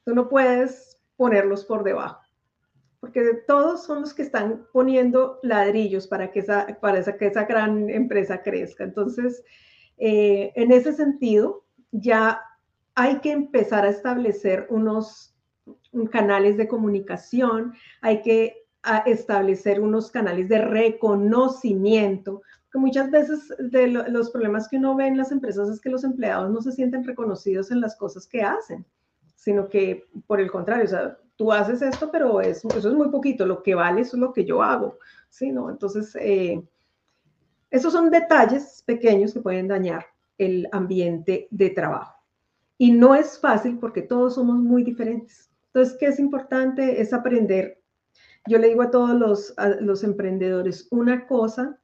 Tú 0.04 0.14
no 0.14 0.28
puedes 0.28 0.98
ponerlos 1.16 1.64
por 1.64 1.84
debajo, 1.84 2.21
porque 3.02 3.42
todos 3.48 3.84
son 3.84 4.02
los 4.02 4.14
que 4.14 4.22
están 4.22 4.64
poniendo 4.72 5.40
ladrillos 5.42 6.06
para 6.06 6.30
que 6.30 6.38
esa, 6.38 6.78
para 6.80 7.02
que 7.02 7.26
esa 7.26 7.46
gran 7.46 7.90
empresa 7.90 8.40
crezca. 8.42 8.84
Entonces, 8.84 9.42
eh, 9.98 10.52
en 10.54 10.70
ese 10.70 10.92
sentido, 10.92 11.64
ya 11.90 12.40
hay 12.94 13.18
que 13.18 13.32
empezar 13.32 13.84
a 13.84 13.88
establecer 13.88 14.68
unos 14.70 15.34
canales 16.12 16.56
de 16.56 16.68
comunicación, 16.68 17.74
hay 18.02 18.22
que 18.22 18.68
establecer 19.06 19.80
unos 19.80 20.12
canales 20.12 20.48
de 20.48 20.58
reconocimiento, 20.58 22.42
que 22.70 22.78
muchas 22.78 23.10
veces 23.10 23.52
de 23.58 23.88
los 23.88 24.30
problemas 24.30 24.68
que 24.68 24.76
uno 24.76 24.94
ve 24.94 25.08
en 25.08 25.16
las 25.16 25.32
empresas 25.32 25.68
es 25.68 25.80
que 25.80 25.90
los 25.90 26.04
empleados 26.04 26.52
no 26.52 26.62
se 26.62 26.70
sienten 26.70 27.02
reconocidos 27.02 27.72
en 27.72 27.80
las 27.80 27.96
cosas 27.96 28.28
que 28.28 28.42
hacen, 28.42 28.86
sino 29.34 29.68
que 29.68 30.06
por 30.28 30.40
el 30.40 30.52
contrario, 30.52 30.84
o 30.84 30.88
sea, 30.88 31.18
tú 31.42 31.50
haces 31.50 31.82
esto, 31.82 32.08
pero 32.12 32.40
eso, 32.40 32.68
eso 32.68 32.88
es 32.88 32.94
muy 32.94 33.08
poquito, 33.08 33.44
lo 33.44 33.64
que 33.64 33.74
vale 33.74 34.02
es 34.02 34.14
lo 34.14 34.32
que 34.32 34.44
yo 34.44 34.62
hago, 34.62 34.98
¿sí? 35.28 35.50
¿no? 35.50 35.70
Entonces, 35.70 36.14
eh, 36.20 36.62
esos 37.68 37.92
son 37.92 38.12
detalles 38.12 38.84
pequeños 38.86 39.34
que 39.34 39.40
pueden 39.40 39.66
dañar 39.66 40.06
el 40.38 40.68
ambiente 40.70 41.48
de 41.50 41.70
trabajo. 41.70 42.14
Y 42.78 42.92
no 42.92 43.16
es 43.16 43.40
fácil 43.40 43.80
porque 43.80 44.02
todos 44.02 44.36
somos 44.36 44.56
muy 44.56 44.84
diferentes. 44.84 45.50
Entonces, 45.66 45.96
¿qué 45.98 46.06
es 46.06 46.20
importante? 46.20 47.00
Es 47.00 47.12
aprender 47.12 47.82
Yo 48.46 48.58
le 48.58 48.68
digo 48.68 48.82
a 48.82 48.92
todos 48.92 49.10
los, 49.10 49.52
los 49.80 50.04
emprendedores, 50.04 50.86
una 50.92 51.26
cosa 51.26 51.80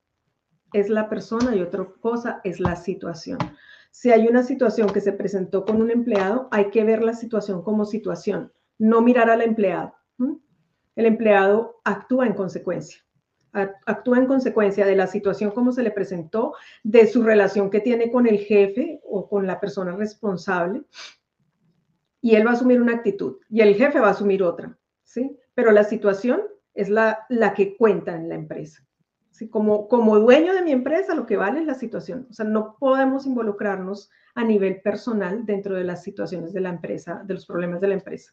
es 0.72 0.88
la 0.88 1.08
persona 1.08 1.56
y 1.56 1.62
otra 1.62 1.84
cosa 2.00 2.40
es 2.44 2.60
la 2.60 2.76
situación. 2.76 3.38
Si 3.90 4.12
hay 4.12 4.28
una 4.28 4.44
situación 4.44 4.88
que 4.90 5.00
se 5.00 5.12
presentó 5.12 5.64
con 5.64 5.82
un 5.82 5.90
empleado, 5.90 6.46
hay 6.52 6.70
que 6.70 6.84
ver 6.84 7.02
la 7.02 7.14
situación 7.14 7.62
como 7.62 7.84
situación, 7.84 8.52
no 8.78 9.02
mirar 9.02 9.30
al 9.30 9.42
empleado. 9.42 9.94
El 10.96 11.06
empleado 11.06 11.80
actúa 11.84 12.26
en 12.26 12.34
consecuencia 12.34 13.02
actúa 13.86 14.18
en 14.18 14.26
consecuencia 14.26 14.86
de 14.86 14.96
la 14.96 15.06
situación 15.06 15.50
como 15.50 15.72
se 15.72 15.82
le 15.82 15.90
presentó, 15.90 16.54
de 16.84 17.06
su 17.06 17.22
relación 17.22 17.70
que 17.70 17.80
tiene 17.80 18.10
con 18.10 18.26
el 18.26 18.38
jefe 18.38 19.00
o 19.04 19.28
con 19.28 19.46
la 19.46 19.60
persona 19.60 19.96
responsable, 19.96 20.82
y 22.20 22.34
él 22.34 22.46
va 22.46 22.50
a 22.50 22.54
asumir 22.54 22.80
una 22.80 22.94
actitud 22.94 23.38
y 23.48 23.60
el 23.60 23.74
jefe 23.76 24.00
va 24.00 24.08
a 24.08 24.12
asumir 24.12 24.42
otra, 24.42 24.76
¿sí? 25.04 25.38
Pero 25.54 25.70
la 25.70 25.84
situación 25.84 26.42
es 26.74 26.88
la, 26.88 27.26
la 27.28 27.54
que 27.54 27.76
cuenta 27.76 28.14
en 28.14 28.28
la 28.28 28.34
empresa. 28.34 28.84
¿sí? 29.30 29.48
Como, 29.48 29.88
como 29.88 30.18
dueño 30.18 30.52
de 30.52 30.62
mi 30.62 30.72
empresa, 30.72 31.14
lo 31.14 31.26
que 31.26 31.36
vale 31.36 31.60
es 31.60 31.66
la 31.66 31.74
situación. 31.74 32.26
O 32.30 32.32
sea, 32.32 32.44
no 32.44 32.76
podemos 32.78 33.26
involucrarnos 33.26 34.10
a 34.34 34.44
nivel 34.44 34.80
personal 34.80 35.44
dentro 35.46 35.74
de 35.74 35.84
las 35.84 36.02
situaciones 36.02 36.52
de 36.52 36.60
la 36.60 36.70
empresa, 36.70 37.22
de 37.24 37.34
los 37.34 37.46
problemas 37.46 37.80
de 37.80 37.88
la 37.88 37.94
empresa. 37.94 38.32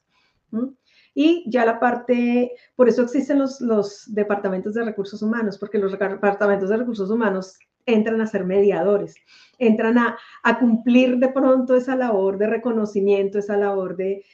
Y 1.14 1.50
ya 1.50 1.66
la 1.66 1.80
parte, 1.80 2.52
por 2.76 2.90
eso 2.90 3.04
existen 3.04 3.40
los, 3.40 4.14
departamentos 4.14 4.74
de 4.74 4.84
recursos 4.84 5.22
humanos, 5.22 5.58
porque 5.58 5.78
los 5.78 5.92
departamentos 5.94 6.70
de 6.70 6.78
recursos 6.78 7.10
humanos 7.10 7.58
entran 7.86 8.20
a 8.20 8.28
ser 8.28 8.46
mediadores, 8.46 9.16
entran 9.58 9.98
a, 9.98 10.18
cumplir 10.60 11.18
de 11.18 11.30
pronto 11.30 11.76
esa 11.76 11.96
labor 11.96 12.38
de 12.38 12.48
reconocimiento, 12.48 13.40
esa 13.40 13.56
labor 13.56 13.96
de, 13.96 14.26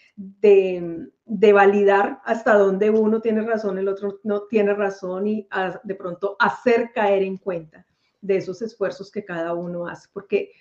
validar 1.54 2.20
hasta 2.26 2.58
dónde 2.58 2.90
uno 2.90 3.22
tiene 3.22 3.42
razón, 3.42 3.78
el 3.78 3.88
otro 3.88 4.20
no 4.24 4.44
tiene 4.44 4.74
razón 4.74 5.28
y 5.28 5.48
de 5.84 5.96
pronto 5.96 6.36
hacer 6.40 6.92
caer 6.94 7.22
en 7.24 7.38
cuenta 7.38 7.86
de 8.22 8.38
esos 8.38 8.62
esfuerzos 8.62 9.12
que 9.12 9.26
cada 9.26 9.54
uno 9.54 9.88
hace, 9.88 10.08
porque 10.14 10.52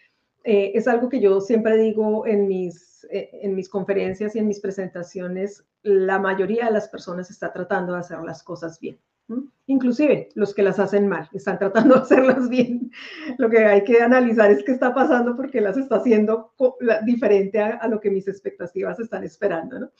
eh, 0.45 0.73
es 0.75 0.89
algo 0.89 1.09
que 1.09 1.21
yo 1.21 1.41
siempre 1.41 1.77
digo 1.77 2.27
en 2.27 2.49
mis, 2.49 3.07
eh, 3.11 3.31
en 3.43 3.55
mis 3.55 3.69
conferencias 3.69 4.35
y 4.35 4.39
en 4.39 4.49
mis 4.49 4.61
presentaciones, 4.61 5.65
la 5.83 6.19
mayoría 6.19 6.67
de 6.67 6.73
las 6.73 6.89
personas 6.89 7.31
está 7.31 7.53
tratando 7.53 7.93
de 7.93 8.01
hacer 8.01 8.21
las 8.21 8.43
cosas 8.43 8.81
bien. 8.81 8.99
Inclusive 9.67 10.29
los 10.35 10.53
que 10.53 10.65
las 10.65 10.81
hacen 10.81 11.07
mal, 11.07 11.29
están 11.33 11.59
tratando 11.59 11.95
de 11.95 12.01
hacerlas 12.01 12.49
bien. 12.49 12.91
Lo 13.39 13.49
que 13.49 13.59
hay 13.59 13.85
que 13.85 14.03
analizar 14.03 14.51
es 14.51 14.65
qué 14.65 14.73
está 14.73 14.93
pasando 14.93 15.37
porque 15.37 15.61
las 15.61 15.77
está 15.77 15.97
haciendo 15.97 16.53
diferente 17.05 17.61
a, 17.61 17.87
lo 17.87 18.01
que 18.01 18.11
mis 18.11 18.27
expectativas 18.27 18.99
están 18.99 19.23
esperando. 19.23 19.93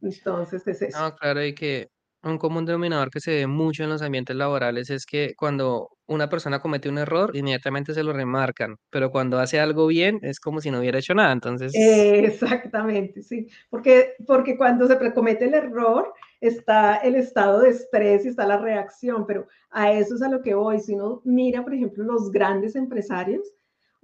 Entonces 0.00 0.64
es 0.68 0.80
eso. 0.80 1.00
No, 1.00 1.16
claro, 1.16 1.40
hay 1.40 1.54
que 1.54 1.90
un 2.26 2.38
común 2.38 2.66
denominador 2.66 3.10
que 3.10 3.20
se 3.20 3.32
ve 3.32 3.46
mucho 3.46 3.84
en 3.84 3.90
los 3.90 4.02
ambientes 4.02 4.36
laborales 4.36 4.90
es 4.90 5.06
que 5.06 5.34
cuando 5.36 5.90
una 6.06 6.28
persona 6.28 6.60
comete 6.60 6.88
un 6.88 6.98
error, 6.98 7.34
inmediatamente 7.34 7.94
se 7.94 8.02
lo 8.02 8.12
remarcan, 8.12 8.76
pero 8.90 9.10
cuando 9.10 9.38
hace 9.38 9.58
algo 9.58 9.86
bien 9.86 10.20
es 10.22 10.40
como 10.40 10.60
si 10.60 10.70
no 10.70 10.78
hubiera 10.78 10.98
hecho 10.98 11.14
nada, 11.14 11.32
entonces... 11.32 11.72
exactamente, 11.76 13.22
sí, 13.22 13.48
porque, 13.70 14.14
porque 14.26 14.56
cuando 14.56 14.86
se 14.86 14.96
comete 15.12 15.46
el 15.46 15.54
error 15.54 16.12
está 16.40 16.96
el 16.96 17.16
estado 17.16 17.60
de 17.60 17.70
estrés 17.70 18.24
y 18.24 18.28
está 18.28 18.46
la 18.46 18.58
reacción, 18.58 19.26
pero 19.26 19.48
a 19.70 19.92
eso 19.92 20.14
es 20.14 20.22
a 20.22 20.28
lo 20.28 20.42
que 20.42 20.54
voy. 20.54 20.80
Si 20.80 20.94
uno 20.94 21.22
mira, 21.24 21.62
por 21.62 21.74
ejemplo, 21.74 22.04
los 22.04 22.30
grandes 22.30 22.76
empresarios, 22.76 23.52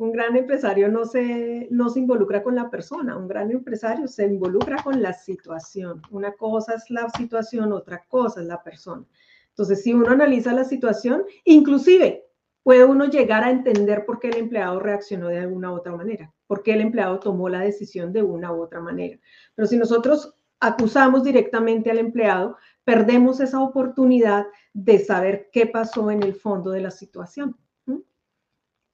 un 0.02 0.10
gran 0.10 0.36
empresario 0.36 0.88
no 0.88 1.04
se, 1.04 1.68
no 1.70 1.88
se 1.88 2.00
involucra 2.00 2.42
con 2.42 2.56
la 2.56 2.70
persona, 2.70 3.16
un 3.16 3.28
gran 3.28 3.52
empresario 3.52 4.08
se 4.08 4.26
involucra 4.26 4.82
con 4.82 5.00
la 5.00 5.12
situación. 5.12 6.02
Una 6.10 6.32
cosa 6.32 6.74
es 6.74 6.90
la 6.90 7.08
situación, 7.10 7.72
otra 7.72 8.04
cosa 8.08 8.40
es 8.40 8.48
la 8.48 8.60
persona. 8.64 9.06
Entonces, 9.50 9.82
si 9.82 9.94
uno 9.94 10.10
analiza 10.10 10.52
la 10.54 10.64
situación, 10.64 11.22
inclusive 11.44 12.26
puede 12.64 12.84
uno 12.84 13.04
llegar 13.04 13.44
a 13.44 13.50
entender 13.50 14.04
por 14.04 14.18
qué 14.18 14.30
el 14.30 14.38
empleado 14.38 14.80
reaccionó 14.80 15.28
de 15.28 15.38
alguna 15.38 15.70
u 15.70 15.76
otra 15.76 15.94
manera, 15.94 16.32
por 16.48 16.64
qué 16.64 16.72
el 16.72 16.80
empleado 16.80 17.20
tomó 17.20 17.48
la 17.48 17.60
decisión 17.60 18.12
de 18.12 18.24
una 18.24 18.52
u 18.52 18.60
otra 18.60 18.80
manera. 18.80 19.20
Pero 19.54 19.68
si 19.68 19.76
nosotros 19.76 20.34
acusamos 20.58 21.22
directamente 21.22 21.92
al 21.92 21.98
empleado, 21.98 22.56
perdemos 22.82 23.38
esa 23.38 23.60
oportunidad 23.60 24.46
de 24.72 24.98
saber 24.98 25.48
qué 25.52 25.66
pasó 25.66 26.10
en 26.10 26.24
el 26.24 26.34
fondo 26.34 26.72
de 26.72 26.80
la 26.80 26.90
situación. 26.90 27.56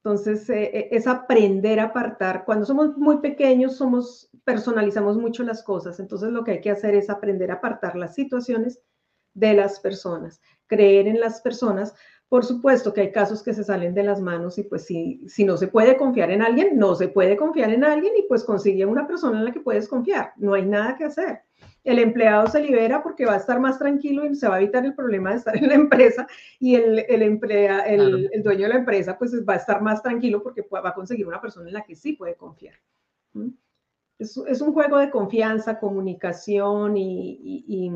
Entonces, 0.09 0.49
eh, 0.49 0.71
eh, 0.73 0.89
es 0.93 1.07
aprender 1.07 1.79
a 1.79 1.85
apartar. 1.85 2.47
Cuando 2.47 2.65
somos 2.65 2.97
muy 2.97 3.19
pequeños, 3.19 3.77
somos, 3.77 4.31
personalizamos 4.43 5.19
mucho 5.19 5.43
las 5.43 5.63
cosas. 5.63 6.01
Entonces, 6.01 6.31
lo 6.31 6.45
que 6.45 6.53
hay 6.53 6.61
que 6.63 6.71
hacer 6.71 6.95
es 6.95 7.11
aprender 7.11 7.51
a 7.51 7.57
apartar 7.57 7.95
las 7.95 8.15
situaciones 8.15 8.81
de 9.35 9.53
las 9.53 9.81
personas, 9.81 10.41
creer 10.67 11.09
en 11.09 11.21
las 11.21 11.43
personas. 11.43 11.95
Por 12.29 12.45
supuesto 12.45 12.93
que 12.93 13.01
hay 13.01 13.13
casos 13.13 13.43
que 13.43 13.55
se 13.55 13.65
salen 13.65 13.95
de 13.95 14.03
las 14.03 14.21
manos 14.21 14.59
y 14.59 14.63
pues 14.63 14.85
si, 14.85 15.23
si 15.29 15.45
no 15.45 15.57
se 15.57 15.69
puede 15.69 15.97
confiar 15.97 16.31
en 16.31 16.43
alguien, 16.43 16.79
no 16.79 16.95
se 16.95 17.09
puede 17.09 17.37
confiar 17.37 17.71
en 17.71 17.85
alguien 17.85 18.13
y 18.19 18.23
pues 18.29 18.45
consigue 18.45 18.85
una 18.85 19.07
persona 19.07 19.39
en 19.39 19.47
la 19.47 19.53
que 19.53 19.61
puedes 19.61 19.89
confiar. 19.89 20.33
No 20.37 20.55
hay 20.55 20.67
nada 20.67 20.97
que 20.97 21.05
hacer 21.05 21.43
el 21.89 21.99
empleado 22.01 22.47
se 22.49 22.61
libera 22.61 23.03
porque 23.03 23.25
va 23.25 23.35
a 23.35 23.39
estar 23.39 23.59
más 23.61 23.79
tranquilo 23.79 24.27
y 24.27 24.35
se 24.35 24.47
va 24.47 24.57
a 24.57 24.61
evitar 24.61 24.85
el 24.85 24.95
problema 24.95 25.31
de 25.31 25.37
estar 25.37 25.57
en 25.57 25.69
la 25.69 25.75
empresa 25.75 26.27
y 26.59 26.75
el, 26.75 27.05
el, 27.09 27.23
emplea, 27.23 27.81
el, 27.81 28.29
el 28.33 28.43
dueño 28.43 28.65
de 28.65 28.75
la 28.75 28.81
empresa 28.81 29.17
pues 29.17 29.33
va 29.49 29.55
a 29.55 29.57
estar 29.57 29.81
más 29.81 30.03
tranquilo 30.03 30.43
porque 30.43 30.63
va 30.63 30.89
a 30.89 30.95
conseguir 30.95 31.27
una 31.27 31.41
persona 31.41 31.69
en 31.69 31.75
la 31.75 31.85
que 31.85 31.95
sí 31.95 32.13
puede 32.13 32.37
confiar. 32.37 32.75
Es, 34.19 34.37
es 34.37 34.61
un 34.61 34.75
juego 34.75 34.99
de 34.99 35.11
confianza, 35.11 35.79
comunicación 35.79 36.97
y, 36.97 37.39
y, 37.43 37.65
y, 37.67 37.93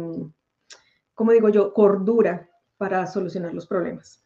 como 1.14 1.32
digo 1.32 1.50
yo, 1.50 1.74
cordura 1.74 2.48
para 2.82 3.06
solucionar 3.06 3.54
los 3.54 3.68
problemas. 3.68 4.24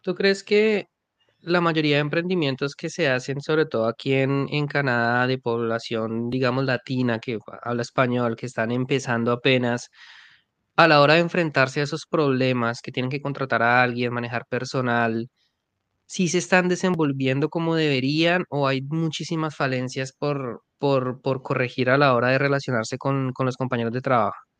¿Tú 0.00 0.14
crees 0.14 0.42
que 0.42 0.88
la 1.40 1.60
mayoría 1.60 1.96
de 1.96 2.00
emprendimientos 2.00 2.74
que 2.74 2.88
se 2.88 3.10
hacen, 3.10 3.42
sobre 3.42 3.66
todo 3.66 3.86
aquí 3.86 4.14
en, 4.14 4.66
Canadá, 4.68 5.26
de 5.26 5.36
población, 5.36 6.30
digamos, 6.30 6.64
latina, 6.64 7.18
que 7.18 7.38
habla 7.62 7.82
español, 7.82 8.36
que 8.36 8.46
están 8.46 8.72
empezando 8.72 9.32
apenas, 9.32 9.90
a 10.74 10.88
la 10.88 11.02
hora 11.02 11.14
de 11.14 11.20
enfrentarse 11.20 11.80
a 11.80 11.84
esos 11.84 12.06
problemas, 12.06 12.80
que 12.80 12.90
tienen 12.90 13.10
que 13.10 13.20
contratar 13.20 13.62
a 13.62 13.82
alguien, 13.82 14.14
manejar 14.14 14.46
personal, 14.48 15.28
¿sí 16.06 16.28
se 16.28 16.38
están 16.38 16.68
desenvolviendo 16.68 17.50
como 17.50 17.76
deberían 17.76 18.44
o 18.48 18.66
hay 18.66 18.80
muchísimas 18.82 19.56
falencias 19.56 20.14
por, 20.18 20.62
por, 20.78 21.20
por 21.20 21.42
corregir 21.42 21.90
a 21.90 21.98
la 21.98 22.14
hora 22.14 22.28
de 22.28 22.38
relacionarse 22.38 22.96
con, 22.98 23.32
con 23.34 23.44
los 23.46 23.58
compañeros 23.58 23.92
de 23.92 24.00
trabajo? 24.00 24.51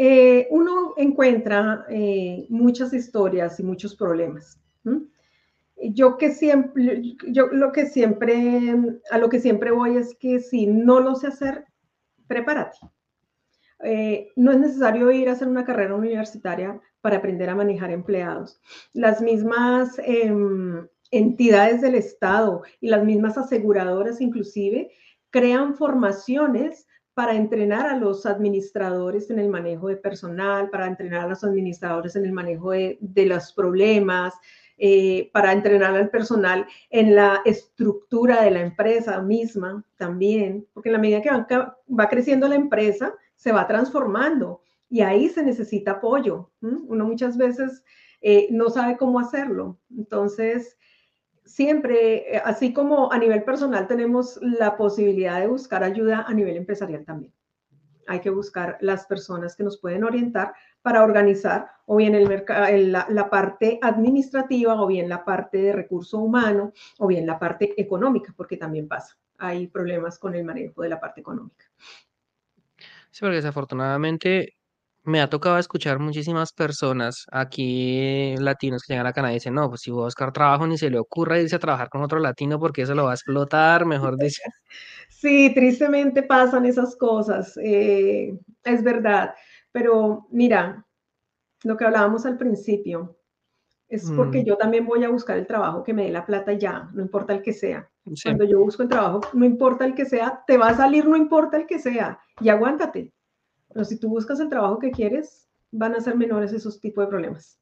Eh, 0.00 0.46
uno 0.50 0.94
encuentra 0.96 1.84
eh, 1.90 2.46
muchas 2.50 2.92
historias 2.92 3.58
y 3.58 3.64
muchos 3.64 3.96
problemas 3.96 4.60
yo 5.80 6.18
que 6.18 6.32
siempre, 6.32 7.02
yo 7.28 7.46
lo 7.48 7.72
que 7.72 7.86
siempre, 7.86 8.74
a 9.10 9.18
lo 9.18 9.28
que 9.28 9.40
siempre 9.40 9.70
voy 9.70 9.96
es 9.96 10.16
que 10.18 10.40
si 10.40 10.66
no 10.66 11.00
lo 11.00 11.14
sé 11.14 11.28
hacer, 11.28 11.66
prepárate. 12.26 12.78
Eh, 13.84 14.32
no 14.34 14.50
es 14.50 14.58
necesario 14.58 15.10
ir 15.12 15.28
a 15.28 15.32
hacer 15.32 15.46
una 15.46 15.64
carrera 15.64 15.94
universitaria 15.94 16.80
para 17.00 17.18
aprender 17.18 17.48
a 17.48 17.54
manejar 17.54 17.92
empleados. 17.92 18.60
Las 18.92 19.20
mismas 19.20 20.00
em, 20.04 20.86
entidades 21.12 21.80
del 21.80 21.94
Estado 21.94 22.62
y 22.80 22.88
las 22.88 23.04
mismas 23.04 23.38
aseguradoras 23.38 24.20
inclusive 24.20 24.90
crean 25.30 25.76
formaciones 25.76 26.87
para 27.18 27.34
entrenar 27.34 27.88
a 27.88 27.96
los 27.96 28.26
administradores 28.26 29.28
en 29.28 29.40
el 29.40 29.48
manejo 29.48 29.88
de 29.88 29.96
personal, 29.96 30.70
para 30.70 30.86
entrenar 30.86 31.22
a 31.22 31.28
los 31.30 31.42
administradores 31.42 32.14
en 32.14 32.24
el 32.24 32.30
manejo 32.30 32.70
de, 32.70 32.96
de 33.00 33.26
los 33.26 33.52
problemas, 33.52 34.34
eh, 34.76 35.28
para 35.32 35.50
entrenar 35.50 35.96
al 35.96 36.10
personal 36.10 36.64
en 36.90 37.16
la 37.16 37.40
estructura 37.44 38.44
de 38.44 38.52
la 38.52 38.60
empresa 38.60 39.20
misma 39.20 39.84
también, 39.96 40.64
porque 40.72 40.90
en 40.90 40.92
la 40.92 41.00
medida 41.00 41.20
que 41.20 41.56
va, 41.58 42.08
creciendo 42.08 42.46
la 42.46 42.54
empresa, 42.54 43.12
se 43.34 43.50
va 43.50 43.66
transformando 43.66 44.62
y 44.88 45.00
ahí 45.00 45.28
se 45.28 45.42
necesita 45.42 45.90
apoyo. 45.90 46.52
Uno 46.60 47.04
muchas 47.04 47.36
veces 47.36 47.82
eh, 48.20 48.46
no 48.52 48.70
sabe 48.70 48.96
cómo 48.96 49.18
hacerlo. 49.18 49.76
Entonces, 49.90 50.77
siempre, 51.48 52.36
eh, 52.36 52.42
así 52.44 52.72
como 52.72 53.10
a 53.10 53.18
nivel 53.18 53.42
personal 53.42 53.86
tenemos 53.86 54.38
la 54.42 54.76
posibilidad 54.76 55.40
de 55.40 55.46
buscar 55.46 55.82
ayuda 55.82 56.24
a 56.28 56.34
nivel 56.34 56.56
empresarial 56.56 57.04
también. 57.04 57.32
Hay 58.06 58.20
que 58.20 58.30
buscar 58.30 58.78
las 58.80 59.06
personas 59.06 59.56
que 59.56 59.64
nos 59.64 59.78
pueden 59.78 60.04
orientar 60.04 60.54
para 60.82 61.02
organizar 61.02 61.70
o 61.86 61.96
bien 61.96 62.14
el 62.14 62.92
la, 62.92 63.06
la, 63.08 63.30
parte 63.30 63.78
administrativa 63.82 64.80
o 64.80 64.86
bien 64.86 65.08
la 65.08 65.24
parte 65.24 65.58
de 65.58 65.72
recurso 65.72 66.18
humano 66.18 66.72
o 66.98 67.06
bien 67.06 67.26
la 67.26 67.38
parte 67.38 67.74
económica, 67.80 68.32
porque 68.36 68.56
también 68.56 68.88
pasa. 68.88 69.18
Hay 69.38 69.66
problemas 69.66 70.18
con 70.18 70.34
el 70.34 70.44
manejo 70.44 70.82
de 70.82 70.88
la 70.88 71.00
parte 71.00 71.20
económica. 71.20 71.64
Sí, 73.10 73.20
porque 73.20 73.36
desafortunadamente 73.36 74.57
me 75.08 75.20
ha 75.20 75.28
tocado 75.28 75.58
escuchar 75.58 75.98
muchísimas 75.98 76.52
personas 76.52 77.26
aquí 77.32 78.36
latinos 78.38 78.82
que 78.82 78.92
llegan 78.92 79.06
a 79.06 79.12
Canadá 79.12 79.32
y 79.32 79.36
dicen, 79.36 79.54
no, 79.54 79.68
pues 79.68 79.80
si 79.80 79.90
voy 79.90 80.02
a 80.02 80.04
buscar 80.04 80.32
trabajo 80.32 80.66
ni 80.66 80.78
se 80.78 80.90
le 80.90 80.98
ocurra 80.98 81.40
irse 81.40 81.56
a 81.56 81.58
trabajar 81.58 81.88
con 81.88 82.02
otro 82.02 82.18
latino 82.18 82.58
porque 82.58 82.82
eso 82.82 82.94
lo 82.94 83.04
va 83.04 83.12
a 83.12 83.14
explotar, 83.14 83.84
mejor 83.84 84.16
dicho. 84.16 84.42
Sí, 85.10 85.52
tristemente 85.52 86.22
pasan 86.22 86.64
esas 86.64 86.94
cosas, 86.94 87.58
eh, 87.60 88.38
es 88.62 88.84
verdad 88.84 89.34
pero 89.72 90.26
mira, 90.30 90.84
lo 91.64 91.76
que 91.76 91.84
hablábamos 91.84 92.26
al 92.26 92.36
principio, 92.36 93.16
es 93.88 94.10
porque 94.10 94.42
mm. 94.42 94.44
yo 94.44 94.56
también 94.56 94.84
voy 94.84 95.02
a 95.04 95.08
buscar 95.08 95.38
el 95.38 95.46
trabajo 95.46 95.82
que 95.82 95.94
me 95.94 96.04
dé 96.04 96.10
la 96.10 96.26
plata 96.26 96.52
ya, 96.52 96.90
no 96.92 97.00
importa 97.00 97.32
el 97.32 97.42
que 97.42 97.52
sea. 97.52 97.88
Cuando 98.22 98.44
yo 98.44 98.60
busco 98.60 98.82
el 98.82 98.88
trabajo, 98.88 99.20
no 99.32 99.44
importa 99.44 99.84
el 99.84 99.94
que 99.94 100.04
sea, 100.04 100.42
te 100.46 100.58
va 100.58 100.68
a 100.68 100.76
salir, 100.76 101.06
no 101.06 101.16
importa 101.16 101.56
el 101.56 101.66
que 101.66 101.78
sea, 101.78 102.18
y 102.40 102.48
aguántate. 102.48 103.12
Pero 103.72 103.84
si 103.84 103.98
tú 103.98 104.08
buscas 104.08 104.40
el 104.40 104.48
trabajo 104.48 104.78
que 104.78 104.90
quieres, 104.90 105.48
van 105.70 105.94
a 105.94 106.00
ser 106.00 106.16
menores 106.16 106.52
esos 106.52 106.80
tipos 106.80 107.04
de 107.04 107.08
problemas. 107.08 107.58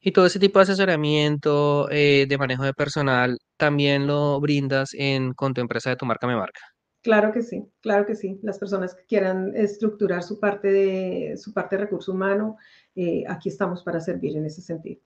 Y 0.00 0.12
todo 0.12 0.26
ese 0.26 0.38
tipo 0.38 0.58
de 0.58 0.64
asesoramiento, 0.64 1.88
eh, 1.90 2.26
de 2.28 2.38
manejo 2.38 2.62
de 2.62 2.72
personal, 2.72 3.38
también 3.56 4.06
lo 4.06 4.38
brindas 4.40 4.90
en, 4.94 5.32
con 5.32 5.52
tu 5.52 5.60
empresa 5.60 5.90
de 5.90 5.96
tu 5.96 6.06
marca 6.06 6.26
me 6.26 6.36
marca. 6.36 6.60
Claro 7.02 7.32
que 7.32 7.42
sí, 7.42 7.64
claro 7.80 8.04
que 8.04 8.14
sí. 8.14 8.38
Las 8.42 8.58
personas 8.58 8.94
que 8.94 9.04
quieran 9.04 9.52
estructurar 9.54 10.22
su 10.22 10.40
parte 10.40 10.68
de 10.68 11.36
su 11.36 11.52
parte 11.52 11.76
de 11.76 11.84
recurso 11.84 12.12
humano, 12.12 12.56
eh, 12.94 13.24
aquí 13.28 13.48
estamos 13.48 13.82
para 13.82 14.00
servir 14.00 14.36
en 14.36 14.46
ese 14.46 14.60
sentido. 14.60 15.00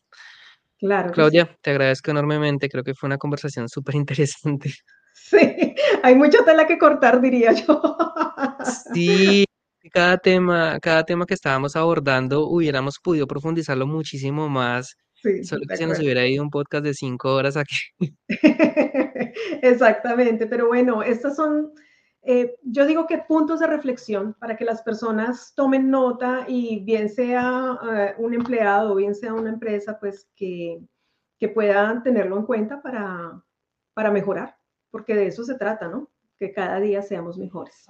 Claro. 0.79 1.13
Claudia, 1.13 1.57
te 1.61 1.71
agradezco 1.71 2.11
enormemente, 2.11 2.69
creo 2.69 2.85
que 2.85 2.95
fue 2.95 3.07
una 3.07 3.19
conversación 3.19 3.69
súper 3.69 3.95
interesante. 3.95 4.73
Sí, 5.19 5.75
hay 6.03 6.15
mucha 6.15 6.45
tela 6.45 6.67
que 6.67 6.79
cortar, 6.79 7.21
diría 7.21 7.53
yo. 7.53 7.81
Sí, 8.93 9.45
cada 9.91 10.19
tema, 10.19 10.79
cada 10.81 11.05
tema 11.05 11.25
que 11.27 11.35
estábamos 11.35 11.75
abordando 11.75 12.47
hubiéramos 12.47 12.99
podido 13.03 13.27
profundizarlo 13.27 13.87
muchísimo 13.87 14.49
más. 14.49 14.95
Sí, 15.15 15.43
Solo 15.43 15.63
que 15.67 15.77
se 15.77 15.87
nos 15.87 15.99
hubiera 15.99 16.27
ido 16.27 16.43
un 16.43 16.51
podcast 16.51 16.85
de 16.85 16.95
cinco 16.95 17.35
horas 17.35 17.57
aquí. 17.57 18.15
Exactamente, 19.63 20.47
pero 20.47 20.69
bueno, 20.69 21.03
estas 21.03 21.35
son 21.35 21.73
eh, 22.29 22.57
yo 22.63 22.87
digo 22.87 23.07
que 23.07 23.19
puntos 23.19 23.61
de 23.61 23.69
reflexión 23.69 24.35
para 24.35 24.57
que 24.57 24.65
las 24.65 24.83
personas 24.83 25.55
tomen 25.55 25.91
nota 25.91 26.45
y 26.49 26.85
bien 26.85 27.09
sea 27.09 27.79
eh, 27.91 28.15
un 28.19 28.35
empleado 28.35 28.93
o 28.93 28.97
bien 28.97 29.15
sea 29.15 29.33
una 29.33 29.51
empresa, 29.51 29.97
pues 29.99 30.29
que, 30.35 30.81
que 31.39 31.49
puedan 31.49 32.03
tenerlo 32.03 32.37
en 32.37 32.45
cuenta 32.45 32.83
para, 32.83 33.43
para 33.95 34.11
mejorar, 34.11 34.57
porque 34.91 35.15
de 35.15 35.27
eso 35.27 35.45
se 35.45 35.57
trata, 35.57 35.89
¿no? 35.89 36.11
Que 36.39 36.53
cada 36.53 36.81
día 36.81 37.03
seamos 37.03 37.39
mejores. 37.39 37.87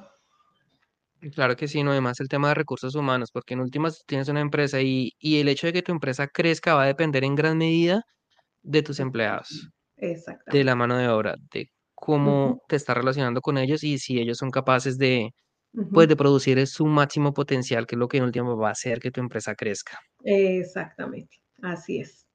Claro 1.34 1.56
que 1.56 1.66
sí, 1.66 1.82
no, 1.82 1.92
además 1.92 2.20
el 2.20 2.28
tema 2.28 2.48
de 2.48 2.54
recursos 2.54 2.94
humanos, 2.94 3.30
porque 3.32 3.54
en 3.54 3.60
últimas 3.60 4.04
tienes 4.06 4.28
una 4.28 4.40
empresa 4.40 4.80
y, 4.82 5.12
y 5.18 5.40
el 5.40 5.48
hecho 5.48 5.66
de 5.66 5.72
que 5.72 5.82
tu 5.82 5.92
empresa 5.92 6.28
crezca 6.28 6.74
va 6.74 6.84
a 6.84 6.86
depender 6.86 7.24
en 7.24 7.34
gran 7.34 7.56
medida 7.58 8.02
de 8.62 8.82
tus 8.82 9.00
empleados, 9.00 9.70
de 9.96 10.64
la 10.64 10.76
mano 10.76 10.98
de 10.98 11.08
obra, 11.08 11.36
de 11.52 11.68
cómo 11.94 12.62
te 12.68 12.76
estás 12.76 12.96
relacionando 12.96 13.40
con 13.40 13.58
ellos 13.58 13.84
y 13.84 13.98
si 13.98 14.20
ellos 14.20 14.38
son 14.38 14.50
capaces 14.50 14.98
de, 14.98 15.30
pues, 15.92 16.08
de 16.08 16.16
producir 16.16 16.64
su 16.66 16.86
máximo 16.86 17.32
potencial, 17.32 17.86
que 17.86 17.94
es 17.96 17.98
lo 17.98 18.08
que 18.08 18.18
en 18.18 18.24
último 18.24 18.56
va 18.56 18.68
a 18.68 18.72
hacer 18.72 19.00
que 19.00 19.10
tu 19.10 19.20
empresa 19.20 19.54
crezca. 19.54 19.98
Exactamente, 20.24 21.38
así 21.62 22.00
es. 22.00 22.25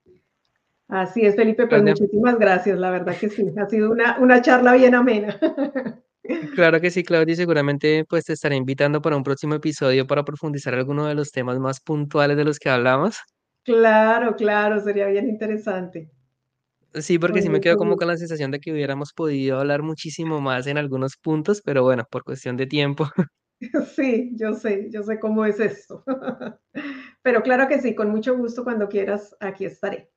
Así 0.92 1.22
es, 1.22 1.38
Felipe, 1.38 1.68
pues 1.68 1.82
muchísimas 1.82 2.38
gracias, 2.38 2.78
la 2.78 2.92
verdad 2.92 3.16
que 3.18 3.30
sí, 3.30 3.46
ha 3.58 3.66
sido 3.66 3.92
una, 3.92 4.20
una 4.20 4.42
charla 4.42 4.74
bien 4.74 4.94
amena. 4.94 5.40
Claro 6.54 6.80
que 6.80 6.92
sí, 6.92 7.04
Claudia, 7.04 7.36
seguramente 7.36 8.06
pues 8.08 8.26
te 8.26 8.34
estaré 8.34 8.56
invitando 8.56 9.02
para 9.02 9.18
un 9.18 9.24
próximo 9.24 9.56
episodio 9.56 10.06
para 10.06 10.24
profundizar 10.24 10.74
alguno 10.76 11.08
de 11.08 11.16
los 11.16 11.32
temas 11.32 11.58
más 11.60 11.82
puntuales 11.82 12.38
de 12.38 12.46
los 12.46 12.60
que 12.60 12.70
hablamos. 12.70 13.18
Claro, 13.64 14.36
claro, 14.36 14.80
sería 14.80 15.08
bien 15.08 15.28
interesante. 15.28 16.12
Sí, 16.94 17.18
porque 17.18 17.42
sí 17.42 17.50
me 17.50 17.60
quedo 17.60 17.76
como 17.78 17.98
con 17.98 18.08
la 18.08 18.18
sensación 18.18 18.52
de 18.52 18.60
que 18.60 18.72
hubiéramos 18.72 19.14
podido 19.14 19.60
hablar 19.60 19.82
muchísimo 19.82 20.42
más 20.42 20.68
en 20.68 20.78
algunos 20.78 21.18
puntos, 21.18 21.62
pero 21.64 21.84
bueno, 21.84 22.06
por 22.10 22.24
cuestión 22.24 22.56
de 22.56 22.68
tiempo. 22.68 23.10
Sí, 23.96 24.32
yo 24.34 24.56
sé, 24.56 24.88
yo 24.90 25.04
sé 25.04 25.20
cómo 25.20 25.46
es 25.46 25.60
esto. 25.60 26.04
Pero 27.22 27.44
claro 27.44 27.68
que 27.68 27.80
sí, 27.80 27.94
con 27.94 28.10
mucho 28.10 28.36
gusto 28.36 28.64
cuando 28.64 28.90
quieras, 28.90 29.36
aquí 29.40 29.66
estaré. 29.66 30.10